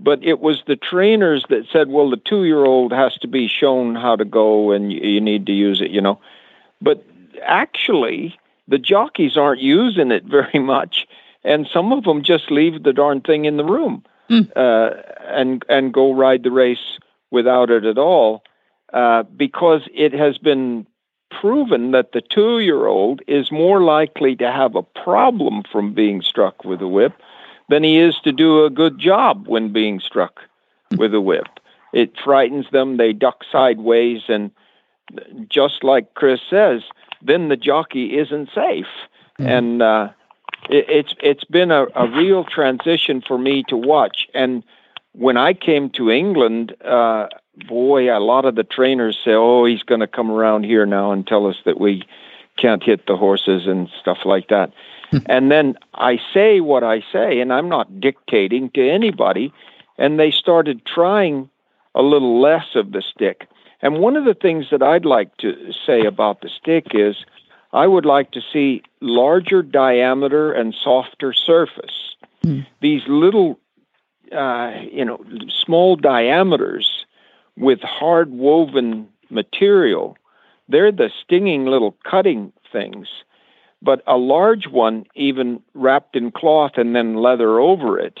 but 0.00 0.22
it 0.24 0.40
was 0.40 0.62
the 0.66 0.76
trainers 0.76 1.44
that 1.50 1.66
said, 1.72 1.88
well, 1.88 2.10
the 2.10 2.16
two 2.16 2.44
year 2.44 2.64
old 2.64 2.92
has 2.92 3.14
to 3.18 3.28
be 3.28 3.46
shown 3.48 3.94
how 3.94 4.16
to 4.16 4.24
go 4.24 4.72
and 4.72 4.92
you, 4.92 5.00
you 5.00 5.20
need 5.20 5.46
to 5.46 5.52
use 5.52 5.80
it, 5.80 5.90
you 5.90 6.00
know. 6.00 6.18
But 6.80 7.04
actually, 7.42 8.36
the 8.66 8.78
jockeys 8.78 9.36
aren't 9.36 9.60
using 9.60 10.10
it 10.10 10.24
very 10.38 10.58
much 10.58 11.06
and 11.44 11.68
some 11.70 11.92
of 11.92 12.04
them 12.04 12.22
just 12.22 12.50
leave 12.50 12.82
the 12.82 12.92
darn 12.92 13.20
thing 13.20 13.44
in 13.44 13.56
the 13.56 13.64
room 13.64 14.02
Mm. 14.30 14.50
uh, 14.56 15.02
and 15.26 15.62
and 15.68 15.92
go 15.92 16.10
ride 16.14 16.44
the 16.44 16.50
race 16.50 16.98
without 17.30 17.70
it 17.70 17.84
at 17.84 17.98
all, 17.98 18.42
uh, 18.94 19.24
because 19.36 19.82
it 19.92 20.12
has 20.14 20.38
been 20.38 20.86
proven 21.30 21.90
that 21.90 22.12
the 22.12 22.20
two-year-old 22.20 23.20
is 23.26 23.50
more 23.50 23.82
likely 23.82 24.36
to 24.36 24.50
have 24.50 24.76
a 24.76 24.82
problem 24.82 25.62
from 25.70 25.92
being 25.92 26.22
struck 26.22 26.64
with 26.64 26.80
a 26.80 26.86
whip 26.86 27.12
than 27.68 27.82
he 27.82 27.98
is 27.98 28.14
to 28.22 28.30
do 28.30 28.64
a 28.64 28.70
good 28.70 28.98
job 28.98 29.48
when 29.48 29.72
being 29.72 29.98
struck 29.98 30.40
with 30.96 31.12
a 31.12 31.20
whip. 31.20 31.48
It 31.92 32.12
frightens 32.24 32.66
them; 32.70 32.96
they 32.96 33.12
duck 33.12 33.44
sideways, 33.50 34.22
and 34.28 34.52
just 35.48 35.82
like 35.82 36.14
Chris 36.14 36.40
says, 36.48 36.82
then 37.20 37.48
the 37.48 37.56
jockey 37.56 38.16
isn't 38.16 38.48
safe. 38.54 38.86
Mhm. 39.40 39.46
And 39.58 39.82
uh, 39.82 40.08
it, 40.70 40.84
it's 40.88 41.14
it's 41.20 41.44
been 41.44 41.72
a, 41.72 41.86
a 41.96 42.06
real 42.08 42.44
transition 42.44 43.22
for 43.26 43.38
me 43.38 43.64
to 43.68 43.76
watch. 43.76 44.28
And 44.34 44.62
when 45.12 45.36
I 45.36 45.52
came 45.52 45.90
to 45.90 46.10
England, 46.10 46.74
uh, 46.84 47.26
boy, 47.68 48.14
a 48.14 48.20
lot 48.20 48.44
of 48.44 48.54
the 48.54 48.64
trainers 48.64 49.18
say, 49.24 49.32
"Oh, 49.32 49.64
he's 49.64 49.82
going 49.82 50.00
to 50.00 50.06
come 50.06 50.30
around 50.30 50.64
here 50.64 50.86
now 50.86 51.12
and 51.12 51.26
tell 51.26 51.46
us 51.46 51.56
that 51.64 51.80
we 51.80 52.02
can't 52.56 52.82
hit 52.82 53.06
the 53.06 53.16
horses 53.16 53.66
and 53.66 53.88
stuff 54.00 54.18
like 54.24 54.48
that." 54.48 54.72
and 55.26 55.50
then 55.50 55.76
I 55.94 56.18
say 56.32 56.60
what 56.60 56.82
I 56.84 57.02
say, 57.12 57.40
and 57.40 57.52
I'm 57.52 57.68
not 57.68 58.00
dictating 58.00 58.70
to 58.70 58.88
anybody. 58.88 59.52
And 59.96 60.18
they 60.18 60.32
started 60.32 60.84
trying 60.84 61.48
a 61.94 62.02
little 62.02 62.40
less 62.40 62.74
of 62.74 62.90
the 62.90 63.02
stick. 63.02 63.48
And 63.80 63.98
one 63.98 64.16
of 64.16 64.24
the 64.24 64.34
things 64.34 64.66
that 64.70 64.82
I'd 64.82 65.04
like 65.04 65.36
to 65.38 65.72
say 65.86 66.04
about 66.04 66.40
the 66.40 66.48
stick 66.48 66.88
is 66.94 67.16
I 67.72 67.86
would 67.86 68.06
like 68.06 68.30
to 68.32 68.40
see 68.52 68.82
larger 69.00 69.62
diameter 69.62 70.52
and 70.52 70.74
softer 70.74 71.32
surface. 71.32 72.16
Mm. 72.44 72.66
These 72.80 73.02
little, 73.06 73.58
uh, 74.32 74.72
you 74.90 75.04
know, 75.04 75.22
small 75.48 75.96
diameters 75.96 77.03
with 77.56 77.80
hard 77.80 78.30
woven 78.30 79.08
material, 79.30 80.16
they're 80.68 80.92
the 80.92 81.10
stinging 81.22 81.66
little 81.66 81.96
cutting 82.04 82.52
things. 82.72 83.08
But 83.82 84.02
a 84.06 84.16
large 84.16 84.66
one, 84.66 85.04
even 85.14 85.62
wrapped 85.74 86.16
in 86.16 86.30
cloth 86.30 86.72
and 86.76 86.96
then 86.96 87.16
leather 87.16 87.60
over 87.60 87.98
it, 87.98 88.20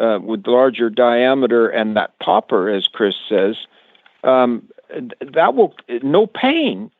uh, 0.00 0.18
with 0.22 0.46
larger 0.46 0.88
diameter 0.88 1.68
and 1.68 1.96
that 1.96 2.18
popper, 2.18 2.70
as 2.70 2.88
Chris 2.88 3.14
says, 3.28 3.56
um, 4.24 4.68
that 5.20 5.54
will 5.54 5.74
no 6.02 6.26
pain, 6.26 6.90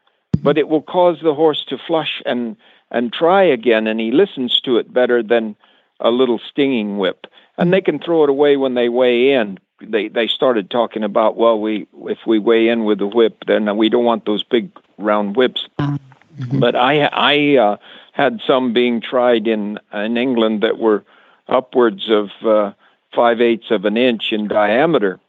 but 0.42 0.58
it 0.58 0.68
will 0.68 0.82
cause 0.82 1.18
the 1.22 1.34
horse 1.34 1.64
to 1.68 1.78
flush 1.78 2.22
and 2.26 2.56
and 2.90 3.12
try 3.12 3.42
again, 3.42 3.86
and 3.86 3.98
he 3.98 4.10
listens 4.10 4.60
to 4.60 4.76
it 4.76 4.92
better 4.92 5.22
than 5.22 5.56
a 6.00 6.10
little 6.10 6.38
stinging 6.38 6.98
whip. 6.98 7.26
And 7.56 7.72
they 7.72 7.80
can 7.80 7.98
throw 7.98 8.24
it 8.24 8.30
away 8.30 8.56
when 8.56 8.74
they 8.74 8.90
weigh 8.90 9.32
in. 9.32 9.58
They 9.90 10.08
they 10.08 10.26
started 10.26 10.70
talking 10.70 11.04
about 11.04 11.36
well, 11.36 11.58
we 11.58 11.86
if 12.06 12.18
we 12.26 12.38
weigh 12.38 12.68
in 12.68 12.84
with 12.84 13.00
a 13.00 13.06
whip, 13.06 13.44
then 13.46 13.76
we 13.76 13.88
don't 13.88 14.04
want 14.04 14.24
those 14.24 14.42
big 14.42 14.70
round 14.98 15.36
whips. 15.36 15.66
Mm-hmm. 15.78 16.58
But 16.58 16.76
I 16.76 17.04
I 17.12 17.56
uh, 17.56 17.76
had 18.12 18.40
some 18.46 18.72
being 18.72 19.00
tried 19.00 19.46
in 19.46 19.78
in 19.92 20.16
England 20.16 20.62
that 20.62 20.78
were 20.78 21.04
upwards 21.48 22.10
of 22.10 22.30
uh, 22.46 22.72
five 23.14 23.40
eighths 23.40 23.70
of 23.70 23.84
an 23.84 23.96
inch 23.96 24.32
in 24.32 24.48
diameter, 24.48 25.20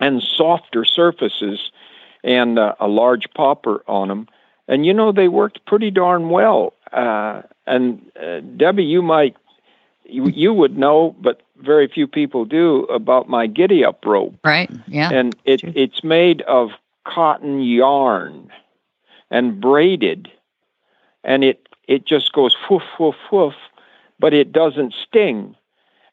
and 0.00 0.22
softer 0.22 0.84
surfaces, 0.84 1.70
and 2.24 2.58
uh, 2.58 2.74
a 2.80 2.88
large 2.88 3.26
popper 3.34 3.82
on 3.86 4.08
them. 4.08 4.28
And 4.68 4.84
you 4.84 4.94
know 4.94 5.12
they 5.12 5.28
worked 5.28 5.64
pretty 5.66 5.90
darn 5.90 6.30
well. 6.30 6.72
Uh, 6.92 7.42
and 7.66 8.10
uh, 8.20 8.40
Debbie, 8.40 8.84
you 8.84 9.02
might 9.02 9.36
you, 10.08 10.28
you 10.28 10.52
would 10.52 10.76
know, 10.76 11.14
but 11.20 11.42
very 11.60 11.88
few 11.88 12.06
people 12.06 12.44
do 12.44 12.84
about 12.84 13.28
my 13.28 13.46
giddy 13.46 13.84
up 13.84 14.04
rope. 14.04 14.34
Right. 14.44 14.70
Yeah. 14.86 15.10
And 15.12 15.36
it 15.44 15.62
it's 15.64 16.04
made 16.04 16.42
of 16.42 16.70
cotton 17.04 17.60
yarn 17.60 18.50
and 19.30 19.60
braided, 19.60 20.30
and 21.24 21.44
it 21.44 21.68
it 21.88 22.06
just 22.06 22.32
goes 22.32 22.56
woof 22.68 22.82
woof 22.98 23.16
woof, 23.30 23.54
but 24.18 24.34
it 24.34 24.52
doesn't 24.52 24.94
sting 24.94 25.56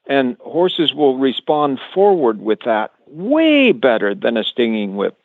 and 0.07 0.35
horses 0.41 0.93
will 0.93 1.17
respond 1.17 1.79
forward 1.93 2.41
with 2.41 2.59
that 2.65 2.91
way 3.07 3.71
better 3.71 4.13
than 4.13 4.37
a 4.37 4.43
stinging 4.43 4.95
whip. 4.95 5.17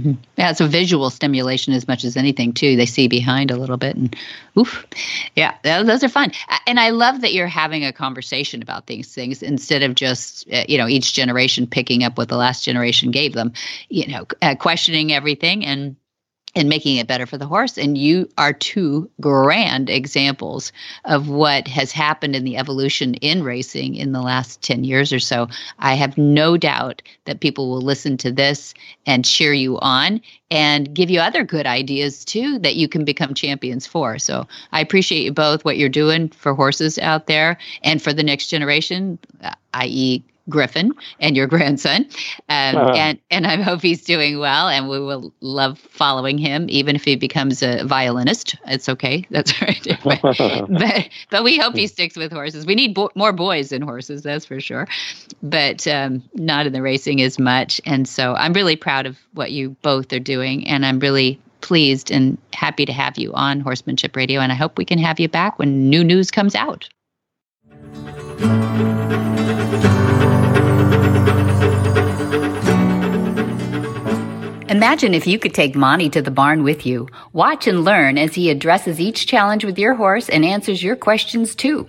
Mm-hmm. 0.00 0.12
Yeah, 0.38 0.50
it's 0.50 0.62
a 0.62 0.66
visual 0.66 1.10
stimulation 1.10 1.74
as 1.74 1.86
much 1.86 2.04
as 2.04 2.16
anything 2.16 2.54
too. 2.54 2.74
They 2.74 2.86
see 2.86 3.06
behind 3.06 3.50
a 3.50 3.56
little 3.56 3.76
bit, 3.76 3.96
and 3.96 4.16
oof, 4.58 4.86
yeah, 5.36 5.54
those 5.62 6.02
are 6.02 6.08
fun. 6.08 6.32
And 6.66 6.80
I 6.80 6.88
love 6.88 7.20
that 7.20 7.34
you're 7.34 7.46
having 7.46 7.84
a 7.84 7.92
conversation 7.92 8.62
about 8.62 8.86
these 8.86 9.14
things 9.14 9.42
instead 9.42 9.82
of 9.82 9.94
just 9.94 10.50
uh, 10.50 10.64
you 10.68 10.78
know 10.78 10.88
each 10.88 11.12
generation 11.12 11.66
picking 11.66 12.02
up 12.02 12.16
what 12.16 12.30
the 12.30 12.36
last 12.38 12.64
generation 12.64 13.10
gave 13.10 13.34
them. 13.34 13.52
You 13.90 14.06
know, 14.06 14.26
uh, 14.40 14.54
questioning 14.54 15.12
everything 15.12 15.66
and 15.66 15.96
and 16.54 16.68
making 16.68 16.96
it 16.96 17.06
better 17.06 17.26
for 17.26 17.38
the 17.38 17.46
horse. 17.46 17.78
And 17.78 17.96
you 17.96 18.28
are 18.36 18.52
two 18.52 19.08
grand 19.20 19.88
examples 19.88 20.72
of 21.04 21.28
what 21.28 21.68
has 21.68 21.92
happened 21.92 22.34
in 22.34 22.44
the 22.44 22.56
evolution 22.56 23.14
in 23.14 23.42
racing 23.42 23.94
in 23.94 24.12
the 24.12 24.22
last 24.22 24.60
10 24.62 24.84
years 24.84 25.12
or 25.12 25.20
so. 25.20 25.48
I 25.78 25.94
have 25.94 26.18
no 26.18 26.56
doubt 26.56 27.02
that 27.24 27.40
people 27.40 27.70
will 27.70 27.80
listen 27.80 28.16
to 28.18 28.32
this 28.32 28.74
and 29.06 29.24
cheer 29.24 29.52
you 29.52 29.78
on 29.78 30.20
and 30.50 30.92
give 30.92 31.10
you 31.10 31.20
other 31.20 31.44
good 31.44 31.66
ideas 31.66 32.24
too 32.24 32.58
that 32.58 32.76
you 32.76 32.88
can 32.88 33.04
become 33.04 33.34
champions 33.34 33.86
for. 33.86 34.18
So 34.18 34.46
I 34.72 34.80
appreciate 34.80 35.22
you 35.22 35.32
both, 35.32 35.64
what 35.64 35.78
you're 35.78 35.88
doing 35.88 36.28
for 36.30 36.54
horses 36.54 36.98
out 36.98 37.26
there 37.26 37.58
and 37.82 38.02
for 38.02 38.12
the 38.12 38.24
next 38.24 38.48
generation, 38.48 39.18
i.e., 39.74 40.24
Griffin 40.50 40.92
and 41.20 41.36
your 41.36 41.46
grandson, 41.54 42.06
um, 42.48 42.76
uh-huh. 42.76 42.92
and 42.94 43.18
and 43.30 43.46
I 43.46 43.62
hope 43.62 43.82
he's 43.82 44.04
doing 44.04 44.38
well. 44.38 44.68
And 44.68 44.88
we 44.88 45.00
will 45.00 45.32
love 45.40 45.78
following 45.78 46.36
him, 46.38 46.66
even 46.68 46.96
if 46.96 47.04
he 47.04 47.16
becomes 47.16 47.62
a 47.62 47.84
violinist. 47.84 48.56
It's 48.66 48.88
okay. 48.88 49.26
That's 49.30 49.60
right. 49.62 49.86
but, 50.04 50.20
but, 50.22 51.08
but 51.30 51.44
we 51.44 51.58
hope 51.58 51.74
he 51.74 51.86
sticks 51.86 52.16
with 52.16 52.32
horses. 52.32 52.66
We 52.66 52.74
need 52.74 52.94
bo- 52.94 53.10
more 53.14 53.32
boys 53.32 53.72
in 53.72 53.82
horses, 53.82 54.22
that's 54.22 54.44
for 54.44 54.60
sure. 54.60 54.86
But 55.42 55.86
um, 55.86 56.22
not 56.34 56.66
in 56.66 56.72
the 56.72 56.82
racing 56.82 57.22
as 57.22 57.38
much. 57.38 57.80
And 57.84 58.08
so 58.08 58.34
I'm 58.34 58.52
really 58.52 58.76
proud 58.76 59.06
of 59.06 59.18
what 59.32 59.52
you 59.52 59.70
both 59.82 60.12
are 60.12 60.20
doing, 60.20 60.66
and 60.66 60.84
I'm 60.84 60.98
really 60.98 61.40
pleased 61.60 62.10
and 62.10 62.38
happy 62.52 62.86
to 62.86 62.92
have 62.92 63.18
you 63.18 63.32
on 63.34 63.60
Horsemanship 63.60 64.16
Radio. 64.16 64.40
And 64.40 64.52
I 64.52 64.54
hope 64.54 64.78
we 64.78 64.84
can 64.84 64.98
have 64.98 65.20
you 65.20 65.28
back 65.28 65.58
when 65.58 65.88
new 65.88 66.02
news 66.02 66.30
comes 66.30 66.54
out. 66.54 66.88
Imagine 74.70 75.14
if 75.14 75.26
you 75.26 75.38
could 75.38 75.52
take 75.52 75.74
Monty 75.74 76.08
to 76.10 76.22
the 76.22 76.30
barn 76.30 76.62
with 76.62 76.86
you. 76.86 77.08
Watch 77.32 77.66
and 77.66 77.84
learn 77.84 78.16
as 78.16 78.34
he 78.34 78.50
addresses 78.50 79.00
each 79.00 79.26
challenge 79.26 79.64
with 79.64 79.78
your 79.78 79.94
horse 79.94 80.28
and 80.28 80.44
answers 80.44 80.82
your 80.82 80.96
questions 80.96 81.54
too. 81.54 81.86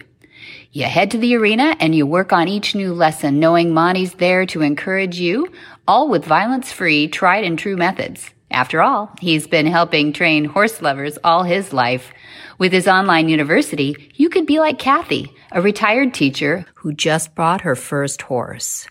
You 0.72 0.86
head 0.86 1.12
to 1.12 1.18
the 1.18 1.36
arena 1.36 1.76
and 1.80 1.94
you 1.94 2.06
work 2.06 2.34
on 2.34 2.48
each 2.48 2.76
new 2.76 2.94
lesson, 2.94 3.40
knowing 3.40 3.74
Monty's 3.74 4.16
there 4.16 4.46
to 4.48 4.62
encourage 4.62 5.20
you, 5.20 5.52
all 5.88 6.10
with 6.10 6.26
violence 6.26 6.72
free, 6.72 7.08
tried 7.08 7.44
and 7.44 7.58
true 7.58 7.78
methods. 7.78 8.30
After 8.50 8.82
all, 8.82 9.12
he's 9.22 9.48
been 9.48 9.68
helping 9.68 10.12
train 10.12 10.46
horse 10.46 10.82
lovers 10.82 11.18
all 11.24 11.44
his 11.44 11.72
life. 11.72 12.12
With 12.58 12.74
his 12.74 12.88
online 12.88 13.30
university, 13.30 14.12
you 14.16 14.30
could 14.30 14.46
be 14.46 14.60
like 14.60 14.80
Kathy, 14.80 15.34
a 15.52 15.62
retired 15.62 16.14
teacher 16.14 16.66
who 16.76 16.94
just 16.94 17.36
bought 17.36 17.62
her 17.62 17.76
first 17.76 18.22
horse. 18.22 18.88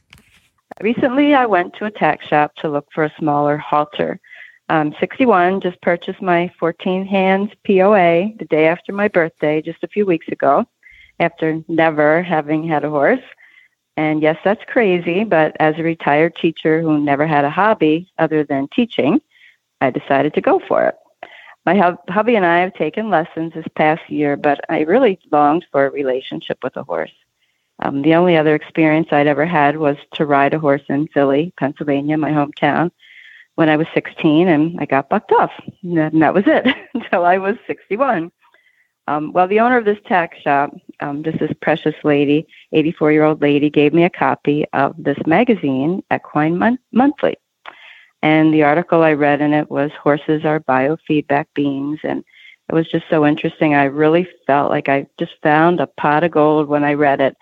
Recently, 0.81 1.35
I 1.35 1.47
went 1.47 1.75
to 1.75 1.87
a 1.87 1.91
tack 1.91 2.23
shop 2.23 2.55
to 2.57 2.69
look 2.69 2.87
for 2.95 3.05
a 3.05 3.13
smaller 3.19 3.57
halter. 3.57 4.21
Um, 4.69 4.95
61, 5.01 5.63
just 5.63 5.81
purchased 5.81 6.23
my 6.23 6.53
14 6.61 7.07
hands 7.07 7.51
POA 7.67 8.33
the 8.39 8.47
day 8.49 8.69
after 8.69 8.93
my 8.93 9.09
birthday, 9.09 9.63
just 9.63 9.83
a 9.83 9.89
few 9.89 10.07
weeks 10.07 10.29
ago, 10.29 10.67
after 11.19 11.63
never 11.67 12.23
having 12.23 12.69
had 12.69 12.85
a 12.85 12.91
horse. 12.91 13.25
And 13.97 14.23
yes, 14.23 14.37
that's 14.45 14.63
crazy, 14.67 15.25
but 15.25 15.57
as 15.61 15.75
a 15.79 15.83
retired 15.83 16.37
teacher 16.37 16.81
who 16.81 16.99
never 17.01 17.27
had 17.27 17.45
a 17.45 17.51
hobby 17.51 18.11
other 18.19 18.45
than 18.45 18.69
teaching, 18.69 19.21
I 19.81 19.91
decided 19.91 20.35
to 20.35 20.41
go 20.41 20.61
for 20.69 20.85
it. 20.85 20.95
My 21.71 21.95
hubby 22.09 22.35
and 22.35 22.45
I 22.45 22.59
have 22.59 22.75
taken 22.75 23.11
lessons 23.11 23.53
this 23.55 23.66
past 23.77 24.11
year, 24.11 24.37
but 24.37 24.61
I 24.68 24.81
really 24.81 25.21
longed 25.31 25.64
for 25.71 25.87
a 25.87 25.91
relationship 25.91 26.59
with 26.64 26.77
a 26.77 26.83
horse. 26.83 27.12
Um, 27.79 28.03
the 28.03 28.16
only 28.16 28.37
other 28.37 28.57
experience 28.57 29.07
I'd 29.12 29.29
ever 29.29 29.47
had 29.47 29.77
was 29.77 29.97
to 30.14 30.27
ride 30.27 30.53
a 30.53 30.59
horse 30.59 30.83
in 30.89 31.07
Philly, 31.14 31.53
Pennsylvania, 31.61 32.18
my 32.18 32.33
hometown, 32.33 32.91
when 33.55 33.68
I 33.68 33.77
was 33.77 33.87
16, 33.95 34.49
and 34.49 34.81
I 34.81 34.85
got 34.85 35.09
bucked 35.09 35.31
off. 35.31 35.53
And 35.85 36.21
that 36.21 36.35
was 36.35 36.43
it 36.49 36.66
until 36.95 37.25
I 37.25 37.39
was 37.39 37.55
61. 37.68 38.33
Um, 39.07 39.33
well, 39.33 39.47
the 39.47 39.61
owner 39.61 39.79
of 39.79 39.85
this 39.85 39.99
tack 40.07 40.35
shop, 40.43 40.75
um, 40.99 41.23
just 41.23 41.39
this 41.39 41.53
precious 41.62 41.95
lady, 42.03 42.49
84 42.73 43.12
year 43.12 43.23
old 43.23 43.41
lady, 43.41 43.71
gave 43.71 43.95
me 43.95 44.03
a 44.03 44.11
copy 44.11 44.66
of 44.73 44.97
this 44.99 45.18
magazine, 45.25 46.03
Equine 46.12 46.59
Mon- 46.59 46.81
Monthly. 46.91 47.37
And 48.23 48.53
the 48.53 48.64
article 48.64 49.03
I 49.03 49.12
read 49.14 49.41
in 49.41 49.55
it 49.55 49.71
was 49.71 49.91
Horses 49.93 50.45
Are 50.45 50.61
Biofeedback 50.61 51.47
Beings. 51.55 52.01
And 52.05 52.23
it 52.68 52.75
was 52.75 52.89
just 52.89 53.07
so 53.09 53.27
interesting. 53.27 53.75
I 53.75 53.85
really 53.85 54.29
felt 54.47 54.71
like 54.71 54.89
I 54.89 55.07
just 55.18 55.33
found 55.43 55.81
a 55.81 55.87
pot 55.87 56.25
of 56.25 56.31
gold 56.31 56.68
when 56.68 56.85
I 56.85 56.95
read 56.95 57.21
it 57.21 57.37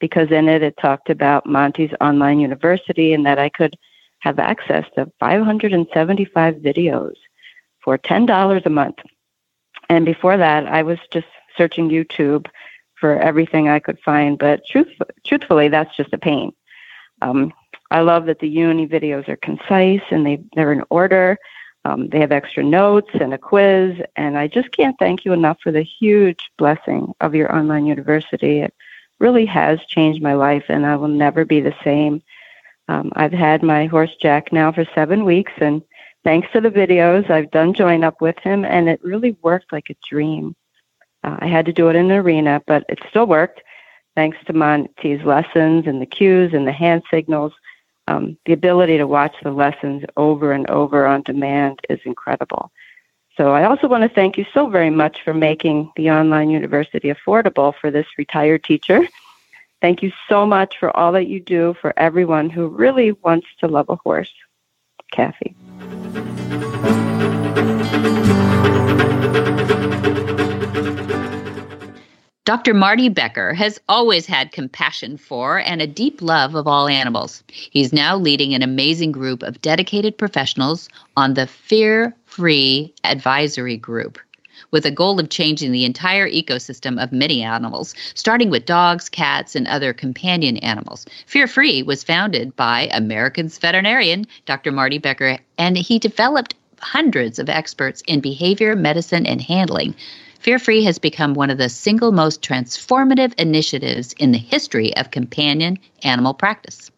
because 0.00 0.30
in 0.30 0.48
it 0.48 0.62
it 0.62 0.76
talked 0.76 1.08
about 1.08 1.46
Monty's 1.46 1.92
online 2.00 2.40
university 2.40 3.12
and 3.14 3.24
that 3.24 3.38
I 3.38 3.48
could 3.48 3.76
have 4.20 4.38
access 4.38 4.84
to 4.96 5.10
575 5.20 6.56
videos 6.56 7.14
for 7.82 7.96
$10 7.98 8.66
a 8.66 8.70
month. 8.70 8.98
And 9.88 10.04
before 10.04 10.36
that, 10.36 10.66
I 10.66 10.82
was 10.82 10.98
just 11.10 11.26
searching 11.56 11.90
YouTube 11.90 12.46
for 12.94 13.18
everything 13.18 13.68
I 13.68 13.80
could 13.80 13.98
find, 14.00 14.38
but 14.38 14.66
truth, 14.66 14.88
truthfully, 15.26 15.68
that's 15.68 15.94
just 15.96 16.12
a 16.12 16.18
pain. 16.18 16.52
Um, 17.20 17.52
I 17.94 18.00
love 18.00 18.26
that 18.26 18.40
the 18.40 18.48
uni 18.48 18.88
videos 18.88 19.28
are 19.28 19.36
concise 19.36 20.02
and 20.10 20.26
they, 20.26 20.42
they're 20.56 20.72
in 20.72 20.82
order. 20.90 21.38
Um, 21.84 22.08
they 22.08 22.18
have 22.18 22.32
extra 22.32 22.64
notes 22.64 23.10
and 23.14 23.32
a 23.32 23.38
quiz, 23.38 24.00
and 24.16 24.36
I 24.36 24.48
just 24.48 24.72
can't 24.72 24.96
thank 24.98 25.24
you 25.24 25.32
enough 25.32 25.58
for 25.62 25.70
the 25.70 25.84
huge 25.84 26.50
blessing 26.58 27.12
of 27.20 27.36
your 27.36 27.54
online 27.54 27.86
university. 27.86 28.58
It 28.58 28.74
really 29.20 29.46
has 29.46 29.78
changed 29.86 30.20
my 30.20 30.34
life, 30.34 30.64
and 30.68 30.84
I 30.84 30.96
will 30.96 31.06
never 31.06 31.44
be 31.44 31.60
the 31.60 31.74
same. 31.84 32.20
Um, 32.88 33.12
I've 33.14 33.32
had 33.32 33.62
my 33.62 33.86
horse 33.86 34.16
Jack 34.20 34.52
now 34.52 34.72
for 34.72 34.84
seven 34.92 35.24
weeks, 35.24 35.52
and 35.58 35.80
thanks 36.24 36.48
to 36.52 36.60
the 36.60 36.70
videos, 36.70 37.30
I've 37.30 37.52
done 37.52 37.74
join 37.74 38.02
up 38.02 38.20
with 38.20 38.38
him, 38.40 38.64
and 38.64 38.88
it 38.88 39.04
really 39.04 39.36
worked 39.42 39.72
like 39.72 39.88
a 39.90 39.96
dream. 40.08 40.56
Uh, 41.22 41.36
I 41.38 41.46
had 41.46 41.66
to 41.66 41.72
do 41.72 41.90
it 41.90 41.96
in 41.96 42.10
an 42.10 42.18
arena, 42.18 42.60
but 42.66 42.84
it 42.88 42.98
still 43.08 43.26
worked 43.26 43.62
thanks 44.16 44.38
to 44.46 44.52
Monty's 44.52 45.22
lessons 45.24 45.86
and 45.86 46.02
the 46.02 46.06
cues 46.06 46.54
and 46.54 46.66
the 46.66 46.72
hand 46.72 47.02
signals. 47.08 47.52
Um, 48.06 48.36
the 48.44 48.52
ability 48.52 48.98
to 48.98 49.06
watch 49.06 49.34
the 49.42 49.50
lessons 49.50 50.04
over 50.16 50.52
and 50.52 50.68
over 50.68 51.06
on 51.06 51.22
demand 51.22 51.80
is 51.88 52.00
incredible. 52.04 52.70
So 53.36 53.52
I 53.52 53.64
also 53.64 53.88
want 53.88 54.02
to 54.02 54.08
thank 54.08 54.38
you 54.38 54.44
so 54.54 54.68
very 54.68 54.90
much 54.90 55.22
for 55.22 55.34
making 55.34 55.90
the 55.96 56.10
online 56.10 56.50
university 56.50 57.12
affordable 57.12 57.74
for 57.80 57.90
this 57.90 58.06
retired 58.16 58.62
teacher. 58.62 59.00
Thank 59.80 60.02
you 60.02 60.12
so 60.28 60.46
much 60.46 60.78
for 60.78 60.96
all 60.96 61.12
that 61.12 61.26
you 61.26 61.40
do 61.40 61.74
for 61.80 61.92
everyone 61.98 62.48
who 62.48 62.68
really 62.68 63.12
wants 63.12 63.46
to 63.58 63.68
love 63.68 63.88
a 63.88 63.96
horse. 63.96 64.32
Kathy. 65.10 65.54
Dr. 72.44 72.74
Marty 72.74 73.08
Becker 73.08 73.54
has 73.54 73.80
always 73.88 74.26
had 74.26 74.52
compassion 74.52 75.16
for 75.16 75.58
and 75.60 75.80
a 75.80 75.86
deep 75.86 76.20
love 76.20 76.54
of 76.54 76.66
all 76.66 76.88
animals. 76.88 77.42
He's 77.48 77.90
now 77.90 78.18
leading 78.18 78.52
an 78.52 78.60
amazing 78.60 79.12
group 79.12 79.42
of 79.42 79.62
dedicated 79.62 80.18
professionals 80.18 80.90
on 81.16 81.32
the 81.32 81.46
Fear 81.46 82.14
Free 82.26 82.92
Advisory 83.02 83.78
Group 83.78 84.18
with 84.72 84.84
a 84.84 84.90
goal 84.90 85.18
of 85.18 85.30
changing 85.30 85.72
the 85.72 85.86
entire 85.86 86.28
ecosystem 86.28 87.02
of 87.02 87.12
many 87.12 87.42
animals, 87.42 87.94
starting 88.12 88.50
with 88.50 88.66
dogs, 88.66 89.08
cats, 89.08 89.56
and 89.56 89.66
other 89.66 89.94
companion 89.94 90.58
animals. 90.58 91.06
Fear 91.24 91.46
Free 91.46 91.82
was 91.82 92.04
founded 92.04 92.54
by 92.56 92.90
American's 92.92 93.56
veterinarian, 93.56 94.26
Dr. 94.44 94.70
Marty 94.70 94.98
Becker, 94.98 95.38
and 95.56 95.78
he 95.78 95.98
developed 95.98 96.54
hundreds 96.80 97.38
of 97.38 97.48
experts 97.48 98.02
in 98.06 98.20
behavior, 98.20 98.76
medicine, 98.76 99.24
and 99.24 99.40
handling 99.40 99.94
Fear 100.44 100.58
Free 100.58 100.84
has 100.84 100.98
become 100.98 101.32
one 101.32 101.48
of 101.48 101.56
the 101.56 101.70
single 101.70 102.12
most 102.12 102.42
transformative 102.42 103.32
initiatives 103.40 104.12
in 104.18 104.32
the 104.32 104.38
history 104.38 104.94
of 104.98 105.10
companion 105.10 105.78
animal 106.02 106.34
practice. 106.34 106.90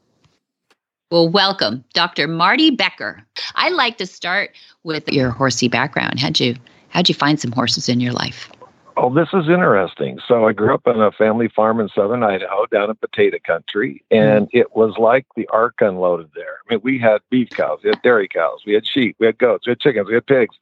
Well, 1.13 1.29
welcome, 1.29 1.85
Dr. 1.93 2.27
Marty 2.27 2.73
Becker. 2.73 3.23
I'd 3.55 3.73
like 3.73 3.99
to 3.99 4.07
start 4.07 4.51
with 4.83 5.09
your 5.13 5.31
horsey 5.31 5.69
background. 5.69 6.19
How'd 6.19 6.41
you 6.41 6.57
how'd 6.89 7.09
you 7.09 7.15
find 7.15 7.39
some 7.39 7.53
horses 7.53 7.89
in 7.89 8.01
your 8.01 8.13
life? 8.13 8.51
Oh, 8.97 9.15
this 9.15 9.29
is 9.33 9.49
interesting. 9.49 10.19
So 10.27 10.49
I 10.49 10.53
grew 10.53 10.75
up 10.75 10.85
on 10.89 11.01
a 11.01 11.13
family 11.13 11.47
farm 11.47 11.79
in 11.79 11.89
southern 11.91 12.25
Idaho 12.25 12.67
down 12.67 12.91
in 12.91 12.97
potato 12.97 13.37
country, 13.47 14.03
and 14.11 14.47
mm. 14.47 14.55
it 14.55 14.75
was 14.75 14.99
like 14.99 15.25
the 15.37 15.47
ark 15.53 15.77
unloaded 15.79 16.31
there. 16.35 16.59
I 16.69 16.75
mean, 16.75 16.81
we 16.83 16.99
had 16.99 17.21
beef 17.31 17.51
cows, 17.51 17.79
we 17.85 17.91
had 17.91 18.03
dairy 18.03 18.27
cows, 18.27 18.63
we 18.67 18.75
had 18.75 18.85
sheep, 18.85 19.15
we 19.21 19.27
had 19.27 19.39
goats, 19.39 19.69
we 19.69 19.71
had 19.71 19.79
chickens, 19.79 20.09
we 20.09 20.15
had 20.15 20.27
pigs. 20.27 20.57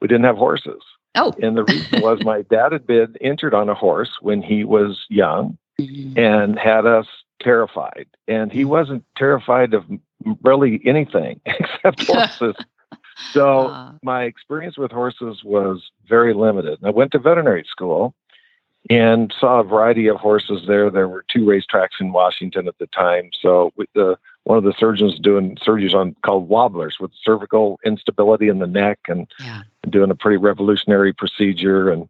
We 0.00 0.06
didn't 0.06 0.26
have 0.26 0.36
horses. 0.36 0.82
Oh. 1.14 1.32
And 1.40 1.56
the 1.56 1.64
reason 1.64 2.00
was 2.00 2.24
my 2.24 2.42
dad 2.42 2.72
had 2.72 2.86
been 2.86 3.14
injured 3.20 3.54
on 3.54 3.68
a 3.68 3.74
horse 3.74 4.10
when 4.20 4.42
he 4.42 4.64
was 4.64 5.04
young 5.08 5.56
mm-hmm. 5.80 6.18
and 6.18 6.58
had 6.58 6.86
us 6.86 7.06
terrified. 7.40 8.06
And 8.26 8.52
he 8.52 8.64
wasn't 8.64 9.04
terrified 9.16 9.74
of 9.74 9.84
really 10.42 10.80
anything 10.84 11.40
except 11.46 12.02
horses. 12.06 12.56
so 13.32 13.68
uh. 13.68 13.92
my 14.02 14.24
experience 14.24 14.76
with 14.76 14.90
horses 14.90 15.44
was 15.44 15.90
very 16.08 16.34
limited. 16.34 16.78
And 16.80 16.88
I 16.88 16.90
went 16.90 17.12
to 17.12 17.18
veterinary 17.18 17.64
school 17.68 18.14
and 18.90 19.32
saw 19.38 19.60
a 19.60 19.64
variety 19.64 20.08
of 20.08 20.16
horses 20.16 20.66
there. 20.66 20.90
There 20.90 21.08
were 21.08 21.24
two 21.28 21.44
racetracks 21.44 22.00
in 22.00 22.12
Washington 22.12 22.68
at 22.68 22.78
the 22.78 22.86
time. 22.88 23.30
So 23.40 23.72
the 23.94 24.18
one 24.44 24.58
of 24.58 24.64
the 24.64 24.74
surgeons 24.78 25.18
doing 25.18 25.56
surgeries 25.56 25.94
on 25.94 26.14
called 26.24 26.48
wobblers 26.48 26.96
with 27.00 27.10
cervical 27.22 27.80
instability 27.84 28.48
in 28.48 28.58
the 28.58 28.66
neck 28.66 28.98
and 29.08 29.26
yeah. 29.40 29.62
doing 29.88 30.10
a 30.10 30.14
pretty 30.14 30.36
revolutionary 30.36 31.12
procedure. 31.12 31.90
And 31.90 32.08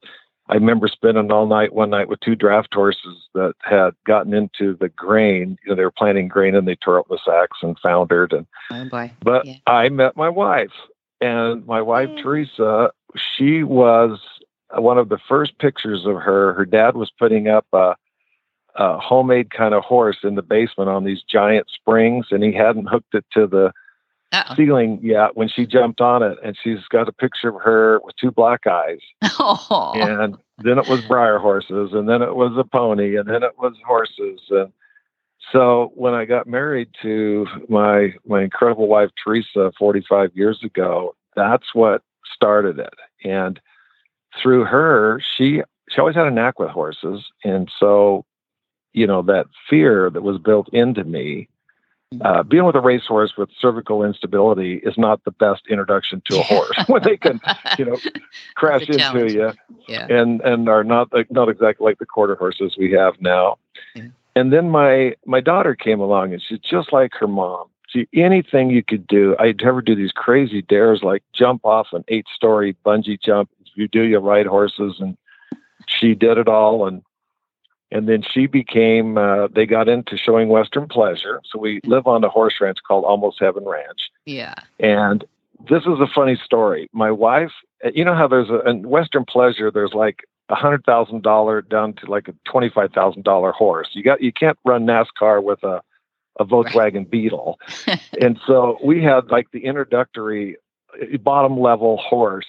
I 0.49 0.55
remember 0.55 0.89
spending 0.89 1.31
all 1.31 1.47
night 1.47 1.73
one 1.73 1.91
night 1.91 2.09
with 2.09 2.21
two 2.21 2.35
draft 2.35 2.75
horses 2.75 3.29
that 3.35 3.55
had 3.63 3.91
gotten 4.05 4.35
into 4.35 4.77
the 4.77 4.89
grain. 4.89 5.57
You 5.65 5.71
know, 5.71 5.77
they 5.77 5.85
were 5.85 5.93
planting 5.93 6.29
grain 6.29 6.55
and 6.57 6.67
they 6.67 6.75
tore 6.77 6.99
up 6.99 7.07
the 7.09 7.21
sacks 7.25 7.59
and 7.63 7.79
foundered. 7.79 8.33
And 8.33 8.47
oh 8.71 8.89
boy. 8.89 9.13
but 9.23 9.47
yeah. 9.47 9.57
I 9.67 9.89
met 9.89 10.17
my 10.17 10.29
wife, 10.29 10.73
and 11.21 11.65
my 11.67 11.81
wife 11.81 12.11
Teresa. 12.21 12.91
She 13.37 13.63
was 13.63 14.19
one 14.73 14.99
of 14.99 15.09
the 15.09 15.19
first 15.29 15.57
pictures 15.61 16.05
of 16.05 16.17
her. 16.17 16.53
Her 16.55 16.67
dad 16.67 16.97
was 16.97 17.13
putting 17.17 17.47
up 17.47 17.67
a 17.73 17.95
a 18.77 18.99
homemade 18.99 19.51
kind 19.51 19.75
of 19.75 19.85
horse 19.85 20.19
in 20.23 20.35
the 20.35 20.43
basement 20.43 20.91
on 20.91 21.05
these 21.05 21.23
giant 21.23 21.69
springs, 21.71 22.27
and 22.31 22.43
he 22.43 22.53
hadn't 22.53 22.87
hooked 22.87 23.15
it 23.15 23.25
to 23.33 23.47
the 23.47 23.73
Uh-oh. 24.33 24.55
ceiling 24.55 24.99
yet 25.03 25.37
when 25.37 25.49
she 25.49 25.65
jumped 25.67 26.01
on 26.01 26.23
it. 26.23 26.39
And 26.43 26.57
she's 26.61 26.85
got 26.91 27.09
a 27.09 27.13
picture 27.13 27.51
of 27.51 27.63
her 27.63 28.01
with 28.03 28.17
two 28.17 28.31
black 28.31 28.67
eyes. 28.67 29.01
Oh. 29.39 29.93
And 29.95 30.37
then 30.59 30.79
it 30.79 30.89
was 30.89 31.01
Breyer 31.03 31.41
horses, 31.41 31.91
and 31.93 32.09
then 32.09 32.23
it 32.23 32.35
was 32.35 32.53
a 32.57 32.65
pony, 32.65 33.17
and 33.17 33.29
then 33.29 33.43
it 33.43 33.59
was 33.59 33.75
horses. 33.87 34.41
And 34.51 34.73
so 35.53 35.93
when 35.95 36.15
I 36.15 36.25
got 36.25 36.47
married 36.47 36.89
to 37.03 37.47
my 37.69 38.15
my 38.27 38.43
incredible 38.43 38.87
wife 38.89 39.11
Teresa 39.23 39.73
45 39.79 40.31
years 40.35 40.63
ago, 40.63 41.15
that's 41.37 41.75
what 41.75 42.03
started 42.33 42.79
it. 42.79 42.95
And 43.25 43.61
through 44.41 44.65
her, 44.65 45.21
she 45.37 45.63
she 45.91 46.01
always 46.01 46.17
had 46.17 46.27
a 46.27 46.31
knack 46.31 46.59
with 46.59 46.71
horses, 46.71 47.25
and 47.45 47.71
so 47.79 48.25
you 48.95 49.07
know, 49.07 49.23
that 49.23 49.47
fear 49.69 50.09
that 50.11 50.23
was 50.23 50.39
built 50.39 50.69
into 50.73 51.05
me. 51.05 51.49
Mm-hmm. 52.15 52.27
Uh, 52.27 52.43
being 52.45 52.65
with 52.65 52.77
a 52.77 52.81
racehorse 52.81 53.33
with 53.37 53.51
cervical 53.59 54.05
instability 54.05 54.77
is 54.85 54.97
not 54.97 55.23
the 55.25 55.33
best 55.33 55.63
introduction 55.69 56.23
to 56.27 56.39
a 56.39 56.43
horse 56.43 56.79
when 56.87 57.03
they 57.03 57.17
can, 57.17 57.41
you 57.79 57.85
know, 57.85 57.99
crash 58.55 58.83
into 58.83 58.99
challenge. 58.99 59.33
you, 59.33 59.53
yeah. 59.89 60.07
and 60.09 60.41
and 60.43 60.69
are 60.69 60.85
not 60.85 61.13
like, 61.13 61.31
not 61.31 61.49
exactly 61.49 61.85
like 61.85 61.99
the 61.99 62.07
quarter 62.07 62.37
horses 62.37 62.77
we 62.79 62.93
have 62.93 63.21
now. 63.21 63.59
Yeah. 63.95 64.05
And 64.37 64.53
then 64.53 64.71
my 64.71 65.15
my 65.27 65.41
daughter 65.41 65.75
came 65.75 66.01
along, 66.01 66.33
and 66.33 66.43
she's 66.43 66.61
just 66.61 66.93
like 66.93 67.13
her 67.15 67.29
mom. 67.29 67.67
She 67.89 68.07
anything 68.15 68.71
you 68.71 68.83
could 68.83 69.07
do. 69.07 69.35
I'd 69.39 69.63
ever 69.63 69.83
do 69.83 69.95
these 69.95 70.13
crazy 70.13 70.63
dares 70.63 71.03
like 71.03 71.23
jump 71.33 71.65
off 71.65 71.89
an 71.93 72.05
eight 72.09 72.27
story 72.35 72.77
bungee 72.85 73.21
jump. 73.21 73.51
If 73.61 73.69
You 73.75 73.89
do 73.89 74.03
you 74.03 74.19
ride 74.19 74.47
horses, 74.47 74.97
and 75.01 75.17
she 75.87 76.15
did 76.15 76.39
it 76.39 76.49
all. 76.49 76.87
And 76.87 77.03
and 77.95 78.09
then 78.09 78.23
she 78.23 78.47
became 78.47 79.17
uh, 79.17 79.47
they 79.47 79.65
got 79.65 79.89
into 79.89 80.19
showing 80.19 80.49
western 80.49 80.89
pleasure. 80.89 81.41
So 81.51 81.61
we 81.61 81.81
live 81.85 82.09
on 82.09 82.25
a 82.25 82.29
horse 82.29 82.55
ranch 82.61 82.79
called 82.87 83.05
almost 83.05 83.39
heaven 83.41 83.65
ranch. 83.65 84.11
Yeah. 84.27 84.55
And 84.81 85.25
this 85.71 85.83
is 85.83 86.01
a 86.01 86.09
funny 86.13 86.37
story. 86.45 86.91
My 86.93 87.13
wife 87.13 87.53
uh, 87.85 87.91
you 87.95 88.05
know 88.05 88.15
how 88.15 88.27
there's 88.27 88.51
a 88.51 88.69
in 88.69 88.87
western 88.89 89.25
pleasure 89.25 89.71
there's 89.71 89.95
like 89.95 90.25
a 90.49 90.57
hundred 90.57 90.85
thousand 90.85 91.23
dollar 91.23 91.63
down 91.63 91.95
to 91.95 92.07
like 92.07 92.27
a 92.27 92.35
twenty 92.45 92.69
five 92.69 92.93
thousand 92.93 93.23
dollar 93.23 93.53
horse. 93.53 93.89
You 93.93 94.03
got 94.03 94.21
you 94.21 94.33
can't 94.33 94.59
run 94.65 94.85
nascar 94.85 95.43
with 95.43 95.63
a 95.63 95.81
a 96.41 96.45
volkswagen 96.45 96.95
right. 96.97 97.11
beetle. 97.11 97.61
And 98.21 98.41
so 98.45 98.79
we 98.83 99.03
had 99.05 99.29
like 99.29 99.53
the 99.53 99.65
introductory 99.65 100.57
uh, 101.01 101.17
bottom 101.19 101.61
level 101.61 101.97
horse. 101.99 102.47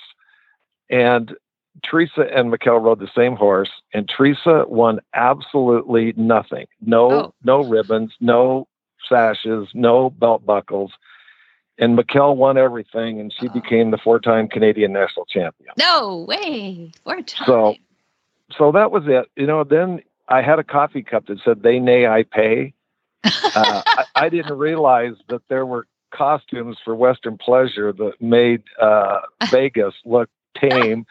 And 0.89 1.35
Teresa 1.83 2.27
and 2.33 2.51
Mikkel 2.51 2.81
rode 2.81 2.99
the 2.99 3.09
same 3.15 3.35
horse, 3.35 3.69
and 3.93 4.09
Teresa 4.09 4.65
won 4.67 4.99
absolutely 5.13 6.13
nothing. 6.15 6.65
No, 6.81 7.11
oh. 7.11 7.33
no 7.43 7.63
ribbons, 7.63 8.13
no 8.19 8.67
sashes, 9.07 9.67
no 9.73 10.09
belt 10.09 10.45
buckles. 10.45 10.91
And 11.77 11.97
Mikkel 11.97 12.37
won 12.37 12.57
everything, 12.57 13.19
and 13.19 13.33
she 13.37 13.49
oh. 13.49 13.53
became 13.53 13.91
the 13.91 13.97
four-time 13.97 14.47
Canadian 14.47 14.93
national 14.93 15.25
champion. 15.25 15.73
No 15.77 16.25
way, 16.27 16.91
four 17.03 17.21
times. 17.21 17.45
So, 17.45 17.75
so 18.57 18.71
that 18.71 18.91
was 18.91 19.03
it. 19.07 19.29
You 19.35 19.47
know, 19.47 19.63
then 19.63 20.01
I 20.29 20.41
had 20.41 20.59
a 20.59 20.63
coffee 20.63 21.03
cup 21.03 21.27
that 21.27 21.39
said 21.43 21.63
"They 21.63 21.79
nay, 21.79 22.07
I 22.07 22.23
pay." 22.23 22.73
uh, 23.25 23.81
I, 23.85 24.05
I, 24.15 24.29
didn't 24.29 24.55
realize 24.55 25.15
that 25.29 25.41
there 25.49 25.65
were 25.65 25.87
costumes 26.13 26.77
for 26.85 26.95
Western 26.95 27.39
pleasure 27.39 27.91
that 27.91 28.21
made 28.21 28.61
uh, 28.79 29.21
Vegas 29.49 29.95
look 30.05 30.29
tame 30.55 31.07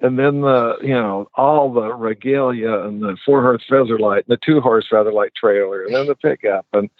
and 0.00 0.18
then 0.18 0.40
the 0.40 0.76
you 0.82 0.94
know 0.94 1.28
all 1.34 1.72
the 1.72 1.92
regalia 1.94 2.80
and 2.80 3.02
the 3.02 3.16
four 3.24 3.42
horse 3.42 3.62
feather 3.68 3.98
light 3.98 4.24
and 4.28 4.36
the 4.36 4.40
two 4.44 4.60
horse 4.60 4.86
feather 4.90 5.12
light 5.12 5.32
trailer 5.34 5.84
and 5.84 5.94
then 5.94 6.06
the 6.06 6.14
pickup 6.14 6.66
and 6.72 6.90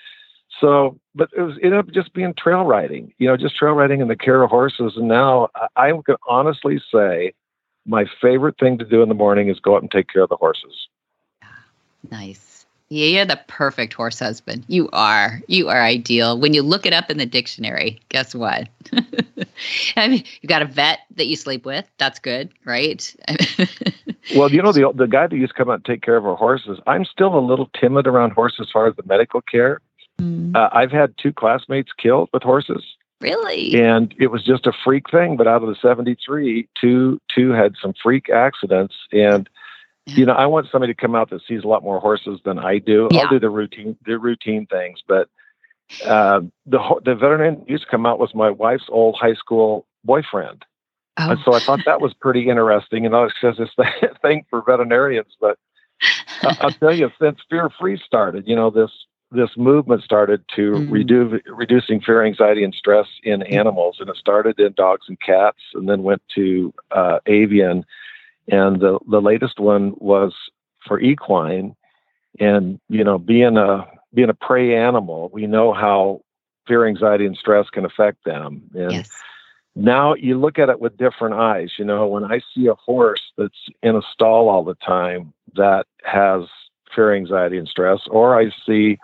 so 0.60 0.98
but 1.14 1.28
it 1.36 1.42
was 1.42 1.56
it 1.58 1.66
ended 1.66 1.78
up 1.78 1.90
just 1.90 2.12
being 2.12 2.34
trail 2.34 2.64
riding 2.64 3.12
you 3.18 3.26
know 3.26 3.36
just 3.36 3.56
trail 3.56 3.74
riding 3.74 4.00
in 4.00 4.08
the 4.08 4.16
care 4.16 4.42
of 4.42 4.50
horses 4.50 4.94
and 4.96 5.08
now 5.08 5.48
I, 5.54 5.88
I 5.88 5.92
can 6.04 6.16
honestly 6.28 6.80
say 6.92 7.32
my 7.86 8.04
favorite 8.20 8.58
thing 8.58 8.78
to 8.78 8.84
do 8.84 9.02
in 9.02 9.08
the 9.08 9.14
morning 9.14 9.48
is 9.48 9.58
go 9.58 9.76
out 9.76 9.82
and 9.82 9.90
take 9.90 10.08
care 10.08 10.22
of 10.22 10.28
the 10.28 10.36
horses 10.36 10.88
ah, 11.42 11.64
nice 12.10 12.50
yeah, 12.92 13.06
you're 13.06 13.24
the 13.24 13.40
perfect 13.46 13.94
horse 13.94 14.18
husband. 14.18 14.64
You 14.66 14.88
are. 14.92 15.40
You 15.46 15.68
are 15.68 15.80
ideal. 15.80 16.36
When 16.36 16.54
you 16.54 16.62
look 16.62 16.86
it 16.86 16.92
up 16.92 17.08
in 17.08 17.18
the 17.18 17.26
dictionary, 17.26 18.00
guess 18.08 18.34
what? 18.34 18.68
I 19.96 20.08
mean, 20.08 20.24
you 20.40 20.48
got 20.48 20.62
a 20.62 20.66
vet 20.66 21.00
that 21.16 21.26
you 21.26 21.36
sleep 21.36 21.64
with. 21.64 21.88
That's 21.98 22.18
good, 22.18 22.50
right? 22.64 23.14
well, 24.36 24.50
you 24.50 24.62
know, 24.62 24.72
the 24.72 24.92
the 24.94 25.06
guy 25.06 25.26
that 25.26 25.36
used 25.36 25.52
to 25.52 25.58
come 25.58 25.70
out 25.70 25.74
and 25.74 25.84
take 25.84 26.02
care 26.02 26.16
of 26.16 26.26
our 26.26 26.36
horses. 26.36 26.78
I'm 26.86 27.04
still 27.04 27.36
a 27.36 27.40
little 27.40 27.70
timid 27.78 28.06
around 28.06 28.32
horses 28.32 28.60
as 28.62 28.70
far 28.72 28.86
as 28.86 28.96
the 28.96 29.02
medical 29.04 29.40
care. 29.42 29.80
Mm. 30.20 30.54
Uh, 30.54 30.68
I've 30.72 30.92
had 30.92 31.14
two 31.18 31.32
classmates 31.32 31.90
killed 31.96 32.28
with 32.32 32.42
horses. 32.42 32.84
Really? 33.20 33.74
And 33.80 34.14
it 34.18 34.28
was 34.28 34.42
just 34.42 34.66
a 34.66 34.72
freak 34.84 35.10
thing. 35.10 35.36
But 35.36 35.46
out 35.46 35.62
of 35.62 35.68
the 35.68 35.76
73, 35.76 36.68
two 36.80 37.20
two 37.34 37.50
had 37.50 37.74
some 37.80 37.94
freak 38.02 38.30
accidents. 38.30 38.94
And 39.12 39.48
you 40.06 40.26
know, 40.26 40.32
I 40.32 40.46
want 40.46 40.66
somebody 40.72 40.92
to 40.92 41.00
come 41.00 41.14
out 41.14 41.30
that 41.30 41.42
sees 41.46 41.62
a 41.62 41.68
lot 41.68 41.84
more 41.84 42.00
horses 42.00 42.40
than 42.44 42.58
I 42.58 42.78
do. 42.78 43.08
Yeah. 43.10 43.20
I'll 43.20 43.28
do 43.28 43.38
the 43.38 43.50
routine 43.50 43.96
the 44.06 44.18
routine 44.18 44.66
things, 44.66 45.00
but 45.06 45.28
uh, 46.04 46.40
the 46.66 47.00
the 47.04 47.14
veterinarian 47.14 47.64
used 47.66 47.84
to 47.84 47.90
come 47.90 48.06
out 48.06 48.18
was 48.18 48.34
my 48.34 48.50
wife's 48.50 48.88
old 48.88 49.16
high 49.20 49.34
school 49.34 49.86
boyfriend. 50.04 50.64
Oh. 51.16 51.30
And 51.30 51.40
so 51.44 51.54
I 51.54 51.60
thought 51.60 51.80
that 51.86 52.00
was 52.00 52.14
pretty 52.20 52.48
interesting. 52.48 53.06
And 53.06 53.14
I 53.14 53.22
was 53.22 53.32
just 53.40 53.58
this 53.58 53.70
thing 54.22 54.44
for 54.48 54.62
veterinarians. 54.62 55.36
But 55.40 55.58
I'll 56.42 56.70
tell 56.70 56.94
you, 56.94 57.10
since 57.20 57.38
Fear 57.48 57.70
Free 57.78 58.00
started, 58.04 58.46
you 58.46 58.56
know, 58.56 58.70
this 58.70 58.90
this 59.32 59.50
movement 59.56 60.02
started 60.02 60.44
to 60.56 60.72
mm-hmm. 60.72 60.92
reduce 60.92 61.42
reducing 61.46 62.00
fear, 62.00 62.24
anxiety, 62.24 62.64
and 62.64 62.74
stress 62.74 63.06
in 63.22 63.40
mm-hmm. 63.40 63.54
animals, 63.54 63.96
and 64.00 64.08
it 64.08 64.16
started 64.16 64.58
in 64.58 64.72
dogs 64.72 65.06
and 65.08 65.20
cats, 65.20 65.60
and 65.74 65.88
then 65.88 66.02
went 66.02 66.22
to 66.34 66.72
uh, 66.90 67.18
avian, 67.26 67.84
and 68.48 68.80
the 68.80 68.98
the 69.08 69.20
latest 69.20 69.60
one 69.60 69.94
was 69.98 70.34
for 70.86 70.98
equine, 71.00 71.76
and 72.38 72.80
you 72.88 73.04
know, 73.04 73.18
being 73.18 73.56
a 73.56 73.86
being 74.12 74.30
a 74.30 74.34
prey 74.34 74.76
animal, 74.76 75.30
we 75.32 75.46
know 75.46 75.72
how 75.72 76.22
fear, 76.66 76.86
anxiety, 76.86 77.26
and 77.26 77.36
stress 77.36 77.68
can 77.70 77.84
affect 77.84 78.24
them, 78.24 78.62
and. 78.74 78.92
Yes. 78.92 79.10
Now 79.76 80.14
you 80.14 80.36
look 80.36 80.58
at 80.58 80.68
it 80.68 80.80
with 80.80 80.96
different 80.96 81.36
eyes. 81.36 81.74
You 81.78 81.84
know, 81.84 82.04
when 82.08 82.24
I 82.24 82.40
see 82.52 82.66
a 82.66 82.74
horse 82.74 83.22
that's 83.38 83.68
in 83.84 83.94
a 83.94 84.02
stall 84.12 84.48
all 84.48 84.64
the 84.64 84.74
time 84.74 85.32
that 85.54 85.86
has 86.02 86.42
fear, 86.92 87.14
anxiety, 87.14 87.56
and 87.56 87.68
stress, 87.68 88.00
or 88.10 88.38
I 88.38 88.50
see 88.66 88.98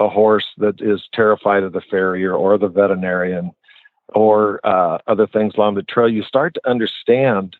a 0.00 0.08
horse 0.08 0.46
that 0.58 0.80
is 0.80 1.02
terrified 1.12 1.62
of 1.62 1.72
the 1.72 1.80
farrier 1.80 2.34
or 2.34 2.58
the 2.58 2.68
veterinarian 2.68 3.52
or 4.14 4.60
uh, 4.64 4.98
other 5.06 5.26
things 5.26 5.54
along 5.56 5.74
the 5.74 5.82
trail, 5.82 6.08
you 6.08 6.22
start 6.22 6.54
to 6.54 6.68
understand. 6.68 7.56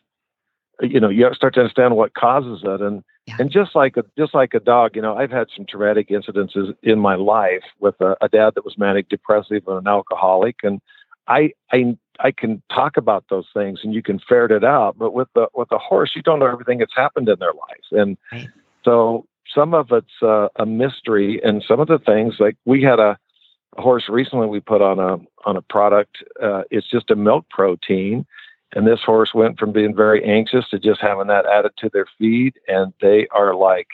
You 0.81 0.99
know, 0.99 1.09
you 1.09 1.31
start 1.33 1.55
to 1.55 1.61
understand 1.61 1.95
what 1.95 2.13
causes 2.13 2.61
it, 2.63 2.81
and 2.81 3.03
yeah. 3.27 3.35
and 3.39 3.51
just 3.51 3.75
like 3.75 3.97
a 3.97 4.03
just 4.17 4.33
like 4.33 4.53
a 4.53 4.59
dog, 4.59 4.95
you 4.95 5.01
know, 5.01 5.15
I've 5.15 5.31
had 5.31 5.47
some 5.55 5.65
traumatic 5.65 6.09
incidences 6.09 6.73
in 6.81 6.99
my 6.99 7.15
life 7.15 7.63
with 7.79 7.99
a, 7.99 8.15
a 8.21 8.29
dad 8.29 8.53
that 8.55 8.65
was 8.65 8.77
manic 8.77 9.09
depressive 9.09 9.63
and 9.67 9.77
an 9.79 9.87
alcoholic, 9.87 10.57
and 10.63 10.81
I 11.27 11.51
I 11.71 11.97
I 12.19 12.31
can 12.31 12.61
talk 12.73 12.97
about 12.97 13.25
those 13.29 13.47
things 13.53 13.81
and 13.83 13.93
you 13.93 14.01
can 14.01 14.19
ferret 14.19 14.51
it 14.51 14.63
out, 14.63 14.97
but 14.97 15.13
with 15.13 15.27
the 15.35 15.47
with 15.53 15.71
a 15.71 15.77
horse, 15.77 16.11
you 16.15 16.21
don't 16.21 16.39
know 16.39 16.47
everything 16.47 16.79
that's 16.79 16.95
happened 16.95 17.29
in 17.29 17.37
their 17.39 17.53
lives, 17.53 17.87
and 17.91 18.17
right. 18.31 18.47
so 18.83 19.25
some 19.53 19.73
of 19.73 19.91
it's 19.91 20.21
uh, 20.21 20.47
a 20.57 20.65
mystery, 20.65 21.41
and 21.43 21.63
some 21.67 21.79
of 21.79 21.87
the 21.87 21.99
things 21.99 22.35
like 22.39 22.55
we 22.65 22.81
had 22.81 22.99
a, 22.99 23.17
a 23.77 23.81
horse 23.81 24.05
recently 24.09 24.47
we 24.47 24.59
put 24.59 24.81
on 24.81 24.99
a 24.99 25.17
on 25.45 25.57
a 25.57 25.61
product. 25.61 26.23
Uh, 26.41 26.63
it's 26.71 26.89
just 26.89 27.11
a 27.11 27.15
milk 27.15 27.45
protein, 27.49 28.25
and 28.73 28.85
this 28.85 29.01
horse 29.01 29.33
went 29.33 29.57
from 29.57 29.71
being 29.71 29.95
very 29.95 30.23
anxious 30.23 30.67
to 30.69 30.79
just 30.79 31.01
having 31.01 31.27
that 31.27 31.45
added 31.45 31.71
to 31.77 31.89
their 31.91 32.05
feed, 32.17 32.53
and 32.67 32.93
they 33.01 33.27
are 33.31 33.55
like 33.55 33.87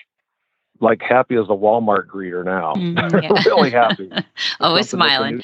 like 0.80 1.02
happy 1.02 1.36
as 1.36 1.46
a 1.46 1.54
Walmart 1.54 2.08
greeter 2.08 2.44
now. 2.44 2.74
Mm, 2.74 3.24
yeah. 3.24 3.44
really 3.46 3.72
happy. 3.72 4.12
Always 4.60 4.90
smiling. 4.90 5.42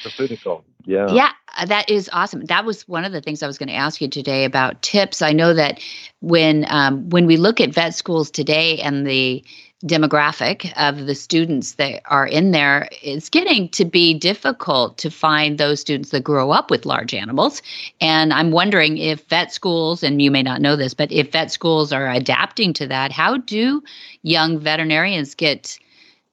Yeah. 0.85 1.11
Yeah, 1.11 1.31
uh, 1.57 1.65
that 1.65 1.89
is 1.89 2.09
awesome. 2.11 2.45
That 2.45 2.65
was 2.65 2.87
one 2.87 3.05
of 3.05 3.11
the 3.11 3.21
things 3.21 3.43
I 3.43 3.47
was 3.47 3.57
going 3.57 3.69
to 3.69 3.75
ask 3.75 4.01
you 4.01 4.07
today 4.07 4.43
about 4.45 4.81
tips. 4.81 5.21
I 5.21 5.33
know 5.33 5.53
that 5.53 5.81
when 6.19 6.65
um, 6.69 7.09
when 7.09 7.25
we 7.25 7.37
look 7.37 7.61
at 7.61 7.73
vet 7.73 7.95
schools 7.95 8.31
today 8.31 8.79
and 8.79 9.05
the 9.05 9.43
demographic 9.85 10.73
of 10.75 11.05
the 11.05 11.15
students 11.15 11.73
that 11.73 12.01
are 12.05 12.27
in 12.27 12.51
there, 12.51 12.89
it's 13.01 13.29
getting 13.29 13.69
to 13.69 13.85
be 13.85 14.13
difficult 14.13 14.97
to 14.97 15.09
find 15.09 15.57
those 15.57 15.79
students 15.79 16.09
that 16.09 16.23
grow 16.23 16.51
up 16.51 16.69
with 16.69 16.85
large 16.85 17.13
animals. 17.13 17.61
And 18.01 18.33
I'm 18.33 18.51
wondering 18.51 18.97
if 18.97 19.23
vet 19.27 19.53
schools, 19.53 20.03
and 20.03 20.21
you 20.21 20.31
may 20.31 20.43
not 20.43 20.61
know 20.61 20.75
this, 20.75 20.93
but 20.93 21.11
if 21.11 21.31
vet 21.31 21.51
schools 21.51 21.93
are 21.93 22.09
adapting 22.09 22.73
to 22.73 22.87
that, 22.87 23.11
how 23.13 23.37
do 23.37 23.81
young 24.23 24.59
veterinarians 24.59 25.33
get 25.33 25.79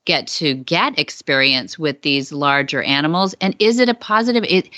get 0.06 0.28
to 0.28 0.54
get 0.54 0.98
experience 0.98 1.78
with 1.78 2.02
these 2.02 2.32
larger 2.32 2.80
animals 2.82 3.34
and 3.40 3.56
is 3.58 3.80
it 3.80 3.88
a 3.88 3.94
positive 3.94 4.44
it 4.48 4.70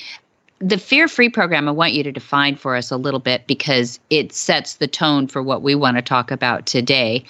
the 0.61 0.79
fear 0.79 1.07
free 1.07 1.29
program, 1.29 1.69
I 1.69 1.73
want 1.73 1.93
you 1.93 2.03
to 2.03 2.11
define 2.11 2.57
for 2.57 2.75
us 2.75 2.91
a 2.91 2.97
little 2.97 3.21
bit 3.21 3.47
because 3.47 4.01
it 4.11 4.33
sets 4.33 4.75
the 4.75 4.89
tone 4.89 5.29
for 5.29 5.43
what 5.43 5.63
we 5.63 5.75
want 5.75 5.97
to 5.97 6.03
talk 6.03 6.31
about 6.31 6.67
today 6.67 7.25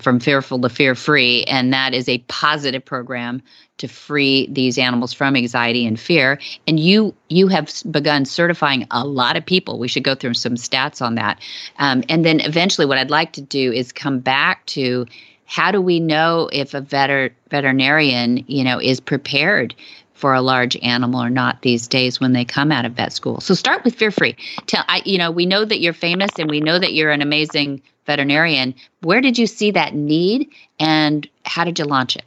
from 0.00 0.20
fearful 0.20 0.60
to 0.60 0.68
fear 0.68 0.94
free. 0.94 1.44
And 1.44 1.72
that 1.72 1.94
is 1.94 2.08
a 2.08 2.18
positive 2.28 2.84
program 2.84 3.42
to 3.78 3.88
free 3.88 4.46
these 4.52 4.78
animals 4.78 5.12
from 5.12 5.36
anxiety 5.36 5.84
and 5.86 5.98
fear. 5.98 6.38
And 6.68 6.78
you 6.78 7.14
you 7.28 7.48
have 7.48 7.72
begun 7.90 8.24
certifying 8.24 8.86
a 8.90 9.04
lot 9.04 9.36
of 9.36 9.44
people. 9.44 9.78
We 9.78 9.88
should 9.88 10.04
go 10.04 10.14
through 10.14 10.34
some 10.34 10.54
stats 10.54 11.02
on 11.02 11.16
that. 11.16 11.40
Um, 11.78 12.04
and 12.08 12.24
then 12.24 12.40
eventually, 12.40 12.86
what 12.86 12.98
I'd 12.98 13.10
like 13.10 13.32
to 13.32 13.40
do 13.40 13.72
is 13.72 13.90
come 13.90 14.20
back 14.20 14.64
to 14.66 15.06
how 15.46 15.72
do 15.72 15.80
we 15.80 15.98
know 15.98 16.48
if 16.52 16.74
a 16.74 16.82
veter- 16.82 17.32
veterinarian 17.50 18.44
you 18.46 18.62
know 18.62 18.80
is 18.80 19.00
prepared 19.00 19.74
for 20.20 20.34
a 20.34 20.42
large 20.42 20.76
animal 20.76 21.22
or 21.22 21.30
not 21.30 21.62
these 21.62 21.88
days 21.88 22.20
when 22.20 22.32
they 22.32 22.44
come 22.44 22.70
out 22.70 22.84
of 22.84 22.92
vet 22.92 23.12
school. 23.12 23.40
So 23.40 23.54
start 23.54 23.82
with 23.84 23.94
fear 23.94 24.10
free. 24.10 24.36
Tell 24.66 24.84
I 24.86 25.02
you 25.04 25.18
know, 25.18 25.30
we 25.30 25.46
know 25.46 25.64
that 25.64 25.80
you're 25.80 25.94
famous 25.94 26.30
and 26.38 26.50
we 26.50 26.60
know 26.60 26.78
that 26.78 26.92
you're 26.92 27.10
an 27.10 27.22
amazing 27.22 27.82
veterinarian. 28.06 28.74
Where 29.00 29.20
did 29.20 29.38
you 29.38 29.46
see 29.46 29.70
that 29.72 29.94
need 29.94 30.50
and 30.78 31.28
how 31.44 31.64
did 31.64 31.78
you 31.78 31.86
launch 31.86 32.16
it? 32.16 32.24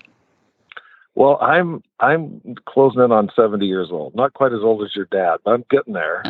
Well, 1.16 1.38
I'm 1.40 1.84
I'm 2.00 2.56
closing 2.66 3.04
in 3.04 3.12
on 3.12 3.30
70 3.36 3.66
years 3.68 3.90
old. 3.92 4.16
Not 4.16 4.34
quite 4.34 4.52
as 4.52 4.62
old 4.62 4.84
as 4.84 4.96
your 4.96 5.06
dad, 5.06 5.38
but 5.46 5.52
I'm 5.52 5.66
getting 5.70 5.94
there. 5.94 6.24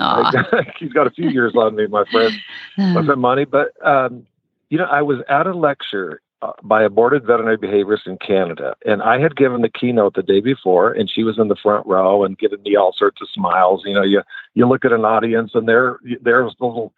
He's 0.80 0.92
got 0.92 1.08
a 1.08 1.12
few 1.12 1.30
years 1.30 1.54
on 1.56 1.76
me, 1.76 1.88
my 1.88 2.04
friend, 2.12 2.34
my 2.78 2.94
friend 3.06 3.22
Monty. 3.22 3.46
But 3.46 3.70
um, 3.86 4.28
you 4.70 4.78
know, 4.78 4.86
I 4.86 5.02
was 5.02 5.20
at 5.30 5.48
a 5.48 5.54
lecture 5.54 6.20
Uh, 6.44 6.52
by 6.62 6.84
a 6.84 6.90
boarded 6.90 7.26
veterinary 7.26 7.58
behaviorist 7.58 8.06
in 8.06 8.18
Canada. 8.18 8.76
And 8.86 9.02
I 9.02 9.18
had 9.18 9.38
given 9.38 9.62
the 9.62 9.70
keynote 9.70 10.16
the 10.16 10.24
day 10.24 10.42
before, 10.42 10.92
and 10.92 11.10
she 11.10 11.24
was 11.24 11.40
in 11.40 11.48
the 11.48 11.56
front 11.56 11.88
row 11.88 12.26
and 12.26 12.38
giving 12.38 12.62
me 12.64 12.76
all 12.76 12.92
sorts 12.92 13.22
of 13.22 13.30
smiles. 13.34 13.84
You 13.86 13.94
know, 13.94 14.04
you 14.04 14.22
you 14.54 14.68
look 14.68 14.84
at 14.84 14.92
an 14.92 15.06
audience 15.06 15.52
and 15.54 15.70
there 15.70 16.00
there's 16.22 16.54
a 16.60 16.66
little 16.66 16.92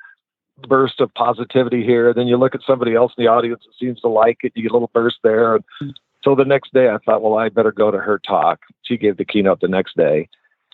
burst 0.67 0.99
of 0.99 1.13
positivity 1.13 1.83
here. 1.83 2.11
Then 2.11 2.25
you 2.25 2.37
look 2.37 2.55
at 2.55 2.61
somebody 2.65 2.95
else 2.95 3.13
in 3.15 3.23
the 3.23 3.29
audience 3.29 3.61
that 3.65 3.77
seems 3.79 4.01
to 4.01 4.07
like 4.07 4.39
it, 4.41 4.53
you 4.55 4.63
get 4.63 4.71
a 4.71 4.73
little 4.73 4.89
burst 4.91 5.17
there. 5.21 5.57
And 5.57 5.93
so 6.23 6.33
the 6.33 6.43
next 6.43 6.73
day 6.73 6.89
I 6.89 6.97
thought, 7.05 7.21
well, 7.21 7.37
I 7.37 7.49
better 7.49 7.71
go 7.71 7.91
to 7.91 7.99
her 7.99 8.17
talk. 8.17 8.61
She 8.81 8.97
gave 8.97 9.17
the 9.17 9.25
keynote 9.25 9.59
the 9.59 9.67
next 9.67 9.95
day. 9.95 10.27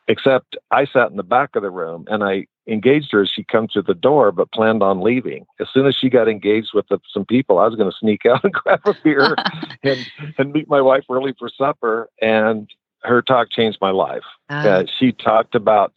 Except 0.08 0.58
I 0.72 0.86
sat 0.86 1.12
in 1.12 1.18
the 1.18 1.24
back 1.24 1.56
of 1.56 1.62
the 1.62 1.70
room 1.70 2.06
and 2.08 2.24
I 2.24 2.48
engaged 2.68 3.12
her 3.12 3.22
as 3.22 3.30
she 3.30 3.44
come 3.44 3.68
to 3.70 3.82
the 3.82 3.94
door, 3.94 4.32
but 4.32 4.52
planned 4.52 4.84
on 4.84 5.02
leaving. 5.02 5.46
As 5.60 5.68
soon 5.74 5.86
as 5.86 5.96
she 5.96 6.10
got 6.10 6.28
engaged 6.28 6.70
with 6.74 6.88
the, 6.90 7.00
some 7.14 7.26
people, 7.26 7.60
I 7.60 7.68
was 7.68 7.76
going 7.76 7.92
to 7.92 7.98
sneak 7.98 8.26
out 8.26 8.44
and 8.44 8.54
grab 8.64 8.82
a 8.86 8.94
beer 9.04 9.36
and, 9.84 10.06
and 10.38 10.52
meet 10.52 10.68
my 10.68 10.82
wife 10.82 11.06
early 11.10 11.34
for 11.38 11.50
supper. 11.50 12.10
And 12.22 12.70
her 13.04 13.22
talk 13.22 13.50
changed 13.52 13.80
my 13.82 13.92
life. 13.92 14.24
Uh, 14.50 14.54
uh, 14.54 14.84
she 15.00 15.12
talked 15.12 15.56
about 15.56 15.94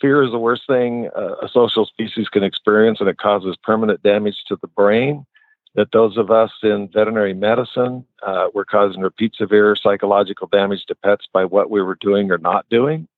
fear 0.00 0.22
is 0.22 0.30
the 0.30 0.38
worst 0.38 0.62
thing 0.66 1.08
uh, 1.16 1.36
a 1.42 1.48
social 1.48 1.86
species 1.86 2.28
can 2.28 2.42
experience, 2.42 3.00
and 3.00 3.08
it 3.08 3.18
causes 3.18 3.56
permanent 3.62 4.02
damage 4.02 4.44
to 4.48 4.56
the 4.60 4.68
brain. 4.68 5.26
That 5.74 5.88
those 5.92 6.18
of 6.18 6.30
us 6.30 6.50
in 6.62 6.90
veterinary 6.92 7.32
medicine 7.32 8.04
uh, 8.22 8.48
were 8.52 8.66
causing 8.66 9.00
repeat 9.00 9.34
severe 9.34 9.74
psychological 9.74 10.46
damage 10.46 10.84
to 10.86 10.94
pets 10.94 11.26
by 11.32 11.46
what 11.46 11.70
we 11.70 11.80
were 11.80 11.96
doing 11.98 12.30
or 12.30 12.36
not 12.36 12.68
doing 12.68 13.08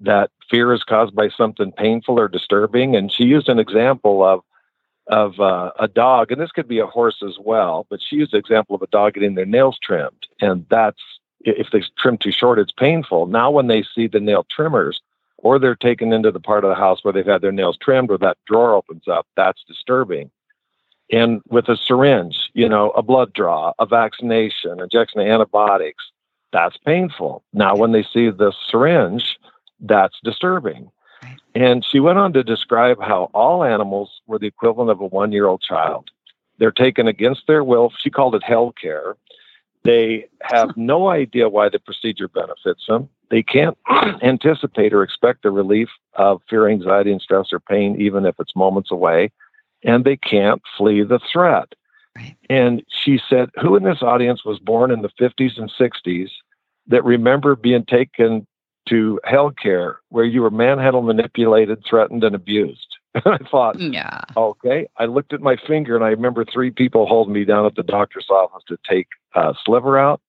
that 0.00 0.30
fear 0.50 0.72
is 0.72 0.84
caused 0.84 1.14
by 1.14 1.28
something 1.28 1.72
painful 1.72 2.18
or 2.18 2.28
disturbing. 2.28 2.96
And 2.96 3.12
she 3.12 3.24
used 3.24 3.48
an 3.48 3.58
example 3.58 4.24
of 4.24 4.42
of 5.08 5.40
uh, 5.40 5.70
a 5.80 5.88
dog, 5.88 6.30
and 6.30 6.38
this 6.38 6.52
could 6.52 6.68
be 6.68 6.80
a 6.80 6.86
horse 6.86 7.22
as 7.26 7.38
well. 7.42 7.86
But 7.88 8.00
she 8.02 8.16
used 8.16 8.34
an 8.34 8.40
example 8.40 8.76
of 8.76 8.82
a 8.82 8.86
dog 8.88 9.14
getting 9.14 9.36
their 9.36 9.46
nails 9.46 9.78
trimmed, 9.82 10.26
and 10.40 10.66
that's 10.68 11.00
if 11.40 11.68
they 11.72 11.82
trim 11.98 12.18
too 12.18 12.32
short, 12.32 12.58
it's 12.58 12.72
painful. 12.72 13.26
Now, 13.26 13.50
when 13.50 13.68
they 13.68 13.82
see 13.82 14.06
the 14.06 14.20
nail 14.20 14.44
trimmers, 14.50 15.00
or 15.38 15.58
they're 15.58 15.76
taken 15.76 16.12
into 16.12 16.30
the 16.30 16.40
part 16.40 16.64
of 16.64 16.68
the 16.68 16.74
house 16.74 17.02
where 17.02 17.12
they've 17.12 17.24
had 17.24 17.42
their 17.42 17.52
nails 17.52 17.78
trimmed, 17.80 18.10
or 18.10 18.18
that 18.18 18.38
drawer 18.46 18.74
opens 18.74 19.06
up, 19.08 19.26
that's 19.36 19.62
disturbing. 19.66 20.30
And 21.10 21.40
with 21.48 21.68
a 21.68 21.76
syringe, 21.76 22.50
you 22.52 22.68
know, 22.68 22.90
a 22.90 23.02
blood 23.02 23.32
draw, 23.32 23.72
a 23.78 23.86
vaccination, 23.86 24.80
injection 24.80 25.20
of 25.20 25.26
antibiotics, 25.26 26.04
that's 26.52 26.76
painful. 26.76 27.42
Now, 27.52 27.76
when 27.76 27.92
they 27.92 28.02
see 28.02 28.30
the 28.30 28.52
syringe, 28.70 29.38
that's 29.80 30.18
disturbing. 30.22 30.90
And 31.54 31.84
she 31.84 32.00
went 32.00 32.18
on 32.18 32.32
to 32.34 32.44
describe 32.44 32.98
how 33.00 33.30
all 33.34 33.64
animals 33.64 34.20
were 34.26 34.38
the 34.38 34.46
equivalent 34.46 34.90
of 34.90 35.00
a 35.00 35.06
one 35.06 35.32
year 35.32 35.46
old 35.46 35.62
child. 35.62 36.10
They're 36.58 36.70
taken 36.70 37.08
against 37.08 37.46
their 37.46 37.64
will. 37.64 37.92
She 37.98 38.10
called 38.10 38.34
it 38.34 38.42
hell 38.42 38.72
care. 38.80 39.16
They 39.84 40.26
have 40.42 40.70
no 40.76 41.08
idea 41.08 41.48
why 41.48 41.68
the 41.68 41.78
procedure 41.78 42.28
benefits 42.28 42.84
them. 42.86 43.08
They 43.30 43.42
can't 43.42 43.76
anticipate 44.22 44.92
or 44.92 45.02
expect 45.02 45.42
the 45.42 45.50
relief 45.50 45.88
of 46.14 46.42
fear, 46.48 46.68
anxiety, 46.68 47.12
and 47.12 47.20
stress 47.20 47.52
or 47.52 47.60
pain, 47.60 48.00
even 48.00 48.26
if 48.26 48.36
it's 48.38 48.56
moments 48.56 48.90
away. 48.90 49.30
And 49.84 50.04
they 50.04 50.16
can't 50.16 50.62
flee 50.76 51.02
the 51.02 51.20
threat. 51.32 51.74
Right. 52.16 52.36
And 52.50 52.82
she 52.88 53.20
said, 53.28 53.50
Who 53.60 53.76
in 53.76 53.84
this 53.84 54.02
audience 54.02 54.44
was 54.44 54.58
born 54.58 54.90
in 54.90 55.02
the 55.02 55.10
50s 55.20 55.58
and 55.58 55.70
60s 55.70 56.30
that 56.88 57.04
remember 57.04 57.54
being 57.54 57.84
taken 57.84 58.46
to 58.88 59.20
health 59.24 59.54
care 59.62 60.00
where 60.10 60.24
you 60.24 60.42
were 60.42 60.50
manhandled, 60.50 61.04
manipulated, 61.06 61.82
threatened, 61.88 62.24
and 62.24 62.34
abused? 62.34 62.96
I 63.14 63.38
thought, 63.50 63.78
Yeah. 63.80 64.20
okay. 64.36 64.86
I 64.98 65.06
looked 65.06 65.32
at 65.32 65.40
my 65.40 65.56
finger 65.66 65.96
and 65.96 66.04
I 66.04 66.08
remember 66.08 66.44
three 66.44 66.70
people 66.70 67.06
holding 67.06 67.32
me 67.34 67.44
down 67.44 67.66
at 67.66 67.74
the 67.74 67.82
doctor's 67.82 68.26
office 68.30 68.62
to 68.68 68.78
take 68.88 69.08
a 69.34 69.54
sliver 69.64 69.98
out. 69.98 70.20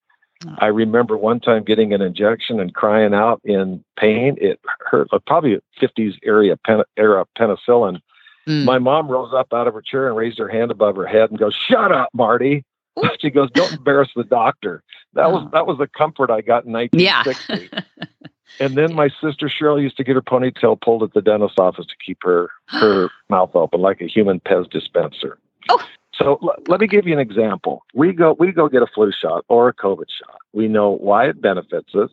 Oh. 0.47 0.55
I 0.59 0.67
remember 0.67 1.17
one 1.17 1.39
time 1.41 1.63
getting 1.63 1.93
an 1.93 2.01
injection 2.01 2.59
and 2.61 2.73
crying 2.73 3.13
out 3.13 3.41
in 3.43 3.83
pain. 3.99 4.37
It 4.39 4.59
hurt, 4.79 5.09
uh, 5.11 5.19
probably 5.27 5.59
50s 5.81 6.13
area 6.23 6.55
pen, 6.65 6.81
era 6.95 7.25
penicillin. 7.37 7.99
Mm. 8.47 8.63
My 8.65 8.79
mom 8.79 9.09
rose 9.09 9.33
up 9.33 9.53
out 9.53 9.67
of 9.67 9.73
her 9.73 9.81
chair 9.81 10.07
and 10.07 10.15
raised 10.15 10.39
her 10.39 10.47
hand 10.47 10.71
above 10.71 10.95
her 10.95 11.05
head 11.05 11.29
and 11.29 11.37
goes, 11.37 11.53
"Shut 11.53 11.91
up, 11.91 12.09
Marty." 12.13 12.63
She 13.19 13.29
goes, 13.29 13.49
"Don't 13.51 13.73
embarrass 13.73 14.09
the 14.15 14.23
doctor." 14.23 14.81
That 15.13 15.31
was 15.31 15.43
Oh. 15.45 15.49
that 15.51 15.67
was 15.67 15.77
the 15.77 15.87
comfort 15.87 16.31
I 16.31 16.41
got 16.41 16.65
in 16.65 16.89
yeah. 16.93 17.23
1960. 18.59 18.65
and 18.65 18.77
then 18.77 18.93
my 18.95 19.09
sister 19.21 19.47
Cheryl 19.49 19.81
used 19.81 19.97
to 19.97 20.03
get 20.03 20.15
her 20.15 20.21
ponytail 20.21 20.79
pulled 20.81 21.03
at 21.03 21.13
the 21.13 21.21
dentist's 21.21 21.59
office 21.59 21.85
to 21.85 21.95
keep 22.05 22.19
her 22.23 22.49
her 22.67 23.09
mouth 23.29 23.51
open 23.55 23.81
like 23.81 24.01
a 24.01 24.07
human 24.07 24.39
Pez 24.39 24.69
dispenser. 24.69 25.37
Oh. 25.69 25.81
So 26.13 26.39
l- 26.43 26.55
let 26.67 26.81
me 26.81 26.87
give 26.87 27.07
you 27.07 27.13
an 27.13 27.19
example. 27.19 27.83
We 27.93 28.13
go 28.13 28.35
we 28.37 28.51
go 28.51 28.67
get 28.67 28.81
a 28.81 28.87
flu 28.87 29.11
shot 29.11 29.45
or 29.47 29.69
a 29.69 29.73
COVID 29.73 30.07
shot. 30.09 30.37
We 30.53 30.67
know 30.67 30.89
why 30.91 31.27
it 31.29 31.41
benefits 31.41 31.93
us. 31.95 32.09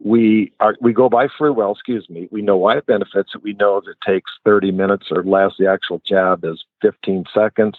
We 0.00 0.52
are 0.60 0.76
we 0.80 0.92
go 0.92 1.08
by 1.08 1.28
free 1.36 1.50
well, 1.50 1.72
excuse 1.72 2.08
me. 2.08 2.28
We 2.30 2.40
know 2.40 2.56
why 2.56 2.76
it 2.78 2.86
benefits 2.86 3.32
it. 3.34 3.42
We 3.42 3.54
know 3.54 3.80
that 3.80 3.90
it 3.90 3.96
takes 4.06 4.30
30 4.44 4.70
minutes 4.70 5.06
or 5.10 5.24
less. 5.24 5.52
The 5.58 5.66
actual 5.66 6.00
jab 6.06 6.44
is 6.44 6.64
15 6.82 7.24
seconds. 7.34 7.76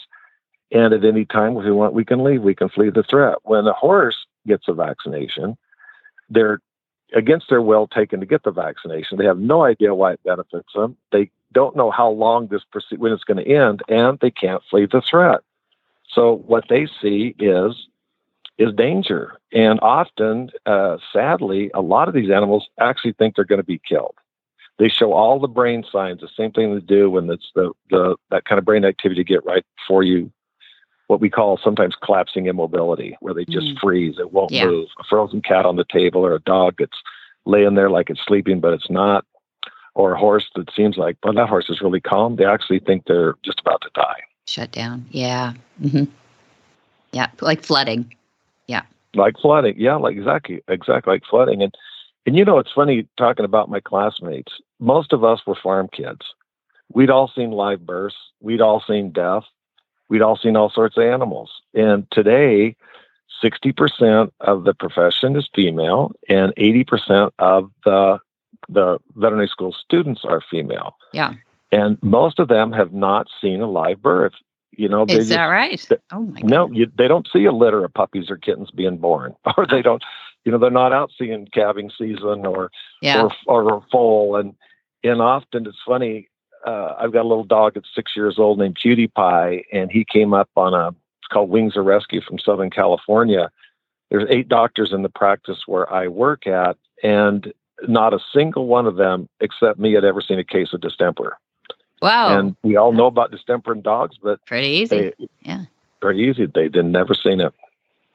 And 0.71 0.93
at 0.93 1.03
any 1.03 1.25
time, 1.25 1.57
if 1.57 1.63
we 1.63 1.71
want, 1.71 1.93
we 1.93 2.05
can 2.05 2.23
leave. 2.23 2.43
We 2.43 2.53
can 2.53 2.69
flee 2.69 2.91
the 2.91 3.03
threat. 3.03 3.38
When 3.43 3.65
a 3.65 3.73
horse 3.73 4.17
gets 4.45 4.67
a 4.67 4.73
vaccination, 4.73 5.57
they're 6.30 6.59
against 7.14 7.49
their 7.49 7.62
will 7.62 7.88
taken 7.88 8.20
to 8.20 8.26
get 8.26 8.43
the 8.43 8.51
vaccination. 8.51 9.18
They 9.18 9.26
have 9.26 9.39
no 9.39 9.64
idea 9.64 9.95
why 9.95 10.14
it 10.14 10.24
benefits 10.24 10.74
them. 10.74 10.97
They 11.12 11.32
don't 11.51 11.76
know 11.76 11.91
how 11.91 12.10
long 12.10 12.47
this 12.47 12.62
proce- 12.74 12.97
when 12.97 13.12
it's 13.12 13.24
going 13.24 13.43
to 13.43 13.51
end, 13.51 13.82
and 13.89 14.20
they 14.20 14.32
can't 14.32 14.64
flee 14.70 14.86
the 14.86 15.01
threat. 15.01 15.41
So 16.07 16.36
what 16.47 16.66
they 16.70 16.88
see 17.01 17.36
is 17.39 17.88
is 18.57 18.74
danger, 18.74 19.38
and 19.53 19.80
often, 19.82 20.51
uh, 20.66 20.97
sadly, 21.14 21.72
a 21.74 21.80
lot 21.80 22.10
of 22.10 22.14
these 22.14 22.30
animals 22.30 22.68
actually 22.78 23.14
think 23.14 23.36
they're 23.36 23.45
going 23.45 23.62
to 23.62 23.64
be 23.64 23.80
killed. 23.88 24.16
They 24.80 24.89
show 24.89 25.14
all 25.14 25.39
the 25.39 25.47
brain 25.47 25.86
signs, 25.89 26.20
the 26.20 26.28
same 26.36 26.51
thing 26.51 26.74
they 26.74 26.82
do 26.82 27.10
when 27.10 27.30
it's 27.30 27.49
the, 27.55 27.72
the 27.89 28.18
that 28.32 28.43
kind 28.43 28.60
of 28.60 28.66
brain 28.66 28.84
activity 28.84 29.24
get 29.24 29.45
right 29.45 29.66
before 29.78 30.03
you, 30.03 30.30
what 31.10 31.20
we 31.20 31.30
call 31.30 31.57
sometimes 31.57 31.95
collapsing 32.03 32.45
immobility, 32.45 33.18
where 33.20 33.34
they 33.34 33.43
just 33.45 33.66
Mm. 33.68 33.80
freeze, 33.80 34.20
it 34.20 34.32
won't 34.32 34.51
Yeah. 34.51 34.68
move. 34.68 34.89
A 34.99 35.03
frozen 35.03 35.41
cat 35.41 35.66
on 35.66 35.76
the 35.76 35.84
table, 35.84 36.24
or 36.24 36.36
a 36.36 36.39
dog 36.39 36.76
that's 36.78 37.01
laying 37.45 37.74
there 37.74 37.89
like 37.89 38.12
it's 38.12 38.22
sleeping 38.28 38.60
but 38.60 38.74
it's 38.74 38.91
not, 38.91 39.26
or 39.95 40.14
a 40.14 40.20
horse 40.20 40.47
that 40.55 40.72
seems 40.76 40.97
like, 40.97 41.18
well, 41.24 41.34
that 41.34 41.49
horse 41.49 41.68
is 41.68 41.82
really 41.82 41.99
calm. 41.99 42.36
They 42.36 42.45
actually 42.45 42.78
think 42.80 43.05
they're 43.05 43.34
just 43.43 43.60
about 43.60 43.82
to 43.82 43.89
die. 43.95 44.22
Shut 44.45 44.72
down. 44.72 45.05
Yeah. 45.10 45.53
Mm-hmm. 45.82 46.03
Yeah. 47.12 47.28
Like 47.41 47.64
flooding. 47.64 48.14
Yeah. 48.68 48.84
Like 49.16 49.36
flooding. 49.39 49.74
Yeah, 49.80 49.95
like 49.95 50.16
exactly, 50.16 50.62
exactly 50.68 51.14
like 51.14 51.26
flooding. 51.26 51.64
And 51.64 51.76
and 52.28 52.38
you 52.38 52.45
know, 52.45 52.60
it's 52.60 52.72
funny 52.72 53.07
talking 53.18 53.45
about 53.45 53.70
my 53.72 53.80
classmates. 53.80 54.53
Most 54.80 55.12
of 55.12 55.24
us 55.24 55.41
were 55.47 55.55
farm 55.55 55.88
kids. 55.88 56.22
We'd 56.93 57.10
all 57.10 57.28
seen 57.28 57.49
live 57.49 57.84
births. 57.84 58.16
We'd 58.41 58.62
all 58.62 58.80
seen 58.86 59.10
death. 59.10 59.45
We'd 60.10 60.22
all 60.22 60.38
seen 60.38 60.55
all 60.55 60.70
sorts 60.70 60.97
of 60.97 61.03
animals. 61.03 61.51
And 61.74 62.10
today, 62.12 62.76
sixty 63.41 63.72
percent 63.72 64.34
of 64.41 64.64
the 64.64 64.74
profession 64.74 65.36
is 65.36 65.47
female, 65.53 66.12
and 66.28 66.53
eighty 66.57 66.84
percent 66.84 67.34
of 67.39 67.72
the 67.86 68.20
the 68.68 68.99
veterinary 69.16 69.47
school 69.47 69.72
students 69.74 70.22
are 70.26 70.41
female. 70.49 70.95
Yeah. 71.14 71.34
And 71.72 71.97
most 72.01 72.39
of 72.39 72.47
them 72.47 72.72
have 72.74 72.93
not 72.93 73.28
seen 73.41 73.62
a 73.62 73.70
live 73.70 74.01
birth. 74.01 74.34
You 74.76 74.89
know, 74.89 75.05
they 75.05 75.14
Is 75.14 75.28
just 75.28 75.30
that 75.32 75.45
right? 75.45 75.80
th- 75.80 76.01
Oh 76.12 76.22
my 76.22 76.41
no, 76.43 76.68
God. 76.68 76.78
you, 76.78 76.91
they 76.97 77.07
don't 77.07 77.28
see 77.32 77.45
a 77.45 77.51
litter 77.51 77.84
of 77.84 77.93
puppies 77.93 78.30
or 78.30 78.38
kittens 78.38 78.72
being 78.72 78.97
born, 78.97 79.36
or 79.57 79.66
they 79.66 79.82
don't, 79.82 80.03
you 80.45 80.51
know, 80.51 80.57
they're 80.57 80.72
not 80.72 80.93
out 80.93 81.12
seeing 81.18 81.47
calving 81.53 81.91
season 81.97 82.45
or 82.45 82.72
Yeah. 83.01 83.28
or 83.47 83.64
or 83.66 83.86
foal. 83.91 84.36
And 84.36 84.55
and 85.03 85.22
often 85.22 85.66
it's 85.68 85.78
funny. 85.86 86.28
Uh, 86.66 86.95
I've 86.99 87.14
got 87.14 87.22
a 87.22 87.28
little 87.28 87.43
dog 87.43 87.74
that's 87.76 87.88
six 87.95 88.14
years 88.16 88.38
old 88.38 88.60
named 88.60 88.78
Cutie 88.80 89.07
Pie, 89.07 89.64
and 89.72 89.91
he 89.91 90.05
came 90.05 90.34
up 90.34 90.49
on 90.55 90.74
a 90.74 90.89
it's 90.89 91.28
called 91.32 91.49
Wings 91.49 91.78
of 91.78 91.86
Rescue 91.86 92.22
from 92.22 92.39
Southern 92.39 92.70
California. 92.70 93.49
There's 94.10 94.28
eight 94.30 94.49
doctors 94.49 94.91
in 94.91 95.03
the 95.03 95.10
practice 95.10 95.60
where 95.68 95.91
I 95.91 96.07
work 96.07 96.47
at, 96.47 96.76
and 97.03 97.53
not 97.88 98.14
a 98.14 98.20
single 98.34 98.66
one 98.68 98.88
of 98.88 98.95
them, 98.95 99.30
except 99.39 99.80
me, 99.80 99.93
had 99.93 100.03
ever 100.03 100.22
seen 100.22 100.39
a 100.39 100.43
case 100.43 100.74
of 100.74 100.82
distemper. 100.82 101.38
Wow. 102.01 102.38
And 102.38 102.55
we 102.64 102.76
all 102.78 102.91
know 102.91 103.05
about 103.07 103.32
distemper 103.32 103.74
in 103.74 103.82
dogs, 103.82 104.18
but 104.22 104.43
Pretty 104.45 104.68
easy. 104.68 104.97
they, 104.97 105.14
Yeah. 105.43 105.62
very 106.01 106.30
easy. 106.30 106.45
They 106.45 106.68
did 106.70 106.86
never 106.86 107.14
seen 107.14 107.39
it. 107.41 107.53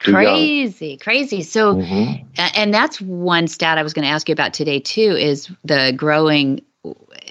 too 0.01 0.11
young. 0.11 0.23
Crazy. 0.25 0.97
Crazy. 0.99 1.43
So, 1.43 1.77
Mhm. 1.77 2.25
And 2.57 2.75
that's 2.75 3.01
one 3.01 3.47
stat 3.47 3.79
I 3.79 3.83
was 3.83 3.93
going 3.95 4.05
to 4.05 4.11
ask 4.11 4.29
you 4.29 4.33
about 4.33 4.53
today 4.53 4.81
too 4.81 5.17
is 5.17 5.49
the 5.65 5.93
growing 5.97 6.61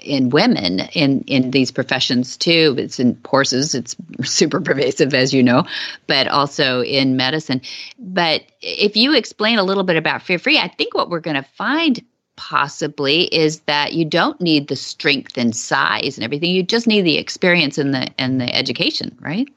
in 0.02 0.28
women 0.30 0.80
in 0.80 1.22
in 1.22 1.50
these 1.50 1.70
professions 1.70 2.36
too. 2.36 2.74
It's 2.78 3.00
in 3.00 3.18
horses, 3.24 3.74
it's 3.74 3.96
super 4.22 4.60
pervasive 4.60 5.14
as 5.14 5.32
you 5.32 5.42
know, 5.42 5.64
but 6.06 6.28
also 6.28 6.82
in 6.82 7.16
medicine. 7.16 7.62
But 7.98 8.42
if 8.60 8.96
you 8.96 9.14
explain 9.14 9.58
a 9.58 9.64
little 9.64 9.84
bit 9.84 9.96
about 9.96 10.22
fear 10.22 10.38
free, 10.38 10.58
I 10.58 10.68
think 10.68 10.94
what 10.94 11.10
we're 11.10 11.20
going 11.20 11.36
to 11.36 11.48
find 11.56 12.04
possibly 12.36 13.22
is 13.22 13.60
that 13.60 13.92
you 13.92 14.04
don't 14.04 14.40
need 14.40 14.68
the 14.68 14.76
strength 14.76 15.38
and 15.38 15.54
size 15.54 16.16
and 16.16 16.24
everything. 16.24 16.50
You 16.50 16.62
just 16.62 16.86
need 16.86 17.02
the 17.02 17.18
experience 17.18 17.78
and 17.78 17.94
the 17.94 18.08
and 18.18 18.40
the 18.40 18.54
education, 18.54 19.16
right? 19.20 19.48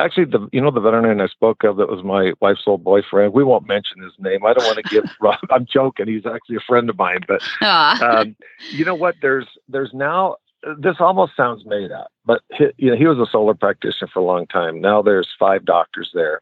Actually, 0.00 0.24
the 0.24 0.48
you 0.52 0.60
know 0.60 0.72
the 0.72 0.80
veterinarian 0.80 1.20
I 1.20 1.28
spoke 1.28 1.62
of 1.62 1.76
that 1.76 1.88
was 1.88 2.02
my 2.02 2.32
wife's 2.40 2.64
old 2.66 2.82
boyfriend. 2.82 3.32
We 3.32 3.44
won't 3.44 3.68
mention 3.68 4.02
his 4.02 4.12
name. 4.18 4.44
I 4.44 4.52
don't 4.52 4.64
want 4.64 4.78
to 4.78 4.82
give. 4.82 5.04
Rob, 5.20 5.38
I'm 5.50 5.66
joking. 5.66 6.08
He's 6.08 6.26
actually 6.26 6.56
a 6.56 6.60
friend 6.66 6.90
of 6.90 6.98
mine. 6.98 7.20
But 7.28 7.42
um, 8.02 8.36
you 8.70 8.84
know 8.84 8.94
what? 8.94 9.16
There's 9.22 9.46
there's 9.68 9.92
now. 9.94 10.36
This 10.78 10.96
almost 10.98 11.36
sounds 11.36 11.66
made 11.66 11.92
up, 11.92 12.10
but 12.24 12.40
he, 12.54 12.68
you 12.78 12.90
know 12.90 12.96
he 12.96 13.06
was 13.06 13.18
a 13.18 13.30
solar 13.30 13.54
practitioner 13.54 14.10
for 14.12 14.20
a 14.20 14.24
long 14.24 14.46
time. 14.46 14.80
Now 14.80 15.02
there's 15.02 15.28
five 15.38 15.64
doctors 15.64 16.10
there, 16.14 16.40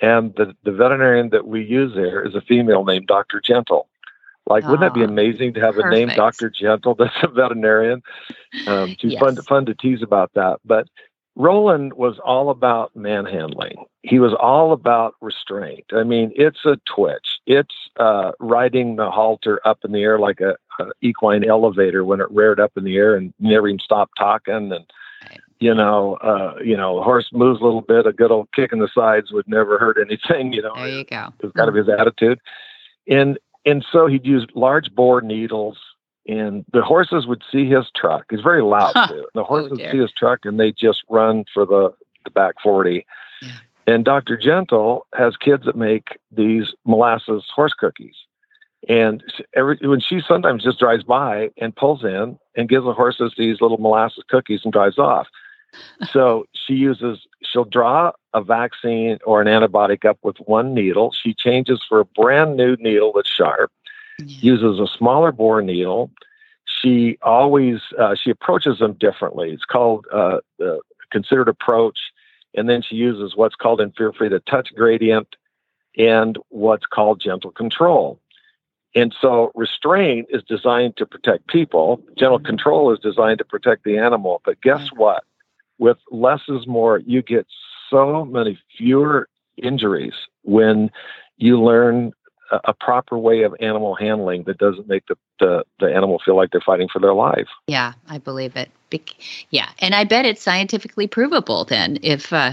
and 0.00 0.34
the 0.36 0.54
the 0.62 0.72
veterinarian 0.72 1.30
that 1.30 1.46
we 1.46 1.64
use 1.64 1.92
there 1.94 2.24
is 2.24 2.34
a 2.34 2.40
female 2.40 2.84
named 2.84 3.06
Doctor 3.08 3.40
Gentle. 3.40 3.88
Like, 4.48 4.64
wouldn't 4.64 4.80
that 4.80 4.94
be 4.94 5.04
amazing 5.04 5.52
to 5.54 5.60
have 5.60 5.76
a 5.76 5.90
name. 5.90 6.08
Doctor 6.08 6.48
Gentle 6.48 6.94
that's 6.98 7.14
a 7.22 7.28
veterinarian? 7.28 8.02
Um, 8.66 8.96
she's 8.98 9.14
fun 9.18 9.36
to 9.36 9.42
fun 9.42 9.66
to 9.66 9.74
tease 9.74 10.02
about 10.02 10.32
that, 10.34 10.60
but 10.64 10.88
Roland 11.38 11.92
was 11.92 12.18
all 12.24 12.50
about 12.50 12.94
manhandling. 12.96 13.84
He 14.02 14.18
was 14.18 14.34
all 14.40 14.72
about 14.72 15.14
restraint. 15.20 15.84
I 15.92 16.02
mean, 16.02 16.32
it's 16.34 16.64
a 16.64 16.78
twitch. 16.84 17.38
It's 17.46 17.74
uh, 17.98 18.32
riding 18.40 18.96
the 18.96 19.08
halter 19.08 19.60
up 19.64 19.78
in 19.84 19.92
the 19.92 20.02
air 20.02 20.18
like 20.18 20.40
a, 20.40 20.56
a 20.82 20.86
equine 21.00 21.48
elevator 21.48 22.04
when 22.04 22.20
it 22.20 22.30
reared 22.32 22.58
up 22.58 22.72
in 22.76 22.82
the 22.82 22.96
air 22.96 23.14
and 23.14 23.32
never 23.38 23.68
even 23.68 23.78
stopped 23.78 24.14
talking. 24.18 24.72
And 24.72 24.84
you 25.60 25.74
know, 25.74 26.14
uh, 26.16 26.54
you 26.62 26.76
know, 26.76 27.02
horse 27.02 27.28
moves 27.32 27.60
a 27.60 27.64
little 27.64 27.82
bit. 27.82 28.06
A 28.06 28.12
good 28.12 28.32
old 28.32 28.48
kick 28.52 28.72
in 28.72 28.80
the 28.80 28.88
sides 28.92 29.30
would 29.30 29.48
never 29.48 29.78
hurt 29.78 29.96
anything. 30.00 30.52
You 30.52 30.62
know, 30.62 30.74
there 30.74 30.88
you 30.88 31.04
go. 31.04 31.32
it 31.38 31.44
was 31.44 31.52
kind 31.56 31.68
of 31.68 31.74
his 31.76 31.88
attitude. 31.88 32.40
And 33.08 33.38
and 33.64 33.84
so 33.92 34.08
he'd 34.08 34.26
use 34.26 34.44
large 34.54 34.92
bore 34.92 35.20
needles 35.20 35.78
and 36.28 36.64
the 36.72 36.82
horses 36.82 37.26
would 37.26 37.42
see 37.50 37.68
his 37.68 37.90
truck. 37.96 38.26
He's 38.30 38.40
very 38.42 38.62
loud 38.62 38.92
Huh. 38.94 39.08
The 39.34 39.40
oh, 39.40 39.44
horses 39.44 39.72
Oh, 39.72 39.76
dear. 39.76 39.90
see 39.92 39.98
his 39.98 40.12
truck 40.12 40.40
and 40.44 40.60
they 40.60 40.72
just 40.72 41.02
run 41.08 41.44
for 41.52 41.64
the, 41.64 41.92
the 42.24 42.30
back 42.30 42.54
40. 42.62 43.04
Yeah. 43.42 43.48
And 43.86 44.04
Dr. 44.04 44.36
Gentle 44.36 45.06
has 45.14 45.36
kids 45.36 45.64
that 45.64 45.76
make 45.76 46.18
these 46.30 46.74
molasses 46.84 47.44
horse 47.54 47.72
cookies. 47.72 48.14
And 48.88 49.24
every 49.56 49.76
when 49.82 49.98
she 50.00 50.20
sometimes 50.20 50.62
just 50.62 50.78
drives 50.78 51.02
by 51.02 51.50
and 51.56 51.74
pulls 51.74 52.04
in 52.04 52.38
and 52.56 52.68
gives 52.68 52.84
the 52.84 52.92
horses 52.92 53.32
these 53.36 53.60
little 53.60 53.78
molasses 53.78 54.22
cookies 54.28 54.60
and 54.64 54.72
drives 54.72 54.98
off. 54.98 55.26
So 56.12 56.46
she 56.54 56.72
uses 56.74 57.18
she'll 57.42 57.64
draw 57.66 58.12
a 58.32 58.42
vaccine 58.42 59.18
or 59.26 59.42
an 59.42 59.48
antibiotic 59.48 60.06
up 60.06 60.18
with 60.22 60.38
one 60.46 60.72
needle. 60.72 61.12
She 61.12 61.34
changes 61.34 61.84
for 61.86 62.00
a 62.00 62.04
brand 62.06 62.56
new 62.56 62.76
needle 62.76 63.12
that's 63.14 63.28
sharp. 63.28 63.70
Uses 64.26 64.80
a 64.80 64.86
smaller 64.96 65.32
bore 65.32 65.62
needle. 65.62 66.10
She 66.64 67.18
always 67.22 67.80
uh, 67.98 68.14
she 68.22 68.30
approaches 68.30 68.78
them 68.78 68.94
differently. 68.94 69.50
It's 69.52 69.64
called 69.64 70.06
uh, 70.12 70.38
the 70.58 70.80
considered 71.10 71.48
approach, 71.48 71.98
and 72.54 72.68
then 72.68 72.82
she 72.82 72.96
uses 72.96 73.36
what's 73.36 73.54
called 73.56 73.80
in 73.80 73.92
fear 73.92 74.12
free 74.12 74.28
the 74.28 74.40
touch 74.40 74.70
gradient. 74.74 75.28
and 75.96 76.38
what's 76.50 76.86
called 76.86 77.20
gentle 77.20 77.50
control. 77.50 78.20
And 78.94 79.14
so 79.20 79.52
restraint 79.54 80.28
is 80.30 80.42
designed 80.44 80.96
to 80.96 81.06
protect 81.06 81.48
people. 81.48 82.00
Gentle 82.16 82.38
control 82.38 82.92
is 82.92 82.98
designed 83.00 83.38
to 83.38 83.44
protect 83.44 83.84
the 83.84 83.98
animal. 83.98 84.40
But 84.44 84.60
guess 84.62 84.88
what? 84.94 85.24
With 85.78 85.98
less 86.10 86.40
is 86.48 86.66
more, 86.66 86.98
you 86.98 87.22
get 87.22 87.46
so 87.90 88.24
many 88.24 88.58
fewer 88.76 89.28
injuries 89.56 90.14
when 90.42 90.90
you 91.36 91.62
learn 91.62 92.12
a, 92.50 92.60
a 92.64 92.74
proper 92.74 93.18
way 93.18 93.42
of 93.42 93.54
animal 93.60 93.94
handling 93.94 94.44
that 94.44 94.58
doesn't 94.58 94.88
make 94.88 95.06
the, 95.06 95.16
the, 95.40 95.64
the 95.80 95.86
animal 95.86 96.20
feel 96.24 96.36
like 96.36 96.50
they're 96.50 96.60
fighting 96.60 96.88
for 96.92 97.00
their 97.00 97.14
life. 97.14 97.48
Yeah, 97.66 97.94
I 98.08 98.18
believe 98.18 98.56
it. 98.56 98.70
Yeah, 99.50 99.68
and 99.80 99.94
I 99.94 100.04
bet 100.04 100.24
it's 100.24 100.40
scientifically 100.40 101.06
provable 101.06 101.64
then 101.64 101.98
if 102.02 102.32
uh, 102.32 102.52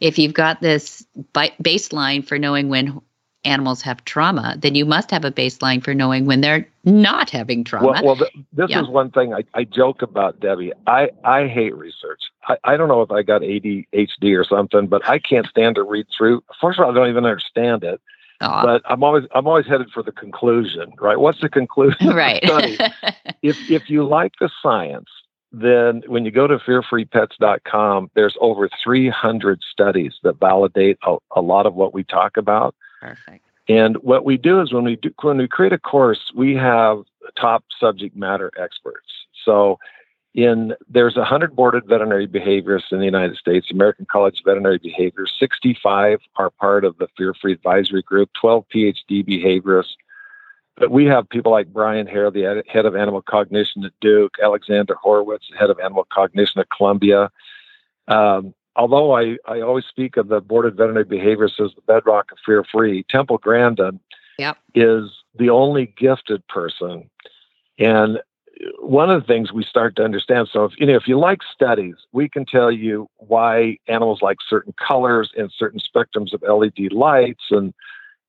if 0.00 0.18
you've 0.18 0.32
got 0.32 0.62
this 0.62 1.06
baseline 1.34 2.26
for 2.26 2.38
knowing 2.38 2.68
when 2.68 3.02
animals 3.44 3.82
have 3.82 4.04
trauma, 4.04 4.56
then 4.58 4.74
you 4.74 4.84
must 4.84 5.10
have 5.10 5.24
a 5.24 5.30
baseline 5.30 5.84
for 5.84 5.94
knowing 5.94 6.24
when 6.24 6.40
they're 6.40 6.66
not 6.84 7.30
having 7.30 7.64
trauma. 7.64 7.88
Well, 7.88 8.04
well 8.04 8.16
th- 8.16 8.32
this 8.52 8.70
yeah. 8.70 8.80
is 8.80 8.88
one 8.88 9.10
thing 9.10 9.34
I, 9.34 9.44
I 9.54 9.64
joke 9.64 10.02
about, 10.02 10.40
Debbie. 10.40 10.72
I, 10.86 11.10
I 11.24 11.46
hate 11.46 11.76
research. 11.76 12.20
I, 12.48 12.56
I 12.64 12.76
don't 12.76 12.88
know 12.88 13.02
if 13.02 13.10
I 13.10 13.22
got 13.22 13.42
ADHD 13.42 14.38
or 14.38 14.44
something, 14.44 14.86
but 14.86 15.06
I 15.08 15.18
can't 15.18 15.46
stand 15.46 15.76
to 15.76 15.82
read 15.82 16.06
through. 16.16 16.42
First 16.60 16.78
of 16.78 16.86
all, 16.86 16.90
I 16.90 16.94
don't 16.94 17.10
even 17.10 17.24
understand 17.24 17.84
it. 17.84 18.00
Aww. 18.42 18.62
But 18.62 18.82
I'm 18.86 19.02
always 19.02 19.24
I'm 19.34 19.46
always 19.46 19.66
headed 19.66 19.90
for 19.92 20.02
the 20.02 20.12
conclusion, 20.12 20.92
right? 21.00 21.18
What's 21.18 21.40
the 21.40 21.48
conclusion? 21.48 22.08
Right. 22.08 22.42
The 22.42 22.92
if 23.42 23.70
if 23.70 23.88
you 23.88 24.06
like 24.06 24.32
the 24.40 24.50
science, 24.62 25.08
then 25.52 26.02
when 26.06 26.24
you 26.24 26.30
go 26.30 26.46
to 26.46 26.58
fearfreepets.com, 26.58 28.10
there's 28.14 28.36
over 28.40 28.68
300 28.82 29.60
studies 29.70 30.14
that 30.24 30.38
validate 30.40 30.98
a, 31.06 31.16
a 31.36 31.40
lot 31.40 31.66
of 31.66 31.74
what 31.74 31.94
we 31.94 32.02
talk 32.04 32.36
about. 32.36 32.74
Perfect. 33.00 33.44
And 33.68 33.96
what 33.98 34.24
we 34.24 34.36
do 34.36 34.60
is 34.60 34.72
when 34.72 34.84
we 34.84 34.96
do 34.96 35.10
when 35.22 35.38
we 35.38 35.48
create 35.48 35.72
a 35.72 35.78
course, 35.78 36.32
we 36.34 36.54
have 36.56 37.04
top 37.40 37.64
subject 37.78 38.16
matter 38.16 38.50
experts. 38.60 39.08
So 39.44 39.78
in 40.34 40.74
there's 40.88 41.16
100 41.16 41.54
boarded 41.54 41.86
veterinary 41.86 42.26
behaviorists 42.26 42.90
in 42.90 42.98
the 42.98 43.04
United 43.04 43.36
States, 43.36 43.70
American 43.70 44.06
College 44.10 44.40
of 44.40 44.44
Veterinary 44.44 44.78
Behaviors. 44.78 45.32
65 45.38 46.20
are 46.36 46.50
part 46.50 46.84
of 46.84 46.98
the 46.98 47.06
Fear 47.16 47.34
Free 47.34 47.52
Advisory 47.52 48.02
Group, 48.02 48.30
12 48.40 48.64
PhD 48.74 49.24
behaviorists. 49.24 49.94
But 50.76 50.90
we 50.90 51.04
have 51.04 51.28
people 51.28 51.52
like 51.52 51.72
Brian 51.72 52.08
Hare, 52.08 52.32
the 52.32 52.64
head 52.66 52.84
of 52.84 52.96
animal 52.96 53.22
cognition 53.22 53.84
at 53.84 53.92
Duke, 54.00 54.34
Alexandra 54.42 54.96
Horowitz, 55.00 55.48
head 55.56 55.70
of 55.70 55.78
animal 55.78 56.04
cognition 56.12 56.60
at 56.60 56.68
Columbia. 56.76 57.30
Um, 58.08 58.54
although 58.74 59.16
I, 59.16 59.36
I 59.46 59.60
always 59.60 59.84
speak 59.84 60.16
of 60.16 60.26
the 60.26 60.40
boarded 60.40 60.76
veterinary 60.76 61.04
behaviorists 61.04 61.64
as 61.64 61.74
the 61.76 61.82
bedrock 61.86 62.32
of 62.32 62.38
fear 62.44 62.64
free, 62.64 63.04
Temple 63.08 63.38
Grandin 63.38 64.00
yep. 64.36 64.56
is 64.74 65.10
the 65.38 65.50
only 65.50 65.94
gifted 65.96 66.44
person. 66.48 67.08
And 67.78 68.18
one 68.78 69.10
of 69.10 69.20
the 69.20 69.26
things 69.26 69.52
we 69.52 69.64
start 69.64 69.96
to 69.96 70.02
understand 70.02 70.48
so 70.52 70.64
if 70.64 70.72
you 70.78 70.86
know 70.86 70.94
if 70.94 71.06
you 71.06 71.18
like 71.18 71.40
studies 71.54 71.94
we 72.12 72.28
can 72.28 72.44
tell 72.44 72.70
you 72.70 73.08
why 73.16 73.76
animals 73.88 74.20
like 74.22 74.38
certain 74.48 74.72
colors 74.86 75.30
and 75.36 75.52
certain 75.56 75.80
spectrums 75.80 76.32
of 76.32 76.42
led 76.42 76.92
lights 76.92 77.44
and 77.50 77.74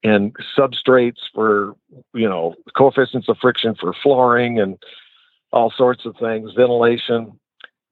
and 0.05 0.35
substrates 0.57 1.19
for 1.33 1.75
you 2.13 2.29
know 2.29 2.53
coefficients 2.77 3.27
of 3.27 3.37
friction 3.41 3.75
for 3.75 3.93
flooring 4.03 4.59
and 4.59 4.77
all 5.51 5.73
sorts 5.75 6.05
of 6.05 6.15
things 6.17 6.51
ventilation. 6.55 7.39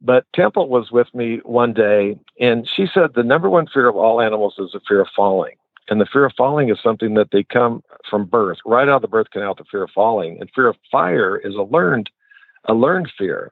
But 0.01 0.25
temple 0.35 0.67
was 0.67 0.91
with 0.91 1.07
me 1.13 1.39
one 1.43 1.73
day 1.73 2.17
and 2.39 2.69
she 2.75 2.85
said 2.93 3.11
the 3.15 3.23
number 3.23 3.49
one 3.49 3.67
fear 3.73 3.89
of 3.89 3.95
all 3.95 4.21
animals 4.21 4.55
is 4.59 4.71
the 4.73 4.81
fear 4.87 5.01
of 5.01 5.07
falling. 5.15 5.55
And 5.89 5.99
the 5.99 6.05
fear 6.05 6.25
of 6.25 6.33
falling 6.37 6.69
is 6.69 6.77
something 6.81 7.13
that 7.15 7.29
they 7.31 7.43
come 7.43 7.83
from 8.09 8.25
birth 8.25 8.57
right 8.65 8.87
out 8.87 8.97
of 8.97 9.01
the 9.01 9.07
birth 9.07 9.27
canal 9.31 9.55
the 9.55 9.65
fear 9.69 9.83
of 9.83 9.89
falling. 9.91 10.37
And 10.39 10.49
fear 10.53 10.67
of 10.67 10.75
fire 10.91 11.37
is 11.37 11.55
a 11.55 11.63
learned 11.63 12.09
a 12.65 12.73
learned 12.73 13.11
fear. 13.17 13.51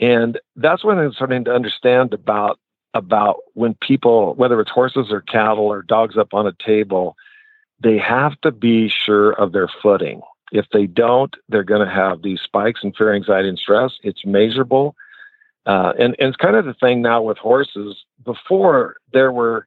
And 0.00 0.38
that's 0.56 0.84
when 0.84 0.98
I'm 0.98 1.12
starting 1.12 1.44
to 1.44 1.54
understand 1.54 2.12
about 2.12 2.58
about 2.94 3.40
when 3.54 3.74
people, 3.82 4.34
whether 4.34 4.60
it's 4.60 4.70
horses 4.70 5.08
or 5.10 5.20
cattle 5.20 5.66
or 5.66 5.82
dogs 5.82 6.16
up 6.16 6.32
on 6.32 6.46
a 6.46 6.52
table, 6.64 7.16
they 7.82 7.98
have 7.98 8.40
to 8.40 8.50
be 8.50 8.88
sure 8.88 9.32
of 9.32 9.52
their 9.52 9.68
footing. 9.82 10.20
If 10.52 10.66
they 10.72 10.86
don't, 10.86 11.34
they're 11.48 11.64
going 11.64 11.86
to 11.86 11.94
have 11.94 12.22
these 12.22 12.40
spikes 12.40 12.80
in 12.82 12.92
fear, 12.92 13.14
anxiety, 13.14 13.48
and 13.48 13.58
stress. 13.58 13.92
It's 14.02 14.24
measurable. 14.24 14.96
Uh, 15.66 15.92
and, 15.98 16.16
and 16.18 16.28
it's 16.28 16.36
kind 16.36 16.56
of 16.56 16.64
the 16.64 16.74
thing 16.74 17.02
now 17.02 17.22
with 17.22 17.36
horses. 17.36 17.96
Before 18.24 18.96
there 19.12 19.30
were, 19.30 19.66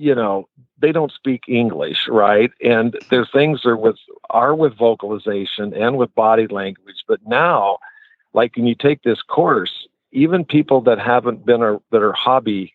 you 0.00 0.14
know, 0.14 0.48
they 0.80 0.92
don't 0.92 1.12
speak 1.12 1.42
English, 1.46 2.08
right? 2.08 2.50
And 2.62 2.98
their 3.10 3.26
things 3.26 3.64
are 3.64 3.76
with 3.76 3.96
are 4.30 4.54
with 4.54 4.76
vocalization 4.76 5.74
and 5.74 5.96
with 5.96 6.14
body 6.14 6.46
language. 6.46 7.04
But 7.06 7.20
now, 7.26 7.78
like 8.32 8.56
when 8.56 8.66
you 8.66 8.74
take 8.74 9.02
this 9.02 9.22
course, 9.22 9.86
even 10.12 10.44
people 10.44 10.80
that 10.82 10.98
haven't 10.98 11.44
been 11.44 11.62
or 11.62 11.80
that 11.90 12.02
are 12.02 12.12
hobby 12.12 12.72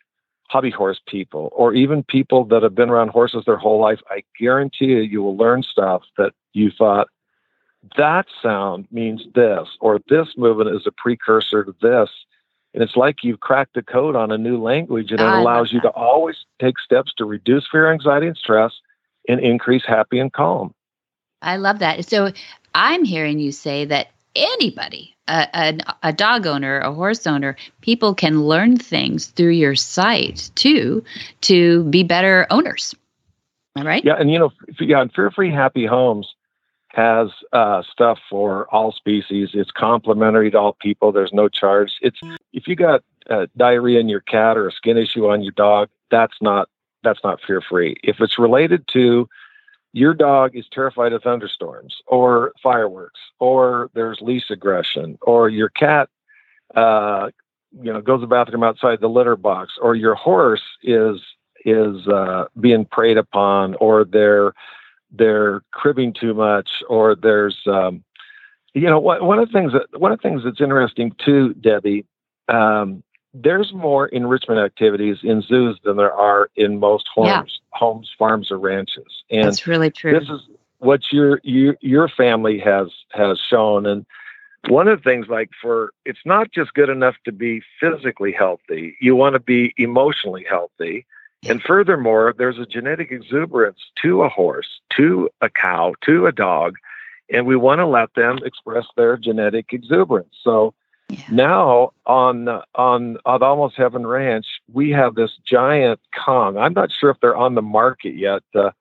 hobby 0.49 0.69
horse 0.69 1.01
people, 1.07 1.51
or 1.53 1.73
even 1.73 2.03
people 2.03 2.45
that 2.45 2.61
have 2.61 2.75
been 2.75 2.91
around 2.91 3.09
horses 3.09 3.43
their 3.45 3.57
whole 3.57 3.79
life, 3.79 3.99
I 4.09 4.23
guarantee 4.39 4.85
you, 4.85 4.99
you 4.99 5.23
will 5.23 5.35
learn 5.35 5.63
stuff 5.63 6.03
that 6.17 6.33
you 6.53 6.69
thought 6.69 7.07
that 7.97 8.25
sound 8.41 8.87
means 8.91 9.23
this, 9.35 9.67
or 9.79 9.99
this 10.09 10.29
movement 10.37 10.75
is 10.75 10.87
a 10.87 10.91
precursor 10.91 11.63
to 11.63 11.75
this 11.81 12.09
and 12.75 12.83
it's 12.83 12.97
like 12.97 13.23
you've 13.23 13.39
cracked 13.39 13.73
the 13.73 13.81
code 13.81 14.17
on 14.17 14.33
a 14.33 14.37
new 14.37 14.61
language, 14.61 15.11
and 15.11 15.21
it 15.21 15.23
I 15.23 15.39
allows 15.39 15.71
you 15.71 15.79
to 15.81 15.89
always 15.91 16.35
take 16.59 16.77
steps 16.77 17.13
to 17.17 17.25
reduce 17.25 17.65
fear, 17.71 17.89
anxiety, 17.89 18.27
and 18.27 18.35
stress 18.35 18.73
and 19.29 19.39
increase 19.39 19.83
happy 19.87 20.19
and 20.19 20.31
calm. 20.31 20.75
I 21.41 21.55
love 21.55 21.79
that. 21.79 22.05
So 22.05 22.33
I'm 22.73 23.05
hearing 23.05 23.39
you 23.39 23.53
say 23.53 23.85
that 23.85 24.07
anybody, 24.35 25.15
a, 25.29 25.47
a, 25.53 25.95
a, 26.09 26.13
dog 26.13 26.45
owner, 26.45 26.79
a 26.79 26.93
horse 26.93 27.25
owner, 27.25 27.55
people 27.79 28.13
can 28.13 28.43
learn 28.43 28.75
things 28.75 29.27
through 29.27 29.51
your 29.51 29.75
site 29.75 30.51
too 30.55 31.01
to 31.41 31.85
be 31.85 32.03
better 32.03 32.45
owners. 32.49 32.93
All 33.77 33.85
right. 33.85 34.03
Yeah, 34.03 34.15
and 34.19 34.29
you 34.29 34.37
know, 34.37 34.51
yeah, 34.81 35.01
in 35.01 35.09
Fear 35.09 35.31
Free 35.31 35.51
Happy 35.51 35.85
Homes, 35.85 36.27
has 36.95 37.29
uh, 37.51 37.83
stuff 37.91 38.19
for 38.29 38.67
all 38.73 38.93
species. 38.93 39.49
It's 39.53 39.71
complimentary 39.71 40.49
to 40.51 40.57
all 40.57 40.73
people. 40.73 41.11
There's 41.11 41.33
no 41.33 41.49
charge. 41.49 41.91
It's 42.01 42.19
if 42.53 42.67
you 42.67 42.75
got 42.77 43.03
uh, 43.29 43.47
diarrhea 43.57 43.99
in 43.99 44.07
your 44.07 44.21
cat 44.21 44.55
or 44.55 44.69
a 44.69 44.71
skin 44.71 44.97
issue 44.97 45.29
on 45.29 45.43
your 45.43 45.51
dog, 45.51 45.89
that's 46.09 46.37
not 46.41 46.69
that's 47.03 47.19
not 47.23 47.41
fear 47.45 47.61
free. 47.61 47.97
If 48.01 48.21
it's 48.21 48.39
related 48.39 48.87
to 48.93 49.27
your 49.91 50.13
dog 50.13 50.55
is 50.55 50.65
terrified 50.71 51.11
of 51.11 51.23
thunderstorms 51.23 52.01
or 52.07 52.53
fireworks 52.63 53.19
or 53.39 53.89
there's 53.93 54.19
leash 54.21 54.49
aggression 54.49 55.17
or 55.21 55.49
your 55.49 55.69
cat 55.69 56.09
uh, 56.75 57.29
you 57.81 57.91
know 57.91 58.01
goes 58.01 58.17
to 58.17 58.21
the 58.21 58.27
bathroom 58.27 58.63
outside 58.63 58.99
the 58.99 59.07
litter 59.07 59.35
box 59.35 59.73
or 59.81 59.95
your 59.95 60.15
horse 60.15 60.63
is 60.83 61.21
is 61.65 62.07
uh, 62.07 62.45
being 62.59 62.85
preyed 62.85 63.17
upon 63.17 63.75
or 63.75 64.03
they're 64.03 64.53
they're 65.17 65.61
cribbing 65.71 66.13
too 66.13 66.33
much 66.33 66.69
or 66.89 67.15
there's 67.15 67.57
um, 67.67 68.03
you 68.73 68.89
know 68.89 68.99
one 68.99 69.39
of 69.39 69.47
the 69.47 69.53
things 69.53 69.73
that 69.73 69.99
one 69.99 70.11
of 70.11 70.19
the 70.19 70.27
things 70.27 70.43
that's 70.43 70.61
interesting 70.61 71.15
too 71.23 71.53
debbie 71.55 72.05
um, 72.47 73.03
there's 73.35 73.73
more 73.73 74.07
enrichment 74.07 74.59
activities 74.59 75.17
in 75.23 75.41
zoos 75.41 75.77
than 75.83 75.97
there 75.97 76.13
are 76.13 76.49
in 76.55 76.79
most 76.79 77.07
homes 77.13 77.27
yeah. 77.27 77.43
homes 77.71 78.09
farms 78.17 78.49
or 78.49 78.57
ranches. 78.57 79.23
And 79.29 79.45
that's 79.45 79.67
really 79.67 79.91
true. 79.91 80.17
this 80.17 80.29
is 80.29 80.41
what 80.79 81.01
your 81.11 81.41
your 81.43 81.75
your 81.81 82.07
family 82.07 82.59
has 82.59 82.87
has 83.11 83.39
shown. 83.49 83.85
And 83.85 84.05
one 84.69 84.87
of 84.87 85.03
the 85.03 85.03
things 85.03 85.27
like 85.27 85.49
for 85.61 85.91
it's 86.05 86.19
not 86.25 86.51
just 86.51 86.73
good 86.73 86.89
enough 86.89 87.15
to 87.25 87.31
be 87.31 87.61
physically 87.79 88.31
healthy. 88.31 88.95
You 89.01 89.15
want 89.15 89.33
to 89.33 89.39
be 89.39 89.73
emotionally 89.77 90.45
healthy 90.49 91.05
and 91.47 91.61
furthermore, 91.61 92.33
there's 92.37 92.59
a 92.59 92.65
genetic 92.65 93.11
exuberance 93.11 93.79
to 94.01 94.23
a 94.23 94.29
horse, 94.29 94.79
to 94.97 95.29
a 95.41 95.49
cow, 95.49 95.93
to 96.01 96.27
a 96.27 96.31
dog, 96.31 96.75
and 97.31 97.45
we 97.45 97.55
want 97.55 97.79
to 97.79 97.85
let 97.85 98.13
them 98.15 98.39
express 98.43 98.85
their 98.95 99.17
genetic 99.17 99.71
exuberance. 99.71 100.35
So 100.43 100.73
yeah. 101.09 101.19
now 101.31 101.91
on 102.05 102.47
on 102.75 103.17
on 103.25 103.43
Almost 103.43 103.75
Heaven 103.77 104.05
Ranch, 104.05 104.45
we 104.71 104.91
have 104.91 105.15
this 105.15 105.31
giant 105.45 105.99
Kong. 106.25 106.57
I'm 106.57 106.73
not 106.73 106.91
sure 106.91 107.09
if 107.09 107.17
they're 107.21 107.35
on 107.35 107.55
the 107.55 107.61
market 107.61 108.15
yet. 108.15 108.43
Uh, 108.53 108.71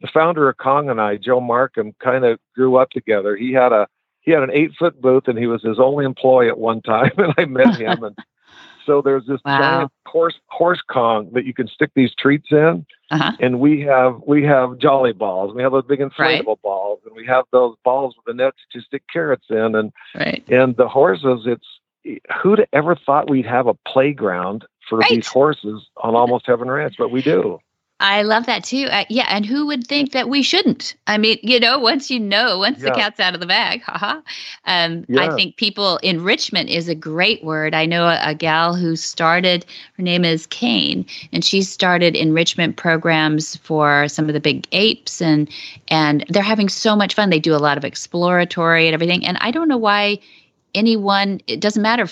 the 0.00 0.08
founder 0.08 0.48
of 0.48 0.56
Kong 0.58 0.90
and 0.90 1.00
I, 1.00 1.16
Joe 1.16 1.40
Markham, 1.40 1.92
kind 2.02 2.24
of 2.24 2.38
grew 2.54 2.76
up 2.76 2.90
together. 2.90 3.36
He 3.36 3.52
had 3.52 3.72
a 3.72 3.88
he 4.20 4.30
had 4.32 4.42
an 4.42 4.50
eight 4.52 4.72
foot 4.78 5.00
booth, 5.00 5.28
and 5.28 5.38
he 5.38 5.46
was 5.46 5.62
his 5.62 5.78
only 5.78 6.04
employee 6.04 6.48
at 6.48 6.58
one 6.58 6.82
time. 6.82 7.12
And 7.18 7.34
I 7.36 7.44
met 7.46 7.76
him, 7.76 8.04
and 8.04 8.16
so 8.88 9.02
there's 9.02 9.26
this 9.26 9.40
wow. 9.44 9.58
giant 9.58 9.92
horse 10.06 10.34
horse 10.46 10.80
Kong 10.90 11.30
that 11.34 11.44
you 11.44 11.52
can 11.52 11.68
stick 11.68 11.90
these 11.94 12.12
treats 12.18 12.48
in, 12.50 12.86
uh-huh. 13.10 13.32
and 13.38 13.60
we 13.60 13.82
have 13.82 14.20
we 14.26 14.42
have 14.44 14.78
jolly 14.78 15.12
balls. 15.12 15.54
We 15.54 15.62
have 15.62 15.72
those 15.72 15.84
big 15.84 16.00
inflatable 16.00 16.46
right. 16.46 16.62
balls, 16.62 17.00
and 17.04 17.14
we 17.14 17.26
have 17.26 17.44
those 17.52 17.76
balls 17.84 18.14
with 18.16 18.24
the 18.24 18.42
nets 18.42 18.56
to 18.72 18.80
stick 18.80 19.02
carrots 19.12 19.46
in, 19.50 19.74
and 19.74 19.92
right. 20.14 20.42
and 20.48 20.76
the 20.76 20.88
horses. 20.88 21.42
It's 21.46 21.66
who'd 22.42 22.66
ever 22.72 22.96
thought 22.96 23.28
we'd 23.28 23.46
have 23.46 23.66
a 23.66 23.74
playground 23.86 24.64
for 24.88 24.98
right. 24.98 25.10
these 25.10 25.26
horses 25.26 25.86
on 25.98 26.14
Almost 26.14 26.46
Heaven 26.46 26.70
Ranch, 26.70 26.94
but 26.98 27.10
we 27.10 27.20
do. 27.20 27.58
I 28.00 28.22
love 28.22 28.46
that 28.46 28.62
too. 28.62 28.86
Uh, 28.90 29.04
yeah, 29.08 29.26
and 29.28 29.44
who 29.44 29.66
would 29.66 29.86
think 29.88 30.12
that 30.12 30.28
we 30.28 30.40
shouldn't? 30.42 30.94
I 31.08 31.18
mean, 31.18 31.38
you 31.42 31.58
know, 31.58 31.80
once 31.80 32.10
you 32.10 32.20
know, 32.20 32.58
once 32.58 32.78
Yeah. 32.78 32.90
the 32.90 32.90
cat's 32.92 33.18
out 33.18 33.34
of 33.34 33.40
the 33.40 33.46
bag, 33.46 33.82
haha. 33.82 34.20
Um, 34.66 35.04
I 35.18 35.34
think 35.34 35.56
people 35.56 35.96
enrichment 35.98 36.68
is 36.70 36.88
a 36.88 36.94
great 36.94 37.42
word. 37.42 37.74
I 37.74 37.86
know 37.86 38.06
a, 38.06 38.20
a 38.22 38.34
gal 38.36 38.74
who 38.76 38.94
started. 38.94 39.66
Her 39.96 40.02
name 40.04 40.24
is 40.24 40.46
Kane, 40.46 41.06
and 41.32 41.44
she 41.44 41.60
started 41.62 42.14
enrichment 42.14 42.76
programs 42.76 43.56
for 43.56 44.06
some 44.06 44.28
of 44.28 44.32
the 44.32 44.40
big 44.40 44.68
apes, 44.70 45.20
and 45.20 45.48
and 45.88 46.24
they're 46.28 46.42
having 46.44 46.68
so 46.68 46.94
much 46.94 47.14
fun. 47.14 47.30
They 47.30 47.40
do 47.40 47.54
a 47.54 47.58
lot 47.58 47.78
of 47.78 47.84
exploratory 47.84 48.86
and 48.86 48.94
everything. 48.94 49.26
And 49.26 49.38
I 49.40 49.50
don't 49.50 49.66
know 49.66 49.76
why 49.76 50.20
anyone. 50.72 51.40
It 51.48 51.58
doesn't 51.60 51.82
matter. 51.82 52.06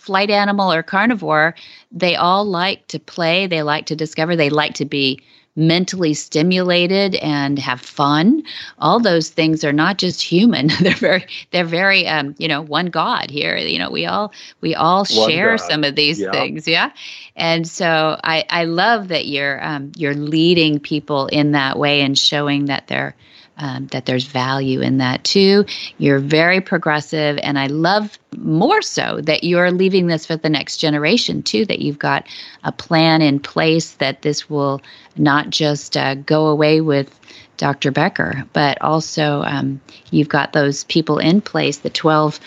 Flight 0.00 0.30
animal 0.30 0.72
or 0.72 0.82
carnivore, 0.82 1.54
they 1.92 2.16
all 2.16 2.44
like 2.44 2.86
to 2.88 2.98
play. 2.98 3.46
They 3.46 3.62
like 3.62 3.86
to 3.86 3.96
discover. 3.96 4.34
They 4.34 4.50
like 4.50 4.74
to 4.74 4.84
be 4.86 5.20
mentally 5.56 6.14
stimulated 6.14 7.16
and 7.16 7.58
have 7.58 7.80
fun. 7.80 8.42
All 8.78 8.98
those 9.00 9.28
things 9.28 9.62
are 9.64 9.72
not 9.72 9.98
just 9.98 10.22
human. 10.22 10.68
they're 10.80 10.94
very, 10.94 11.26
they're 11.50 11.64
very, 11.64 12.06
um, 12.06 12.34
you 12.38 12.48
know, 12.48 12.62
one 12.62 12.86
God 12.86 13.30
here. 13.30 13.56
You 13.56 13.78
know, 13.78 13.90
we 13.90 14.06
all, 14.06 14.32
we 14.62 14.74
all 14.74 15.04
One 15.04 15.06
share 15.06 15.58
God. 15.58 15.64
some 15.64 15.84
of 15.84 15.96
these 15.96 16.18
Yeah. 16.18 16.30
things. 16.30 16.66
Yeah. 16.66 16.92
And 17.36 17.68
so 17.68 18.18
I, 18.24 18.44
I 18.48 18.64
love 18.64 19.08
that 19.08 19.26
you're, 19.26 19.62
um, 19.62 19.92
you're 19.96 20.14
leading 20.14 20.78
people 20.80 21.26
in 21.26 21.52
that 21.52 21.78
way 21.78 22.00
and 22.00 22.16
showing 22.18 22.66
that 22.66 22.86
they're, 22.86 23.14
um, 23.60 23.86
that 23.88 24.06
there's 24.06 24.24
value 24.24 24.80
in 24.80 24.98
that 24.98 25.22
too. 25.22 25.66
You're 25.98 26.18
very 26.18 26.60
progressive, 26.60 27.38
and 27.42 27.58
I 27.58 27.66
love 27.66 28.18
more 28.36 28.82
so 28.82 29.20
that 29.22 29.44
you're 29.44 29.70
leaving 29.70 30.06
this 30.06 30.26
for 30.26 30.36
the 30.36 30.48
next 30.48 30.78
generation 30.78 31.42
too. 31.42 31.64
That 31.66 31.80
you've 31.80 31.98
got 31.98 32.26
a 32.64 32.72
plan 32.72 33.22
in 33.22 33.38
place 33.38 33.92
that 33.94 34.22
this 34.22 34.48
will 34.48 34.80
not 35.16 35.50
just 35.50 35.96
uh, 35.96 36.14
go 36.14 36.46
away 36.46 36.80
with 36.80 37.14
Dr. 37.58 37.90
Becker, 37.90 38.44
but 38.54 38.80
also 38.80 39.42
um, 39.42 39.80
you've 40.10 40.30
got 40.30 40.54
those 40.54 40.84
people 40.84 41.18
in 41.18 41.42
place, 41.42 41.78
the 41.78 41.90
12 41.90 42.40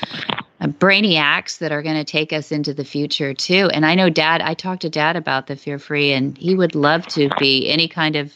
uh, 0.64 0.68
brainiacs 0.68 1.58
that 1.60 1.72
are 1.72 1.82
going 1.82 1.98
to 1.98 2.04
take 2.04 2.32
us 2.32 2.52
into 2.52 2.74
the 2.74 2.86
future 2.86 3.34
too. 3.34 3.70
And 3.74 3.86
I 3.86 3.96
know 3.96 4.10
Dad, 4.10 4.42
I 4.42 4.54
talked 4.54 4.82
to 4.84 4.90
Dad 4.90 5.16
about 5.16 5.48
the 5.48 5.56
Fear 5.56 5.78
Free, 5.78 6.14
and 6.14 6.38
he 6.38 6.56
would 6.56 6.74
love 6.74 7.06
to 7.08 7.30
be 7.38 7.70
any 7.70 7.88
kind 7.88 8.16
of 8.16 8.36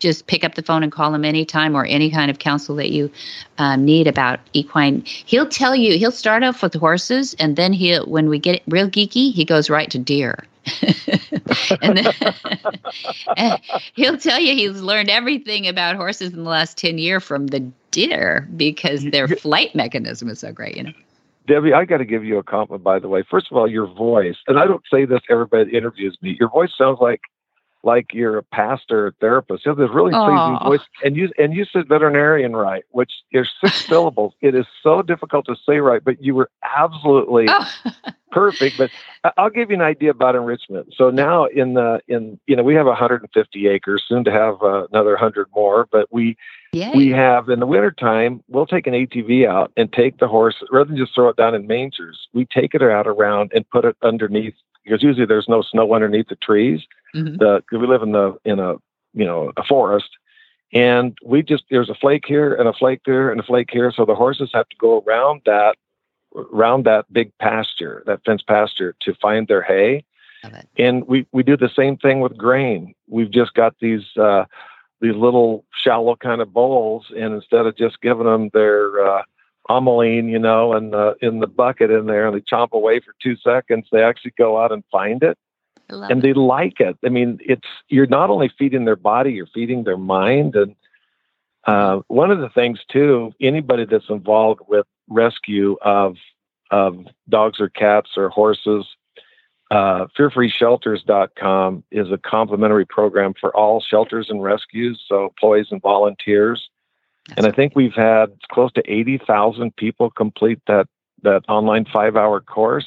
just 0.00 0.26
pick 0.26 0.42
up 0.44 0.54
the 0.54 0.62
phone 0.62 0.82
and 0.82 0.90
call 0.90 1.14
him 1.14 1.24
anytime 1.24 1.76
or 1.76 1.84
any 1.84 2.10
kind 2.10 2.30
of 2.30 2.38
counsel 2.38 2.74
that 2.76 2.90
you 2.90 3.10
um, 3.58 3.84
need 3.84 4.06
about 4.06 4.40
equine. 4.54 5.02
He'll 5.04 5.46
tell 5.46 5.76
you, 5.76 5.96
he'll 5.98 6.10
start 6.10 6.42
off 6.42 6.62
with 6.62 6.74
horses, 6.74 7.34
and 7.38 7.54
then 7.54 7.72
he'll, 7.72 8.06
when 8.06 8.28
we 8.28 8.38
get 8.38 8.62
real 8.66 8.88
geeky, 8.88 9.32
he 9.32 9.44
goes 9.44 9.70
right 9.70 9.90
to 9.90 9.98
deer. 9.98 10.46
and 11.82 11.98
then 11.98 12.14
he'll 13.94 14.18
tell 14.18 14.40
you 14.40 14.54
he's 14.54 14.80
learned 14.80 15.10
everything 15.10 15.68
about 15.68 15.96
horses 15.96 16.32
in 16.32 16.44
the 16.44 16.50
last 16.50 16.78
10 16.78 16.98
years 16.98 17.22
from 17.22 17.48
the 17.48 17.60
deer 17.90 18.48
because 18.56 19.04
their 19.04 19.28
flight 19.28 19.74
mechanism 19.74 20.28
is 20.28 20.40
so 20.40 20.52
great, 20.52 20.76
you 20.76 20.84
know. 20.84 20.92
Debbie, 21.46 21.72
I 21.72 21.84
got 21.84 21.98
to 21.98 22.04
give 22.04 22.24
you 22.24 22.38
a 22.38 22.42
compliment, 22.42 22.84
by 22.84 22.98
the 22.98 23.08
way. 23.08 23.24
First 23.30 23.48
of 23.50 23.56
all, 23.56 23.68
your 23.68 23.86
voice, 23.86 24.36
and 24.46 24.58
I 24.58 24.66
don't 24.66 24.82
say 24.92 25.04
this 25.04 25.20
everybody 25.30 25.76
interviews 25.76 26.16
me. 26.22 26.36
Your 26.38 26.50
voice 26.50 26.70
sounds 26.76 26.98
like 27.00 27.20
like 27.82 28.12
you're 28.12 28.38
a 28.38 28.42
pastor 28.42 29.08
or 29.08 29.12
therapist. 29.20 29.64
You 29.64 29.70
have 29.70 29.78
this 29.78 29.90
really 29.92 30.12
pleasing 30.12 30.56
Aw. 30.60 30.68
voice, 30.68 30.80
and 31.04 31.16
you 31.16 31.30
and 31.38 31.54
you 31.54 31.64
said 31.64 31.88
veterinarian 31.88 32.54
right, 32.54 32.84
which 32.90 33.12
is 33.32 33.48
six 33.62 33.84
syllables. 33.88 34.34
It 34.40 34.54
is 34.54 34.66
so 34.82 35.02
difficult 35.02 35.46
to 35.46 35.56
say 35.66 35.78
right, 35.78 36.02
but 36.02 36.22
you 36.22 36.34
were 36.34 36.50
absolutely 36.76 37.46
Oh, 37.48 37.66
perfect. 38.32 38.78
But 38.78 38.90
I'll 39.36 39.50
give 39.50 39.70
you 39.70 39.76
an 39.76 39.82
idea 39.82 40.10
about 40.10 40.34
enrichment. 40.34 40.94
So 40.96 41.10
now 41.10 41.46
in 41.46 41.74
the 41.74 42.00
in 42.08 42.38
you 42.46 42.56
know 42.56 42.62
we 42.62 42.74
have 42.74 42.86
150 42.86 43.68
acres, 43.68 44.02
soon 44.08 44.24
to 44.24 44.30
have 44.30 44.62
uh, 44.62 44.86
another 44.92 45.10
100 45.10 45.48
more, 45.54 45.88
but 45.90 46.06
we 46.10 46.36
yay. 46.72 46.90
we 46.94 47.08
have 47.08 47.48
in 47.48 47.60
the 47.60 47.66
wintertime, 47.66 48.42
we'll 48.48 48.66
take 48.66 48.86
an 48.86 48.94
ATV 48.94 49.48
out 49.48 49.72
and 49.76 49.92
take 49.92 50.18
the 50.18 50.28
horse 50.28 50.56
rather 50.70 50.88
than 50.88 50.96
just 50.96 51.14
throw 51.14 51.28
it 51.28 51.36
down 51.36 51.54
in 51.54 51.66
mangers. 51.66 52.28
We 52.32 52.46
take 52.46 52.74
it 52.74 52.82
out 52.82 53.06
around 53.06 53.52
and 53.54 53.68
put 53.70 53.84
it 53.84 53.96
underneath 54.02 54.54
because 54.90 55.02
usually 55.02 55.26
there's 55.26 55.48
no 55.48 55.62
snow 55.62 55.94
underneath 55.94 56.28
the 56.28 56.36
trees. 56.36 56.80
Mhm. 57.14 57.38
The 57.38 57.62
we 57.72 57.86
live 57.86 58.02
in 58.02 58.12
the 58.12 58.36
in 58.44 58.58
a 58.58 58.74
you 59.14 59.24
know 59.24 59.52
a 59.56 59.64
forest, 59.64 60.10
and 60.72 61.16
we 61.24 61.42
just 61.42 61.64
there's 61.70 61.90
a 61.90 61.94
flake 61.94 62.24
here 62.26 62.54
and 62.54 62.68
a 62.68 62.72
flake 62.72 63.02
there 63.06 63.30
and 63.30 63.40
a 63.40 63.44
flake 63.44 63.70
here, 63.70 63.92
so 63.92 64.04
the 64.04 64.14
horses 64.14 64.50
have 64.52 64.68
to 64.68 64.76
go 64.76 65.02
around 65.06 65.42
that 65.46 65.76
around 66.52 66.84
that 66.84 67.12
big 67.12 67.32
pasture, 67.38 68.02
that 68.06 68.20
fenced 68.24 68.46
pasture, 68.46 68.94
to 69.00 69.14
find 69.14 69.48
their 69.48 69.62
hay 69.62 70.04
and 70.78 71.06
we 71.06 71.26
we 71.32 71.42
do 71.42 71.56
the 71.56 71.70
same 71.74 71.96
thing 71.96 72.20
with 72.20 72.36
grain. 72.36 72.94
We've 73.08 73.30
just 73.30 73.54
got 73.54 73.74
these 73.80 74.04
uh, 74.16 74.44
these 75.00 75.14
little 75.14 75.64
shallow 75.74 76.16
kind 76.16 76.40
of 76.40 76.52
bowls, 76.52 77.06
and 77.16 77.34
instead 77.34 77.66
of 77.66 77.76
just 77.76 78.00
giving 78.00 78.26
them 78.26 78.50
their 78.52 79.06
uh, 79.06 79.22
Omolene, 79.70 80.30
you 80.30 80.38
know, 80.38 80.72
and 80.72 80.94
uh, 80.94 81.14
in 81.20 81.40
the 81.40 81.46
bucket 81.46 81.90
in 81.90 82.06
there, 82.06 82.26
and 82.26 82.36
they 82.36 82.40
chomp 82.40 82.72
away 82.72 83.00
for 83.00 83.14
two 83.22 83.36
seconds, 83.36 83.86
they 83.92 84.02
actually 84.02 84.32
go 84.36 84.60
out 84.60 84.72
and 84.72 84.82
find 84.90 85.22
it, 85.22 85.38
and 85.88 86.18
it. 86.18 86.22
they 86.22 86.32
like 86.32 86.80
it. 86.80 86.96
I 87.04 87.08
mean, 87.08 87.38
it's 87.40 87.68
you're 87.88 88.06
not 88.06 88.30
only 88.30 88.50
feeding 88.58 88.84
their 88.84 88.96
body, 88.96 89.32
you're 89.32 89.46
feeding 89.54 89.84
their 89.84 89.96
mind, 89.96 90.56
and 90.56 90.74
uh, 91.66 92.00
one 92.08 92.30
of 92.30 92.40
the 92.40 92.48
things 92.48 92.80
too, 92.90 93.32
anybody 93.40 93.84
that's 93.84 94.10
involved 94.10 94.60
with 94.68 94.86
rescue 95.08 95.76
of 95.82 96.16
of 96.70 96.96
dogs 97.28 97.60
or 97.60 97.68
cats 97.68 98.10
or 98.16 98.28
horses 98.28 98.86
uh, 99.70 100.06
fearfreeshelters.com 100.18 101.84
is 101.92 102.10
a 102.10 102.18
complimentary 102.18 102.84
program 102.84 103.34
for 103.40 103.54
all 103.56 103.80
shelters 103.80 104.26
and 104.28 104.42
rescues, 104.42 105.00
so 105.08 105.24
employees 105.24 105.68
and 105.70 105.80
volunteers. 105.80 106.68
And 107.36 107.46
I 107.46 107.52
think 107.52 107.74
we've 107.74 107.94
had 107.94 108.32
close 108.50 108.72
to 108.72 108.82
80,000 108.90 109.74
people 109.76 110.10
complete 110.10 110.60
that, 110.66 110.88
that 111.22 111.42
online 111.48 111.84
five 111.84 112.16
hour 112.16 112.40
course. 112.40 112.86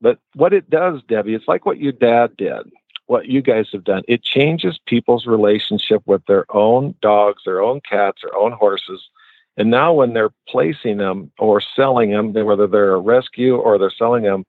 But 0.00 0.18
what 0.34 0.52
it 0.52 0.70
does, 0.70 1.02
Debbie, 1.08 1.34
it's 1.34 1.48
like 1.48 1.66
what 1.66 1.78
your 1.78 1.92
dad 1.92 2.36
did, 2.36 2.70
what 3.06 3.26
you 3.26 3.42
guys 3.42 3.68
have 3.72 3.84
done. 3.84 4.02
It 4.08 4.22
changes 4.22 4.78
people's 4.86 5.26
relationship 5.26 6.02
with 6.06 6.24
their 6.26 6.44
own 6.54 6.94
dogs, 7.00 7.42
their 7.44 7.62
own 7.62 7.80
cats, 7.88 8.22
their 8.22 8.36
own 8.36 8.52
horses. 8.52 9.08
And 9.56 9.70
now 9.70 9.92
when 9.94 10.12
they're 10.12 10.34
placing 10.48 10.98
them 10.98 11.32
or 11.38 11.60
selling 11.60 12.10
them, 12.10 12.32
whether 12.32 12.66
they're 12.66 12.94
a 12.94 13.00
rescue 13.00 13.56
or 13.56 13.78
they're 13.78 13.90
selling 13.90 14.24
them, 14.24 14.44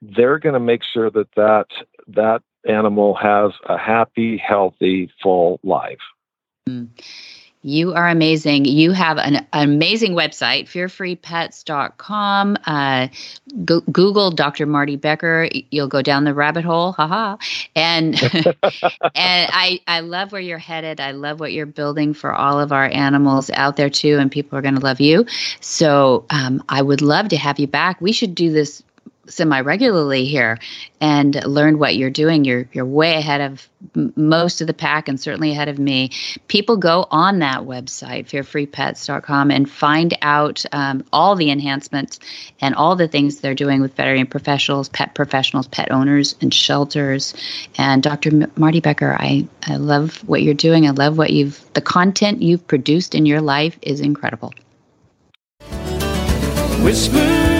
they're 0.00 0.38
going 0.38 0.54
to 0.54 0.60
make 0.60 0.82
sure 0.82 1.10
that 1.10 1.28
that 1.36 1.66
that 2.08 2.42
animal 2.66 3.14
has 3.14 3.52
a 3.66 3.76
happy, 3.76 4.38
healthy, 4.38 5.10
full 5.22 5.60
life. 5.62 5.98
Mm. 6.68 6.88
You 7.62 7.92
are 7.92 8.08
amazing. 8.08 8.64
You 8.64 8.92
have 8.92 9.18
an, 9.18 9.36
an 9.36 9.46
amazing 9.52 10.14
website, 10.14 10.64
fearfreepets.com. 10.64 12.56
Uh, 12.64 13.08
go, 13.66 13.80
Google 13.82 14.30
Dr. 14.30 14.64
Marty 14.64 14.96
Becker. 14.96 15.46
You'll 15.70 15.88
go 15.88 16.00
down 16.00 16.24
the 16.24 16.32
rabbit 16.32 16.64
hole. 16.64 16.92
Haha. 16.92 17.36
And 17.76 18.14
and 18.22 18.54
I, 19.14 19.80
I 19.86 20.00
love 20.00 20.32
where 20.32 20.40
you're 20.40 20.56
headed. 20.56 21.00
I 21.00 21.10
love 21.10 21.38
what 21.38 21.52
you're 21.52 21.66
building 21.66 22.14
for 22.14 22.32
all 22.32 22.58
of 22.58 22.72
our 22.72 22.86
animals 22.86 23.50
out 23.50 23.76
there 23.76 23.90
too. 23.90 24.16
And 24.18 24.32
people 24.32 24.58
are 24.58 24.62
going 24.62 24.76
to 24.76 24.80
love 24.80 25.00
you. 25.00 25.26
So 25.60 26.24
um, 26.30 26.64
I 26.70 26.80
would 26.80 27.02
love 27.02 27.28
to 27.28 27.36
have 27.36 27.58
you 27.58 27.66
back. 27.66 28.00
We 28.00 28.12
should 28.12 28.34
do 28.34 28.50
this 28.50 28.82
semi 29.30 29.60
regularly 29.60 30.24
here 30.26 30.58
and 31.00 31.42
learn 31.44 31.78
what 31.78 31.96
you're 31.96 32.10
doing. 32.10 32.44
You're 32.44 32.66
you're 32.72 32.84
way 32.84 33.14
ahead 33.14 33.40
of 33.40 33.68
m- 33.96 34.12
most 34.16 34.60
of 34.60 34.66
the 34.66 34.74
pack 34.74 35.08
and 35.08 35.18
certainly 35.18 35.52
ahead 35.52 35.68
of 35.68 35.78
me. 35.78 36.10
People 36.48 36.76
go 36.76 37.06
on 37.10 37.38
that 37.38 37.60
website, 37.60 38.26
fearfreepets.com, 38.26 39.50
and 39.50 39.70
find 39.70 40.16
out 40.22 40.64
um, 40.72 41.04
all 41.12 41.36
the 41.36 41.50
enhancements 41.50 42.18
and 42.60 42.74
all 42.74 42.96
the 42.96 43.08
things 43.08 43.40
they're 43.40 43.54
doing 43.54 43.80
with 43.80 43.94
veterinary 43.94 44.24
professionals, 44.26 44.88
pet 44.88 45.14
professionals, 45.14 45.68
pet 45.68 45.90
owners, 45.90 46.34
and 46.40 46.52
shelters. 46.52 47.34
And 47.78 48.02
Dr. 48.02 48.30
M- 48.30 48.52
Marty 48.56 48.80
Becker, 48.80 49.16
I, 49.18 49.46
I 49.66 49.76
love 49.76 50.16
what 50.28 50.42
you're 50.42 50.54
doing. 50.54 50.86
I 50.86 50.90
love 50.90 51.16
what 51.16 51.30
you've, 51.30 51.64
the 51.74 51.80
content 51.80 52.42
you've 52.42 52.66
produced 52.66 53.14
in 53.14 53.26
your 53.26 53.40
life 53.40 53.78
is 53.82 54.00
incredible. 54.00 54.52
Whisper 56.82 57.59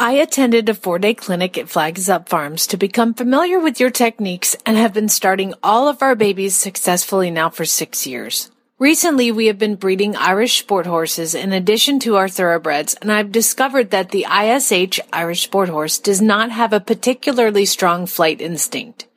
I 0.00 0.12
attended 0.12 0.68
a 0.68 0.74
four 0.74 1.00
day 1.00 1.12
clinic 1.12 1.58
at 1.58 1.68
Flags 1.68 2.08
Up 2.08 2.28
Farms 2.28 2.68
to 2.68 2.76
become 2.76 3.14
familiar 3.14 3.58
with 3.58 3.80
your 3.80 3.90
techniques 3.90 4.54
and 4.64 4.76
have 4.76 4.92
been 4.92 5.08
starting 5.08 5.54
all 5.60 5.88
of 5.88 6.02
our 6.02 6.14
babies 6.14 6.54
successfully 6.54 7.32
now 7.32 7.50
for 7.50 7.64
six 7.64 8.06
years. 8.06 8.48
Recently, 8.78 9.32
we 9.32 9.46
have 9.46 9.58
been 9.58 9.74
breeding 9.74 10.14
Irish 10.14 10.60
sport 10.60 10.86
horses 10.86 11.34
in 11.34 11.52
addition 11.52 11.98
to 12.00 12.14
our 12.14 12.28
thoroughbreds, 12.28 12.94
and 13.02 13.10
I've 13.10 13.32
discovered 13.32 13.90
that 13.90 14.10
the 14.10 14.24
ISH 14.24 15.00
Irish 15.12 15.42
sport 15.42 15.68
horse 15.68 15.98
does 15.98 16.22
not 16.22 16.52
have 16.52 16.72
a 16.72 16.78
particularly 16.78 17.64
strong 17.64 18.06
flight 18.06 18.40
instinct. 18.40 19.08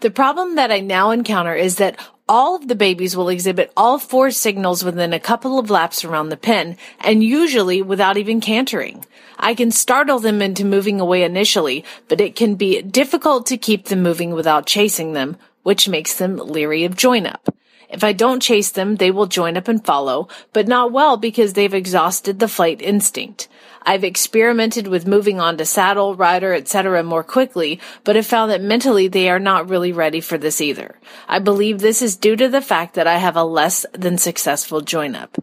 The 0.00 0.10
problem 0.10 0.56
that 0.56 0.72
I 0.72 0.80
now 0.80 1.12
encounter 1.12 1.54
is 1.54 1.76
that 1.76 2.00
all 2.28 2.56
of 2.56 2.66
the 2.66 2.74
babies 2.74 3.16
will 3.16 3.28
exhibit 3.28 3.72
all 3.76 3.98
four 3.98 4.30
signals 4.30 4.82
within 4.82 5.12
a 5.12 5.20
couple 5.20 5.58
of 5.58 5.70
laps 5.70 6.04
around 6.04 6.28
the 6.28 6.36
pen, 6.36 6.76
and 7.00 7.22
usually 7.22 7.82
without 7.82 8.16
even 8.16 8.40
cantering. 8.40 9.04
I 9.38 9.54
can 9.54 9.70
startle 9.70 10.18
them 10.18 10.42
into 10.42 10.64
moving 10.64 11.00
away 11.00 11.22
initially, 11.22 11.84
but 12.08 12.20
it 12.20 12.34
can 12.34 12.56
be 12.56 12.82
difficult 12.82 13.46
to 13.46 13.56
keep 13.56 13.86
them 13.86 14.02
moving 14.02 14.32
without 14.32 14.66
chasing 14.66 15.12
them, 15.12 15.36
which 15.62 15.88
makes 15.88 16.14
them 16.14 16.36
leery 16.36 16.84
of 16.84 16.96
join 16.96 17.26
up. 17.26 17.54
If 17.88 18.02
I 18.02 18.12
don't 18.12 18.42
chase 18.42 18.70
them, 18.70 18.96
they 18.96 19.10
will 19.10 19.26
join 19.26 19.56
up 19.56 19.68
and 19.68 19.84
follow, 19.84 20.28
but 20.52 20.68
not 20.68 20.92
well 20.92 21.16
because 21.16 21.52
they've 21.52 21.72
exhausted 21.72 22.38
the 22.38 22.48
flight 22.48 22.82
instinct. 22.82 23.48
I've 23.82 24.02
experimented 24.02 24.88
with 24.88 25.06
moving 25.06 25.38
on 25.38 25.56
to 25.58 25.64
saddle, 25.64 26.16
rider, 26.16 26.52
etc. 26.52 27.04
more 27.04 27.22
quickly, 27.22 27.78
but 28.02 28.16
have 28.16 28.26
found 28.26 28.50
that 28.50 28.60
mentally 28.60 29.06
they 29.06 29.30
are 29.30 29.38
not 29.38 29.68
really 29.70 29.92
ready 29.92 30.20
for 30.20 30.36
this 30.36 30.60
either. 30.60 30.98
I 31.28 31.38
believe 31.38 31.78
this 31.78 32.02
is 32.02 32.16
due 32.16 32.34
to 32.34 32.48
the 32.48 32.60
fact 32.60 32.94
that 32.94 33.06
I 33.06 33.18
have 33.18 33.36
a 33.36 33.44
less 33.44 33.86
than 33.92 34.18
successful 34.18 34.80
join 34.80 35.14
up. 35.14 35.38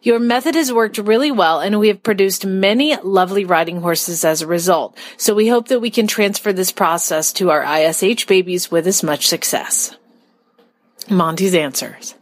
Your 0.00 0.20
method 0.20 0.54
has 0.54 0.72
worked 0.72 0.98
really 0.98 1.32
well 1.32 1.58
and 1.58 1.80
we 1.80 1.88
have 1.88 2.04
produced 2.04 2.46
many 2.46 2.96
lovely 3.02 3.44
riding 3.44 3.80
horses 3.80 4.24
as 4.24 4.42
a 4.42 4.46
result. 4.46 4.96
So 5.16 5.34
we 5.34 5.48
hope 5.48 5.66
that 5.68 5.80
we 5.80 5.90
can 5.90 6.06
transfer 6.06 6.52
this 6.52 6.70
process 6.70 7.32
to 7.34 7.50
our 7.50 7.64
ISH 7.64 8.26
babies 8.26 8.70
with 8.70 8.86
as 8.86 9.02
much 9.02 9.26
success. 9.26 9.97
Monty's 11.10 11.54
answers. 11.54 12.14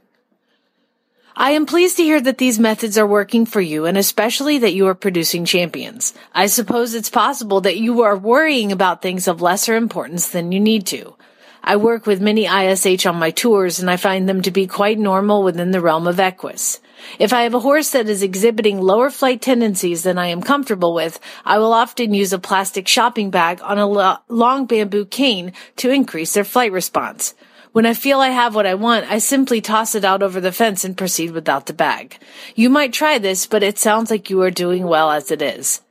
I 1.39 1.51
am 1.51 1.67
pleased 1.67 1.99
to 1.99 2.03
hear 2.03 2.21
that 2.23 2.39
these 2.39 2.59
methods 2.59 2.97
are 2.97 3.07
working 3.07 3.45
for 3.45 3.61
you 3.61 3.85
and 3.85 3.99
especially 3.99 4.57
that 4.59 4.73
you 4.73 4.87
are 4.87 4.95
producing 4.95 5.45
champions. 5.45 6.15
I 6.33 6.47
suppose 6.47 6.95
it's 6.95 7.11
possible 7.11 7.61
that 7.61 7.77
you 7.77 8.03
are 8.03 8.17
worrying 8.17 8.73
about 8.73 9.03
things 9.03 9.29
of 9.29 9.43
lesser 9.43 9.77
importance 9.77 10.29
than 10.29 10.51
you 10.51 10.61
need 10.61 10.87
to. 10.87 11.15
I 11.63 11.77
work 11.77 12.07
with 12.07 12.23
many 12.23 12.47
ISH 12.47 13.05
on 13.05 13.17
my 13.17 13.33
tours 13.33 13.81
and 13.81 13.91
I 13.91 13.99
find 13.99 14.29
them 14.29 14.41
to 14.43 14.51
be 14.51 14.67
quite 14.67 14.99
normal 14.99 15.43
within 15.43 15.73
the 15.73 15.81
realm 15.81 16.07
of 16.07 16.21
equus. 16.21 16.81
If 17.19 17.33
I 17.33 17.43
have 17.43 17.55
a 17.55 17.61
horse 17.61 17.91
that 17.91 18.09
is 18.09 18.23
exhibiting 18.23 18.81
lower 18.81 19.11
flight 19.11 19.43
tendencies 19.43 20.05
than 20.05 20.17
I 20.17 20.29
am 20.29 20.43
comfortable 20.43 20.95
with, 20.95 21.21
I 21.45 21.59
will 21.59 21.73
often 21.73 22.15
use 22.15 22.33
a 22.33 22.39
plastic 22.39 22.89
shopping 22.89 23.31
bag 23.31 23.61
on 23.63 23.79
a 23.79 23.87
lo- 23.87 24.17
long 24.29 24.67
bamboo 24.67 25.05
cane 25.05 25.53
to 25.77 25.91
increase 25.91 26.33
their 26.35 26.45
flight 26.45 26.73
response. 26.73 27.35
When 27.77 27.85
I 27.85 27.93
feel 27.93 28.21
I 28.21 28.31
have 28.31 28.55
what 28.55 28.65
I 28.65 28.73
want, 28.73 29.05
I 29.05 29.19
simply 29.19 29.61
toss 29.61 29.95
it 29.95 30.03
out 30.03 30.23
over 30.23 30.41
the 30.41 30.51
fence 30.51 30.83
and 30.83 30.97
proceed 30.97 31.33
without 31.33 31.67
the 31.67 31.75
bag. 31.75 32.17
You 32.55 32.71
might 32.71 32.95
try 32.95 33.19
this, 33.19 33.45
but 33.45 33.63
it 33.63 33.77
sounds 33.77 34.11
like 34.11 34.31
you 34.31 34.41
are 34.41 34.51
doing 34.51 34.87
well 34.87 35.11
as 35.11 35.31
it 35.31 35.43
is. 35.43 35.83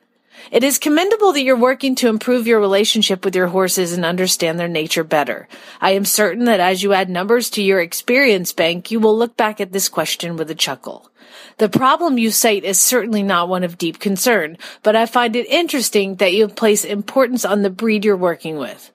It 0.50 0.64
is 0.64 0.80
commendable 0.80 1.32
that 1.34 1.44
you're 1.44 1.56
working 1.56 1.94
to 1.98 2.08
improve 2.08 2.48
your 2.48 2.60
relationship 2.60 3.24
with 3.24 3.36
your 3.36 3.50
horses 3.50 3.94
and 3.94 4.04
understand 4.04 4.60
their 4.60 4.68
nature 4.68 5.04
better. 5.04 5.48
I 5.80 5.92
am 5.92 6.06
certain 6.06 6.46
that 6.46 6.60
as 6.60 6.82
you 6.82 6.92
add 6.94 7.08
numbers 7.08 7.52
to 7.52 7.62
your 7.62 7.80
experience 7.80 8.52
bank, 8.52 8.90
you 8.90 9.00
will 9.00 9.16
look 9.16 9.38
back 9.38 9.62
at 9.62 9.72
this 9.72 9.88
question 9.88 10.38
with 10.38 10.50
a 10.50 10.56
chuckle. 10.56 11.12
The 11.60 11.70
problem 11.70 12.18
you 12.18 12.32
cite 12.32 12.64
is 12.64 12.82
certainly 12.82 13.22
not 13.22 13.48
one 13.48 13.64
of 13.64 13.78
deep 13.78 14.00
concern, 14.00 14.58
but 14.82 14.96
I 14.96 15.06
find 15.06 15.36
it 15.36 15.46
interesting 15.46 16.16
that 16.16 16.34
you 16.34 16.48
place 16.48 16.84
importance 16.84 17.46
on 17.46 17.62
the 17.62 17.70
breed 17.70 18.04
you're 18.06 18.18
working 18.18 18.58
with. 18.58 18.92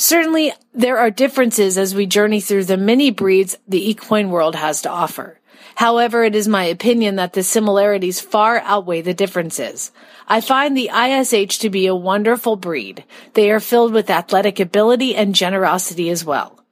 Certainly, 0.00 0.52
there 0.72 0.96
are 0.98 1.10
differences 1.10 1.76
as 1.76 1.92
we 1.92 2.06
journey 2.06 2.40
through 2.40 2.66
the 2.66 2.76
many 2.76 3.10
breeds 3.10 3.58
the 3.66 3.90
equine 3.90 4.30
world 4.30 4.54
has 4.54 4.80
to 4.82 4.88
offer. 4.88 5.40
However, 5.74 6.22
it 6.22 6.36
is 6.36 6.46
my 6.46 6.62
opinion 6.66 7.16
that 7.16 7.32
the 7.32 7.42
similarities 7.42 8.20
far 8.20 8.60
outweigh 8.60 9.00
the 9.00 9.12
differences. 9.12 9.90
I 10.28 10.40
find 10.40 10.76
the 10.76 10.88
ISH 10.94 11.58
to 11.58 11.68
be 11.68 11.88
a 11.88 11.96
wonderful 11.96 12.54
breed. 12.54 13.04
They 13.34 13.50
are 13.50 13.58
filled 13.58 13.92
with 13.92 14.08
athletic 14.08 14.60
ability 14.60 15.16
and 15.16 15.34
generosity 15.34 16.10
as 16.10 16.24
well. 16.24 16.64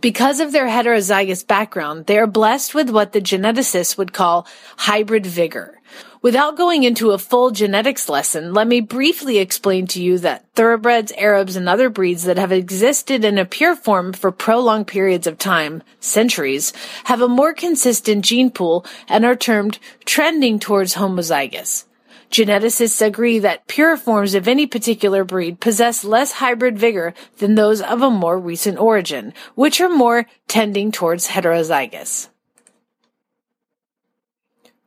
Because 0.00 0.40
of 0.40 0.50
their 0.50 0.66
heterozygous 0.66 1.46
background, 1.46 2.06
they 2.06 2.18
are 2.18 2.26
blessed 2.26 2.74
with 2.74 2.90
what 2.90 3.12
the 3.12 3.20
geneticists 3.20 3.96
would 3.96 4.12
call 4.12 4.44
hybrid 4.76 5.24
vigor. 5.24 5.77
Without 6.20 6.56
going 6.56 6.82
into 6.82 7.12
a 7.12 7.18
full 7.18 7.52
genetics 7.52 8.08
lesson, 8.08 8.52
let 8.52 8.66
me 8.66 8.80
briefly 8.80 9.38
explain 9.38 9.86
to 9.86 10.02
you 10.02 10.18
that 10.18 10.44
thoroughbreds, 10.56 11.12
Arabs, 11.16 11.54
and 11.54 11.68
other 11.68 11.88
breeds 11.88 12.24
that 12.24 12.38
have 12.38 12.50
existed 12.50 13.24
in 13.24 13.38
a 13.38 13.44
pure 13.44 13.76
form 13.76 14.12
for 14.12 14.32
prolonged 14.32 14.88
periods 14.88 15.28
of 15.28 15.38
time, 15.38 15.80
centuries, 16.00 16.72
have 17.04 17.20
a 17.20 17.28
more 17.28 17.54
consistent 17.54 18.24
gene 18.24 18.50
pool 18.50 18.84
and 19.08 19.24
are 19.24 19.36
termed 19.36 19.78
trending 20.04 20.58
towards 20.58 20.96
homozygous. 20.96 21.84
Geneticists 22.32 23.00
agree 23.00 23.38
that 23.38 23.68
pure 23.68 23.96
forms 23.96 24.34
of 24.34 24.48
any 24.48 24.66
particular 24.66 25.22
breed 25.22 25.60
possess 25.60 26.04
less 26.04 26.32
hybrid 26.32 26.76
vigor 26.76 27.14
than 27.38 27.54
those 27.54 27.80
of 27.80 28.02
a 28.02 28.10
more 28.10 28.38
recent 28.38 28.76
origin, 28.78 29.32
which 29.54 29.80
are 29.80 29.88
more 29.88 30.26
tending 30.48 30.90
towards 30.90 31.28
heterozygous. 31.28 32.28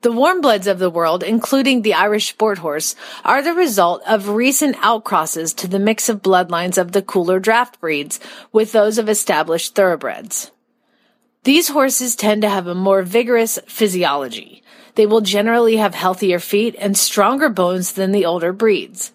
The 0.01 0.11
warm 0.11 0.41
bloods 0.41 0.65
of 0.65 0.79
the 0.79 0.89
world, 0.89 1.21
including 1.21 1.83
the 1.83 1.93
Irish 1.93 2.29
sport 2.29 2.57
horse, 2.57 2.95
are 3.23 3.43
the 3.43 3.53
result 3.53 4.01
of 4.07 4.29
recent 4.29 4.75
outcrosses 4.77 5.55
to 5.57 5.67
the 5.67 5.77
mix 5.77 6.09
of 6.09 6.23
bloodlines 6.23 6.79
of 6.79 6.91
the 6.91 7.03
cooler 7.03 7.39
draft 7.39 7.79
breeds 7.79 8.19
with 8.51 8.71
those 8.71 8.97
of 8.97 9.07
established 9.07 9.75
thoroughbreds. 9.75 10.49
These 11.43 11.69
horses 11.69 12.15
tend 12.15 12.41
to 12.41 12.49
have 12.49 12.65
a 12.65 12.73
more 12.73 13.03
vigorous 13.03 13.59
physiology. 13.67 14.63
They 14.95 15.05
will 15.05 15.21
generally 15.21 15.77
have 15.77 15.93
healthier 15.93 16.39
feet 16.39 16.75
and 16.79 16.97
stronger 16.97 17.49
bones 17.49 17.93
than 17.93 18.11
the 18.11 18.25
older 18.25 18.51
breeds. 18.51 19.13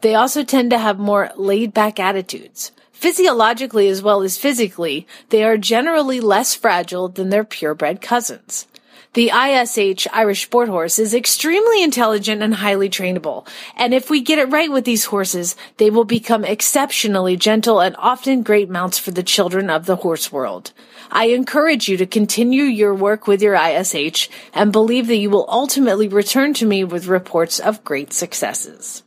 They 0.00 0.16
also 0.16 0.42
tend 0.42 0.70
to 0.70 0.78
have 0.78 0.98
more 0.98 1.30
laid 1.36 1.72
back 1.72 2.00
attitudes. 2.00 2.72
Physiologically 2.90 3.88
as 3.88 4.02
well 4.02 4.22
as 4.22 4.36
physically, 4.36 5.06
they 5.28 5.44
are 5.44 5.56
generally 5.56 6.20
less 6.20 6.56
fragile 6.56 7.08
than 7.08 7.30
their 7.30 7.44
purebred 7.44 8.00
cousins. 8.00 8.66
The 9.14 9.30
ISH 9.30 10.08
Irish 10.12 10.42
Sport 10.42 10.68
Horse 10.68 10.98
is 10.98 11.14
extremely 11.14 11.84
intelligent 11.84 12.42
and 12.42 12.52
highly 12.52 12.90
trainable. 12.90 13.46
And 13.76 13.94
if 13.94 14.10
we 14.10 14.20
get 14.20 14.40
it 14.40 14.50
right 14.50 14.72
with 14.72 14.84
these 14.84 15.04
horses, 15.04 15.54
they 15.76 15.88
will 15.88 16.04
become 16.04 16.44
exceptionally 16.44 17.36
gentle 17.36 17.78
and 17.78 17.94
often 17.96 18.42
great 18.42 18.68
mounts 18.68 18.98
for 18.98 19.12
the 19.12 19.22
children 19.22 19.70
of 19.70 19.86
the 19.86 19.94
horse 19.94 20.32
world. 20.32 20.72
I 21.12 21.26
encourage 21.26 21.88
you 21.88 21.96
to 21.98 22.06
continue 22.06 22.64
your 22.64 22.92
work 22.92 23.28
with 23.28 23.40
your 23.40 23.54
ISH 23.54 24.28
and 24.52 24.72
believe 24.72 25.06
that 25.06 25.18
you 25.18 25.30
will 25.30 25.46
ultimately 25.48 26.08
return 26.08 26.52
to 26.54 26.66
me 26.66 26.82
with 26.82 27.06
reports 27.06 27.60
of 27.60 27.84
great 27.84 28.12
successes. 28.12 29.04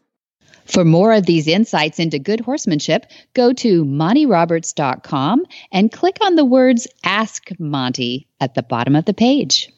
For 0.64 0.86
more 0.86 1.12
of 1.12 1.26
these 1.26 1.50
insights 1.50 2.00
into 2.00 2.18
good 2.18 2.40
horsemanship, 2.40 3.08
go 3.34 3.52
to 3.52 3.84
montyroberts.com 3.84 5.46
and 5.74 5.92
click 5.92 6.18
on 6.22 6.36
the 6.36 6.46
words 6.46 6.88
Ask 7.04 7.50
Monty 7.60 8.30
at 8.40 8.56
the 8.56 8.64
bottom 8.64 8.96
of 8.96 9.04
the 9.04 9.14
page. 9.14 9.70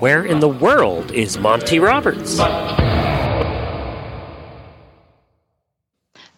Where 0.00 0.24
in 0.24 0.40
the 0.40 0.48
world 0.48 1.12
is 1.12 1.38
Monty 1.38 1.78
Roberts? 1.78 2.40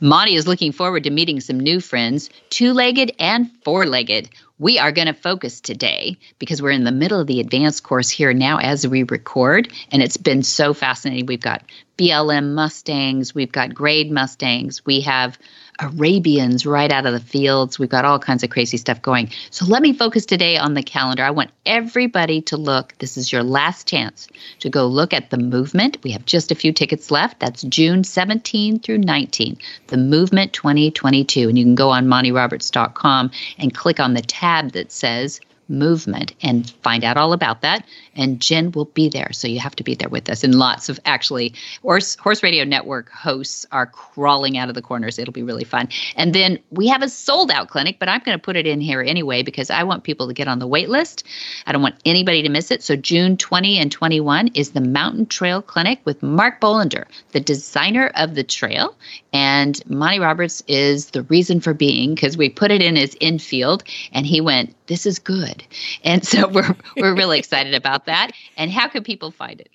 Monty 0.01 0.35
is 0.35 0.47
looking 0.47 0.73
forward 0.73 1.05
to 1.05 1.11
meeting 1.11 1.40
some 1.40 1.59
new 1.59 1.81
friends, 1.81 2.28
two 2.51 2.74
legged 2.74 3.12
and 3.19 3.51
four 3.65 3.86
legged. 3.86 4.28
We 4.59 4.78
are 4.78 4.93
going 4.93 5.06
to 5.06 5.15
focus 5.15 5.61
today 5.62 6.19
because 6.39 6.61
we're 6.61 6.73
in 6.73 6.85
the 6.85 6.93
middle 6.93 7.20
of 7.20 7.27
the 7.27 7.40
advanced 7.40 7.85
course 7.85 8.11
here 8.11 8.35
now 8.35 8.59
as 8.59 8.86
we 8.86 9.05
record, 9.05 9.73
and 9.90 10.02
it's 10.02 10.19
been 10.19 10.43
so 10.43 10.74
fascinating. 10.74 11.27
We've 11.27 11.40
got 11.40 11.62
BLM 11.97 12.52
Mustangs, 12.55 13.35
we've 13.35 13.51
got 13.51 13.74
grade 13.74 14.11
Mustangs, 14.11 14.85
we 14.85 15.01
have 15.01 15.39
Arabians 15.80 16.66
right 16.66 16.90
out 16.90 17.06
of 17.06 17.12
the 17.12 17.20
fields. 17.20 17.78
We've 17.78 17.88
got 17.88 18.05
all 18.05 18.18
kinds 18.18 18.42
of 18.42 18.51
crazy 18.51 18.76
stuff 18.76 19.01
going. 19.02 19.30
So 19.51 19.64
let 19.66 19.82
me 19.82 19.92
focus 19.92 20.26
today 20.26 20.56
on 20.56 20.74
the 20.74 20.82
calendar. 20.82 21.24
I 21.24 21.30
want 21.30 21.51
everybody 21.66 22.40
to 22.42 22.56
look. 22.56 22.94
This 22.98 23.16
is 23.16 23.32
your 23.32 23.42
last 23.42 23.86
chance 23.86 24.28
to 24.60 24.70
go 24.70 24.86
look 24.86 25.12
at 25.12 25.30
the 25.30 25.38
movement. 25.38 25.98
We 26.02 26.12
have 26.12 26.26
just 26.26 26.52
a 26.52 26.55
few 26.55 26.72
tickets 26.72 27.10
left. 27.10 27.40
That's 27.40 27.62
June 27.62 28.05
17 28.05 28.80
through 28.80 28.98
19, 28.98 29.59
the 29.88 29.96
movement 29.96 30.52
2022. 30.52 31.48
And 31.48 31.59
you 31.59 31.64
can 31.64 31.74
go 31.74 31.90
on 31.90 32.06
montyroberts.com 32.06 33.30
and 33.59 33.74
click 33.74 34.01
on 34.01 34.14
the 34.14 34.22
tab 34.22 34.72
that 34.72 34.92
says 34.92 35.40
movement 35.69 36.35
and 36.43 36.70
find 36.82 37.05
out 37.05 37.16
all 37.16 37.32
about 37.32 37.62
that. 37.62 37.86
And 38.15 38.41
Jen 38.41 38.73
will 38.73 38.85
be 38.86 39.09
there. 39.09 39.32
So 39.32 39.49
you 39.49 39.59
have 39.61 39.77
to 39.77 39.85
be 39.85 39.95
there 39.95 40.09
with 40.09 40.28
us. 40.28 40.45
And 40.45 40.55
lots 40.55 40.89
of 40.89 41.01
actually 41.05 41.55
Horse, 41.82 42.16
Horse 42.16 42.43
Radio 42.43 42.65
Network 42.65 43.11
hosts 43.11 43.66
are 43.73 43.86
crawling 43.86 44.57
out 44.59 44.69
of 44.69 44.74
the 44.74 44.82
corners. 44.82 45.19
It'll 45.19 45.32
be 45.32 45.43
really 45.43 45.65
fun. 45.65 45.89
And 46.16 46.35
then 46.35 46.59
we 46.70 46.89
have 46.89 47.03
a 47.03 47.09
sold 47.09 47.51
out 47.51 47.69
clinic, 47.69 47.99
but 47.99 48.09
I'm 48.09 48.20
going 48.20 48.39
to 48.39 48.43
put 48.43 48.57
it 48.57 48.66
in 48.66 48.81
here 48.81 49.03
anyway 49.03 49.43
because 49.43 49.70
I 49.70 49.82
want 49.82 50.05
people 50.05 50.28
to 50.28 50.35
get 50.35 50.49
on 50.49 50.59
the 50.59 50.66
wait 50.66 50.89
list. 50.89 51.24
I 51.66 51.73
don't 51.73 51.82
want 51.82 51.97
anybody 52.05 52.43
to 52.43 52.49
miss 52.49 52.70
it. 52.70 52.82
So 52.82 52.97
June 52.97 53.36
20 53.36 53.78
and 53.78 53.91
21 53.91 54.49
is 54.49 54.70
the 54.70 54.81
Mountain 54.81 55.27
Trail 55.27 55.62
Clinic 55.62 56.01
with 56.05 56.23
Mark 56.23 56.61
Bolender, 56.61 57.05
the 57.32 57.41
designer 57.41 58.11
of 58.15 58.35
the 58.35 58.45
trail. 58.45 58.97
And 59.32 59.81
Monty 59.89 60.20
Roberts 60.20 60.62
is 60.69 61.11
the 61.11 61.23
reason 61.24 61.61
for 61.61 61.74
being 61.74 62.15
because 62.15 62.36
we 62.36 62.49
put 62.49 62.70
it 62.70 62.82
in 62.82 62.97
his 62.97 63.16
infield 63.20 63.85
and 64.12 64.27
he 64.27 64.41
went, 64.41 64.74
this 64.86 65.06
is 65.06 65.19
good. 65.19 65.65
And 66.02 66.24
so 66.24 66.48
we're 66.52 66.77
we're 66.97 67.15
really 67.15 67.39
excited 67.39 67.74
about 67.74 68.06
that. 68.06 68.32
And 68.56 68.70
how 68.70 68.89
can 68.89 69.02
people 69.02 69.31
find 69.31 69.61
it? 69.61 69.70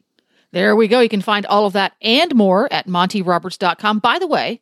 There 0.52 0.76
we 0.76 0.88
go. 0.88 1.00
You 1.00 1.10
can 1.10 1.22
find 1.22 1.46
all 1.46 1.66
of 1.66 1.74
that 1.74 1.94
and 2.02 2.34
more 2.34 2.72
at 2.74 2.88
montyroberts.com. 2.88 4.00
By 4.00 4.18
the 4.18 4.28
way, 4.28 4.62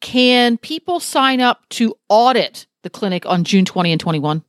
can 0.00 0.58
people 0.58 0.98
sign 0.98 1.40
up 1.40 1.68
to 1.70 1.94
audit 2.08 2.66
the 2.82 2.90
clinic 2.90 3.26
on 3.26 3.44
June 3.44 3.64
20 3.64 3.92
and 3.92 4.00
21? 4.00 4.42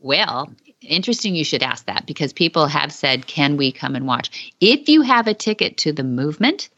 Well, 0.00 0.52
interesting 0.80 1.34
you 1.34 1.44
should 1.44 1.62
ask 1.62 1.86
that 1.86 2.06
because 2.06 2.32
people 2.32 2.66
have 2.66 2.92
said, 2.92 3.26
can 3.26 3.56
we 3.56 3.70
come 3.70 3.94
and 3.94 4.06
watch? 4.06 4.52
If 4.60 4.88
you 4.88 5.02
have 5.02 5.26
a 5.26 5.34
ticket 5.34 5.76
to 5.78 5.92
the 5.92 6.04
movement 6.04 6.68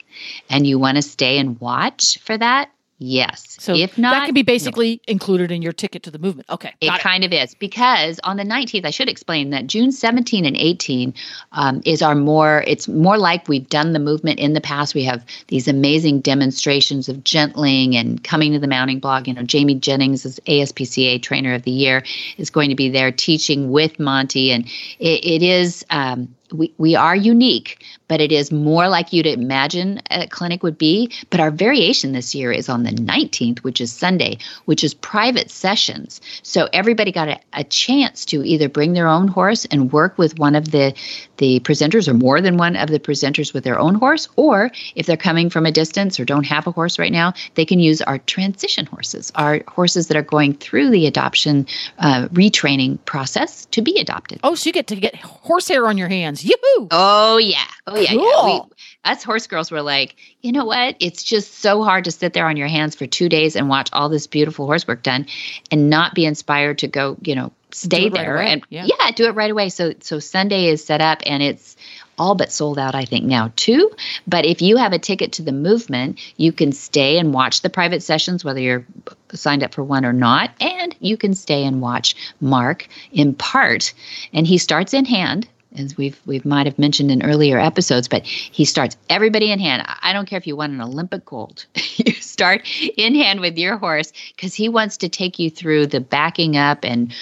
and 0.51 0.67
you 0.67 0.79
want 0.79 0.97
to 0.97 1.03
stay 1.03 1.39
and 1.39 1.59
watch 1.61 2.19
for 2.19 2.37
that, 2.37 2.71
Yes. 3.03 3.57
So 3.59 3.75
if 3.75 3.97
not, 3.97 4.13
that 4.13 4.27
can 4.27 4.35
be 4.35 4.43
basically 4.43 5.01
no. 5.09 5.13
included 5.13 5.51
in 5.51 5.63
your 5.63 5.73
ticket 5.73 6.03
to 6.03 6.11
the 6.11 6.19
movement. 6.19 6.51
Okay. 6.51 6.75
It, 6.83 6.93
it, 6.93 7.01
kind 7.01 7.25
of 7.25 7.33
is 7.33 7.55
because 7.55 8.21
on 8.25 8.37
the 8.37 8.43
19th, 8.43 8.85
I 8.85 8.91
should 8.91 9.09
explain 9.09 9.49
that 9.51 9.67
June 9.67 9.91
17 9.91 10.45
and 10.45 10.55
18 10.55 11.15
um, 11.53 11.81
is 11.87 12.03
our 12.03 12.15
more, 12.15 12.63
it's 12.67 12.89
more 12.89 13.17
like 13.17 13.49
we've 13.49 13.67
done 13.71 13.95
the 13.95 13.99
movement 13.99 14.39
in 14.39 14.53
the 14.53 14.61
past. 14.61 14.95
We 14.95 15.03
have 15.05 15.25
these 15.47 15.67
amazing 15.67 16.21
demonstrations 16.21 17.09
of 17.09 17.25
gentling 17.25 17.97
and 17.97 18.23
coming 18.23 18.53
to 18.53 18.59
the 18.59 18.69
mounting 18.69 19.01
block. 19.01 19.27
You 19.27 19.33
know, 19.33 19.45
Jamie 19.45 19.77
Jennings 19.77 20.27
is 20.27 20.39
ASPCA 20.41 21.23
trainer 21.23 21.55
of 21.55 21.63
the 21.63 21.71
year 21.71 22.05
is 22.37 22.51
going 22.51 22.69
to 22.69 22.77
be 22.77 22.91
there 22.91 23.11
teaching 23.11 23.71
with 23.71 23.99
Monty. 23.99 24.53
And 24.53 24.67
it, 24.99 25.25
it 25.25 25.43
is, 25.43 25.87
um, 25.89 26.35
we, 26.53 26.73
we 26.79 26.95
are 26.95 27.17
unique, 27.17 27.85
but 28.09 28.21
it 28.21 28.33
is 28.33 28.51
more 28.51 28.89
like 28.89 29.13
you'd 29.13 29.27
imagine 29.27 30.01
a 30.11 30.27
clinic 30.27 30.63
would 30.63 30.79
be. 30.79 31.11
But 31.31 31.41
our 31.41 31.51
variation 31.51 32.13
this 32.13 32.35
year 32.35 32.53
is 32.53 32.69
on 32.69 32.83
the 32.83 32.91
19th, 32.91 33.61
which 33.61 33.81
is 33.81 33.93
Sunday, 33.93 34.39
which 34.65 34.83
is 34.83 34.95
private 34.95 35.51
sessions. 35.51 36.21
So 36.43 36.69
everybody 36.73 37.13
got 37.13 37.29
a, 37.29 37.41
a 37.53 37.65
chance 37.65 38.25
to 38.27 38.45
either 38.45 38.69
bring 38.69 38.93
their 38.93 39.09
own 39.09 39.29
horse 39.29 39.65
and 39.67 39.93
work 39.93 40.19
with 40.19 40.39
one 40.39 40.55
of 40.55 40.71
the, 40.73 40.95
the 41.37 41.61
presenters 41.61 42.09
or 42.09 42.15
more 42.15 42.41
than 42.41 42.57
one 42.57 42.77
of 42.77 42.89
the 42.89 43.01
presenters 43.01 43.55
with 43.55 43.65
their 43.65 43.79
own 43.79 43.95
horse, 43.95 44.29
or 44.37 44.71
if 44.95 45.07
they're 45.07 45.17
coming 45.17 45.51
from 45.51 45.67
a 45.67 45.73
distance 45.73 46.19
or 46.19 46.25
don't 46.25 46.47
have 46.47 46.67
a 46.67 46.73
horse 46.73 46.99
right 46.99 47.13
now, 47.13 47.33
they 47.55 47.65
can 47.65 47.79
use 47.81 48.03
our 48.03 48.19
transition 48.19 48.87
horses, 48.87 49.33
our 49.37 49.63
horses 49.69 50.09
that 50.09 50.17
are 50.17 50.23
going 50.23 50.55
through 50.55 50.91
the 50.91 51.07
adoption 51.07 51.67
uh, 51.99 52.29
retraining 52.29 52.99
process 53.05 53.67
to 53.67 53.83
be 53.83 53.99
adopted. 53.99 54.41
Oh, 54.43 54.55
so 54.55 54.69
you 54.69 54.73
get 54.73 54.87
to 54.89 54.97
get 54.97 55.17
horsehair 55.17 55.87
on 55.87 55.97
your 55.97 56.09
hands. 56.09 56.40
Yoo-hoo! 56.45 56.89
Oh 56.91 57.39
yeah. 57.39 57.65
Oh 57.87 57.97
yeah. 57.97 58.11
Cool. 58.11 58.25
yeah. 58.25 58.61
We, 58.65 58.71
us 59.05 59.23
horse 59.23 59.47
girls 59.47 59.71
were 59.71 59.83
like, 59.83 60.17
you 60.43 60.53
know 60.53 60.65
what? 60.65 60.97
It's 61.01 61.23
just 61.23 61.55
so 61.55 61.83
hard 61.83 62.05
to 62.05 62.11
sit 62.11 62.33
there 62.33 62.47
on 62.47 62.57
your 62.57 62.69
hands 62.69 62.95
for 62.95 63.07
two 63.07 63.29
days 63.29 63.57
and 63.57 63.69
watch 63.69 63.89
all 63.93 64.09
this 64.09 64.27
beautiful 64.27 64.67
horse 64.67 64.87
work 64.87 65.03
done 65.03 65.27
and 65.71 65.89
not 65.89 66.15
be 66.15 66.27
inspired 66.27 66.79
to 66.79 66.89
go, 66.89 67.17
you 67.23 67.35
know, 67.35 67.53
stay 67.73 68.09
there 68.09 68.35
right 68.35 68.49
and 68.49 68.67
yeah. 68.69 68.87
yeah, 68.87 69.11
do 69.13 69.27
it 69.27 69.35
right 69.35 69.51
away. 69.51 69.69
So 69.69 69.95
so 70.01 70.19
Sunday 70.19 70.67
is 70.67 70.85
set 70.85 71.01
up 71.01 71.21
and 71.25 71.43
it's 71.43 71.77
all 72.19 72.35
but 72.35 72.53
sold 72.53 72.79
out, 72.79 72.95
I 72.95 73.07
think, 73.07 73.25
now 73.25 73.51
too. 73.57 73.91
But 74.27 74.45
if 74.45 74.61
you 74.61 74.77
have 74.77 74.93
a 74.93 74.99
ticket 74.99 75.33
to 75.33 75.43
the 75.43 75.53
movement, 75.53 76.21
you 76.37 76.53
can 76.53 76.71
stay 76.73 77.19
and 77.19 77.33
watch 77.33 77.63
the 77.63 77.71
private 77.71 78.03
sessions, 78.03 78.45
whether 78.45 78.61
you're 78.61 78.85
signed 79.33 79.63
up 79.63 79.73
for 79.73 79.83
one 79.83 80.05
or 80.05 80.13
not. 80.13 80.51
And 80.61 80.95
you 81.01 81.17
can 81.17 81.35
stay 81.35 81.65
and 81.65 81.81
watch 81.81 82.15
Mark 82.41 82.87
in 83.11 83.35
part. 83.35 83.95
And 84.35 84.47
he 84.47 84.59
starts 84.59 84.93
in 84.93 85.07
hand 85.07 85.49
as 85.77 85.97
we've 85.97 86.21
we 86.27 86.41
might 86.45 86.67
have 86.67 86.79
mentioned 86.79 87.11
in 87.11 87.23
earlier 87.23 87.59
episodes, 87.59 88.09
but 88.09 88.25
he 88.25 88.65
starts 88.65 88.97
everybody 89.09 89.51
in 89.51 89.59
hand. 89.59 89.85
I 90.03 90.13
don't 90.13 90.27
care 90.27 90.39
if 90.39 90.47
you 90.47 90.57
won 90.57 90.73
an 90.73 90.81
Olympic 90.81 91.25
gold. 91.25 91.67
you 91.97 92.13
start 92.15 92.67
in 92.97 93.15
hand 93.15 93.41
with 93.41 93.57
your 93.57 93.77
horse 93.77 94.13
because 94.35 94.55
he 94.55 94.69
wants 94.69 94.97
to 94.99 95.09
take 95.09 95.39
you 95.39 95.51
through 95.51 95.87
the 95.87 96.01
backing 96.01 96.57
up 96.57 96.85
and 96.85 97.13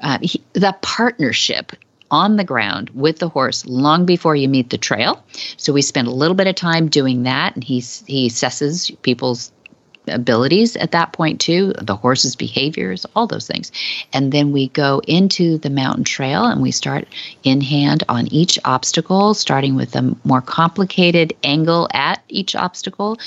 uh, 0.00 0.18
he, 0.22 0.42
the 0.52 0.76
partnership 0.82 1.72
on 2.10 2.36
the 2.36 2.44
ground 2.44 2.90
with 2.90 3.18
the 3.18 3.28
horse 3.28 3.66
long 3.66 4.06
before 4.06 4.36
you 4.36 4.48
meet 4.48 4.70
the 4.70 4.78
trail. 4.78 5.24
So 5.56 5.72
we 5.72 5.82
spend 5.82 6.06
a 6.06 6.12
little 6.12 6.36
bit 6.36 6.46
of 6.46 6.54
time 6.54 6.88
doing 6.88 7.24
that, 7.24 7.54
and 7.54 7.64
he 7.64 7.80
he 8.06 8.28
assesses 8.28 8.94
people's 9.02 9.52
abilities 10.08 10.76
at 10.76 10.92
that 10.92 11.12
point 11.12 11.40
too 11.40 11.72
the 11.80 11.96
horse's 11.96 12.36
behaviors 12.36 13.06
all 13.14 13.26
those 13.26 13.46
things. 13.46 13.72
And 14.12 14.32
then 14.32 14.52
we 14.52 14.68
go 14.68 15.00
into 15.06 15.58
the 15.58 15.70
mountain 15.70 16.04
trail 16.04 16.44
and 16.44 16.62
we 16.62 16.70
start 16.70 17.06
in 17.42 17.60
hand 17.60 18.04
on 18.08 18.26
each 18.28 18.58
obstacle 18.64 19.34
starting 19.34 19.74
with 19.74 19.94
a 19.94 20.16
more 20.24 20.40
complicated 20.40 21.34
angle 21.44 21.88
at 21.92 22.22
each 22.28 22.54
obstacle 22.54 23.18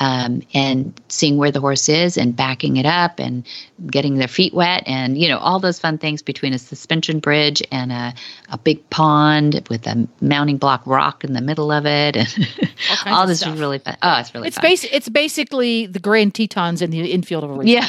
um, 0.00 0.42
and 0.52 0.98
seeing 1.08 1.36
where 1.36 1.50
the 1.50 1.60
horse 1.60 1.88
is 1.88 2.16
and 2.16 2.36
backing 2.36 2.76
it 2.76 2.86
up 2.86 3.18
and 3.18 3.46
getting 3.86 4.16
their 4.16 4.28
feet 4.28 4.54
wet 4.54 4.82
and 4.86 5.18
you 5.18 5.28
know 5.28 5.38
all 5.38 5.58
those 5.58 5.78
fun 5.78 5.98
things 5.98 6.22
between 6.22 6.52
a 6.52 6.58
suspension 6.58 7.18
bridge 7.18 7.62
and 7.70 7.92
a, 7.92 8.14
a 8.50 8.58
big 8.58 8.88
pond 8.90 9.66
with 9.70 9.86
a 9.86 10.08
mounting 10.20 10.56
block 10.56 10.86
rock 10.86 11.24
in 11.24 11.32
the 11.32 11.40
middle 11.40 11.70
of 11.70 11.86
it. 11.86 12.16
And 12.16 12.28
all, 13.06 13.14
all 13.14 13.26
this 13.26 13.42
is 13.42 13.48
really 13.58 13.78
fun. 13.78 13.96
Oh 14.02 14.18
it's 14.20 14.34
really 14.34 14.48
it's 14.48 14.56
fun. 14.56 14.70
Basi- 14.70 14.88
it's 14.92 15.08
basically 15.08 15.86
the 15.86 15.98
grand 16.24 16.50
Tetons 16.50 16.82
in 16.82 16.90
the 16.90 17.10
infield 17.10 17.44
of 17.44 17.50
a 17.50 17.54
race. 17.54 17.68
Yeah, 17.68 17.88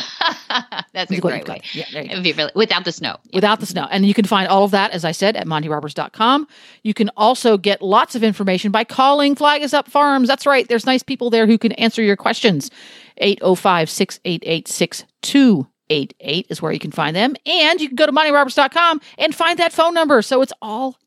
that's 0.94 1.12
a 1.12 1.20
great 1.20 1.48
way. 1.48 1.62
Yeah, 1.74 1.86
there 1.92 2.04
you 2.04 2.12
It'd 2.12 2.24
be 2.24 2.34
really, 2.34 2.52
without 2.56 2.86
the 2.86 2.92
snow. 2.92 3.18
Yeah. 3.26 3.38
Without 3.38 3.60
the 3.60 3.66
snow. 3.66 3.88
And 3.90 4.06
you 4.06 4.14
can 4.14 4.26
find 4.26 4.48
all 4.48 4.64
of 4.64 4.72
that, 4.72 4.92
as 4.92 5.06
I 5.06 5.12
said, 5.12 5.36
at 5.36 5.46
montyroberts.com. 5.46 6.48
You 6.84 6.94
can 6.94 7.10
also 7.16 7.58
get 7.58 7.82
lots 7.82 8.16
of 8.16 8.24
information 8.24 8.72
by 8.72 8.84
calling 8.84 9.36
Flag 9.36 9.62
is 9.62 9.74
Up 9.74 9.90
Farms. 9.90 10.28
That's 10.28 10.46
right. 10.46 10.68
There's 10.68 10.86
nice 10.86 11.04
people 11.04 11.30
there 11.30 11.48
who 11.48 11.58
can 11.58 11.72
answer 11.74 12.02
your 12.02 12.18
questions. 12.18 12.72
805 13.18 13.90
688 13.90 14.68
6288 14.68 16.48
is 16.50 16.62
where 16.62 16.72
you 16.72 16.80
can 16.80 16.92
find 16.92 17.16
them. 17.16 17.36
And 17.46 17.80
you 17.80 17.88
can 17.88 17.96
go 17.96 18.06
to 18.06 18.12
montyroberts.com 18.12 19.02
and 19.18 19.34
find 19.34 19.60
that 19.60 19.74
phone 19.74 19.94
number. 19.94 20.22
So 20.22 20.42
it's 20.42 20.54
all 20.62 20.98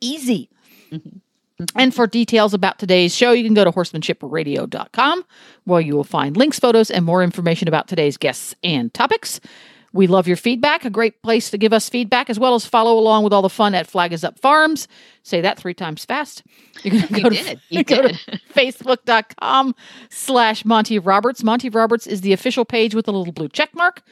easy. 0.00 0.50
Mm-hmm. 0.90 1.18
And 1.74 1.94
for 1.94 2.06
details 2.06 2.54
about 2.54 2.78
today's 2.78 3.14
show, 3.14 3.32
you 3.32 3.44
can 3.44 3.54
go 3.54 3.64
to 3.64 3.72
horsemanshipradio.com, 3.72 5.24
where 5.64 5.80
you 5.80 5.96
will 5.96 6.04
find 6.04 6.36
links, 6.36 6.58
photos, 6.58 6.90
and 6.90 7.04
more 7.04 7.22
information 7.22 7.66
about 7.66 7.88
today's 7.88 8.16
guests 8.16 8.54
and 8.62 8.92
topics. 8.94 9.40
We 9.92 10.06
love 10.06 10.28
your 10.28 10.36
feedback. 10.36 10.84
A 10.84 10.90
great 10.90 11.22
place 11.22 11.50
to 11.50 11.58
give 11.58 11.72
us 11.72 11.88
feedback, 11.88 12.28
as 12.28 12.38
well 12.38 12.54
as 12.54 12.66
follow 12.66 12.98
along 12.98 13.24
with 13.24 13.32
all 13.32 13.42
the 13.42 13.48
fun 13.48 13.74
at 13.74 13.86
Flag 13.86 14.12
is 14.12 14.22
Up 14.22 14.38
Farms. 14.38 14.86
Say 15.22 15.40
that 15.40 15.58
three 15.58 15.74
times 15.74 16.04
fast. 16.04 16.42
You 16.82 16.90
can 16.90 17.22
go, 17.22 17.30
you 17.30 17.30
to. 17.30 17.60
You 17.70 17.84
go 17.84 18.02
to 18.02 18.08
facebook.com 18.54 19.74
slash 20.10 20.64
Monty 20.64 20.98
Roberts. 20.98 21.42
Monty 21.42 21.70
Roberts 21.70 22.06
is 22.06 22.20
the 22.20 22.32
official 22.32 22.64
page 22.64 22.94
with 22.94 23.08
a 23.08 23.12
little 23.12 23.32
blue 23.32 23.48
check 23.48 23.74
mark. 23.74 24.02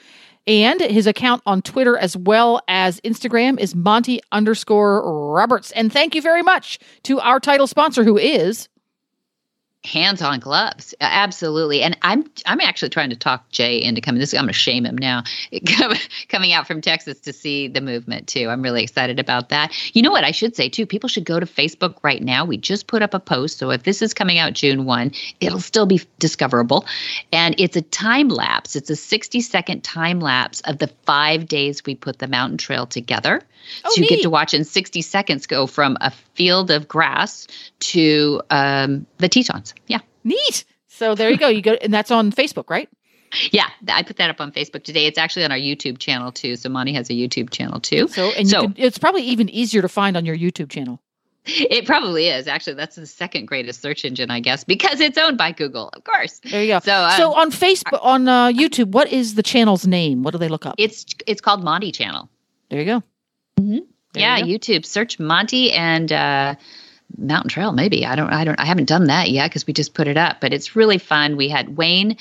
And 0.46 0.80
his 0.80 1.06
account 1.06 1.42
on 1.44 1.60
Twitter 1.62 1.98
as 1.98 2.16
well 2.16 2.60
as 2.68 3.00
Instagram 3.00 3.58
is 3.58 3.74
Monty 3.74 4.20
underscore 4.30 5.32
Roberts. 5.32 5.72
And 5.72 5.92
thank 5.92 6.14
you 6.14 6.22
very 6.22 6.42
much 6.42 6.78
to 7.02 7.18
our 7.20 7.40
title 7.40 7.66
sponsor, 7.66 8.04
who 8.04 8.16
is 8.16 8.68
hands 9.86 10.20
on 10.20 10.40
gloves. 10.40 10.94
Absolutely. 11.00 11.82
And 11.82 11.96
i'm 12.02 12.24
i'm 12.44 12.60
actually 12.60 12.88
trying 12.88 13.10
to 13.10 13.16
talk 13.16 13.48
jay 13.50 13.80
into 13.80 14.00
coming. 14.00 14.18
This 14.18 14.34
i'm 14.34 14.40
going 14.40 14.48
to 14.48 14.52
shame 14.52 14.84
him 14.84 14.98
now 14.98 15.22
coming 16.28 16.52
out 16.52 16.66
from 16.66 16.80
texas 16.80 17.20
to 17.20 17.32
see 17.32 17.68
the 17.68 17.80
movement 17.80 18.26
too. 18.26 18.48
I'm 18.48 18.62
really 18.62 18.82
excited 18.82 19.20
about 19.20 19.50
that. 19.50 19.72
You 19.94 20.02
know 20.02 20.10
what 20.10 20.24
i 20.24 20.32
should 20.32 20.56
say 20.56 20.68
too? 20.68 20.86
People 20.86 21.08
should 21.08 21.24
go 21.24 21.38
to 21.38 21.46
facebook 21.46 21.96
right 22.02 22.22
now. 22.22 22.44
We 22.44 22.56
just 22.56 22.88
put 22.88 23.02
up 23.02 23.14
a 23.14 23.20
post. 23.20 23.58
So 23.58 23.70
if 23.70 23.84
this 23.84 24.02
is 24.02 24.12
coming 24.12 24.38
out 24.38 24.54
june 24.54 24.84
1 24.84 25.12
it'll 25.40 25.60
still 25.60 25.86
be 25.86 26.00
discoverable. 26.18 26.84
And 27.32 27.54
it's 27.58 27.76
a 27.76 27.82
time 27.82 28.28
lapse. 28.28 28.76
It's 28.76 28.90
a 28.90 28.96
60 28.96 29.40
second 29.40 29.84
time 29.84 30.20
lapse 30.20 30.60
of 30.62 30.78
the 30.78 30.88
five 31.04 31.46
days 31.46 31.84
we 31.86 31.94
put 31.94 32.18
the 32.18 32.26
mountain 32.26 32.58
trail 32.58 32.86
together 32.86 33.40
oh, 33.84 33.90
so 33.90 33.96
you 33.96 34.02
neat. 34.02 34.10
get 34.10 34.22
to 34.22 34.30
watch 34.30 34.54
in 34.54 34.64
60 34.64 35.02
seconds 35.02 35.46
go 35.46 35.66
from 35.66 35.96
a 36.00 36.10
field 36.34 36.70
of 36.70 36.88
grass 36.88 37.46
to 37.80 38.42
um, 38.50 39.06
the 39.18 39.28
Tetons. 39.28 39.74
Yeah. 39.86 40.00
Neat. 40.24 40.64
So 40.88 41.14
there 41.14 41.30
you 41.30 41.36
go. 41.36 41.48
You 41.48 41.62
go, 41.62 41.72
and 41.72 41.92
that's 41.92 42.10
on 42.10 42.32
Facebook, 42.32 42.70
right? 42.70 42.88
Yeah, 43.50 43.68
I 43.88 44.02
put 44.02 44.16
that 44.16 44.30
up 44.30 44.40
on 44.40 44.52
Facebook 44.52 44.84
today. 44.84 45.06
It's 45.06 45.18
actually 45.18 45.44
on 45.44 45.52
our 45.52 45.58
YouTube 45.58 45.98
channel 45.98 46.32
too. 46.32 46.56
So 46.56 46.68
Monty 46.68 46.92
has 46.94 47.10
a 47.10 47.12
YouTube 47.12 47.50
channel 47.50 47.80
too. 47.80 48.08
So, 48.08 48.30
and 48.30 48.48
so 48.48 48.62
can, 48.62 48.74
it's 48.76 48.98
probably 48.98 49.22
even 49.22 49.48
easier 49.50 49.82
to 49.82 49.88
find 49.88 50.16
on 50.16 50.24
your 50.24 50.36
YouTube 50.36 50.70
channel. 50.70 51.00
It 51.46 51.86
probably 51.86 52.26
is. 52.26 52.48
Actually, 52.48 52.74
that's 52.74 52.96
the 52.96 53.06
second 53.06 53.46
greatest 53.46 53.80
search 53.80 54.04
engine, 54.04 54.30
I 54.32 54.40
guess, 54.40 54.64
because 54.64 55.00
it's 55.00 55.16
owned 55.16 55.38
by 55.38 55.52
Google, 55.52 55.90
of 55.90 56.02
course. 56.02 56.40
There 56.40 56.60
you 56.60 56.68
go. 56.68 56.80
So, 56.80 56.92
um, 56.92 57.12
so 57.16 57.34
on 57.34 57.50
Facebook, 57.52 58.00
on 58.02 58.26
uh, 58.26 58.48
YouTube, 58.48 58.90
what 58.90 59.12
is 59.12 59.36
the 59.36 59.44
channel's 59.44 59.86
name? 59.86 60.24
What 60.24 60.32
do 60.32 60.38
they 60.38 60.48
look 60.48 60.66
up? 60.66 60.74
It's 60.76 61.06
it's 61.26 61.40
called 61.40 61.62
Monty 61.62 61.92
Channel. 61.92 62.28
There 62.68 62.80
you 62.80 62.84
go. 62.84 63.02
Mm-hmm. 63.58 63.78
Yeah, 64.14 64.38
you 64.38 64.58
YouTube. 64.58 64.84
Search 64.86 65.18
Monty 65.18 65.72
and 65.72 66.10
uh, 66.10 66.54
Mountain 67.16 67.50
Trail. 67.50 67.72
Maybe 67.72 68.06
I 68.06 68.16
don't. 68.16 68.30
I 68.30 68.44
don't. 68.44 68.58
I 68.58 68.64
haven't 68.64 68.88
done 68.88 69.06
that 69.06 69.30
yet 69.30 69.50
because 69.50 69.66
we 69.66 69.72
just 69.72 69.94
put 69.94 70.08
it 70.08 70.16
up. 70.16 70.40
But 70.40 70.52
it's 70.52 70.74
really 70.76 70.98
fun. 70.98 71.36
We 71.36 71.48
had 71.48 71.76
Wayne 71.76 72.16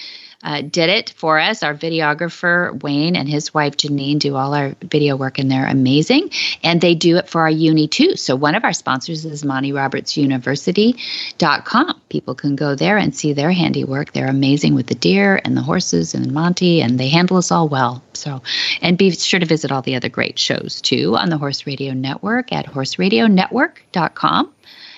uh, 0.45 0.61
did 0.61 0.89
it 0.89 1.09
for 1.17 1.39
us. 1.39 1.63
Our 1.63 1.73
videographer, 1.73 2.81
Wayne, 2.83 3.15
and 3.15 3.27
his 3.27 3.53
wife, 3.53 3.75
Janine, 3.77 4.19
do 4.19 4.35
all 4.35 4.53
our 4.53 4.75
video 4.83 5.15
work, 5.15 5.39
and 5.39 5.49
they're 5.49 5.65
amazing. 5.65 6.29
And 6.63 6.79
they 6.79 6.93
do 6.93 7.17
it 7.17 7.27
for 7.27 7.41
our 7.41 7.49
uni 7.49 7.87
too. 7.87 8.15
So 8.15 8.35
one 8.35 8.53
of 8.53 8.63
our 8.63 8.71
sponsors 8.71 9.25
is 9.25 9.43
Monty 9.43 9.73
Roberts 9.73 10.15
University.com. 10.15 12.01
People 12.09 12.35
can 12.35 12.55
go 12.55 12.75
there 12.75 12.97
and 12.97 13.15
see 13.15 13.33
their 13.33 13.51
handiwork. 13.51 14.13
They're 14.13 14.27
amazing 14.27 14.75
with 14.75 14.87
the 14.87 14.95
deer 14.95 15.41
and 15.43 15.57
the 15.57 15.61
horses 15.61 16.13
and 16.13 16.31
Monty, 16.31 16.81
and 16.81 16.99
they 16.99 17.09
handle 17.09 17.37
us 17.37 17.51
all 17.51 17.67
well. 17.67 18.03
So, 18.13 18.43
and 18.81 18.97
be 18.97 19.11
sure 19.11 19.39
to 19.39 19.45
visit 19.45 19.71
all 19.71 19.81
the 19.81 19.95
other 19.95 20.09
great 20.09 20.37
shows 20.37 20.79
too 20.79 21.17
on 21.17 21.29
the 21.29 21.37
Horse 21.37 21.65
Radio 21.65 21.93
Network 21.93 22.53
at 22.53 22.67
horseradionetwork.com. 22.67 24.51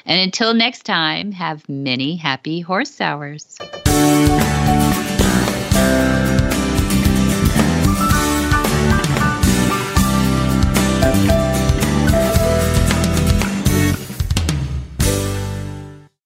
And 0.05 0.21
until 0.21 0.53
next 0.53 0.83
time, 0.83 1.31
have 1.33 1.67
many 1.67 2.15
happy 2.15 2.61
horse 2.61 3.01
hours. 3.01 3.57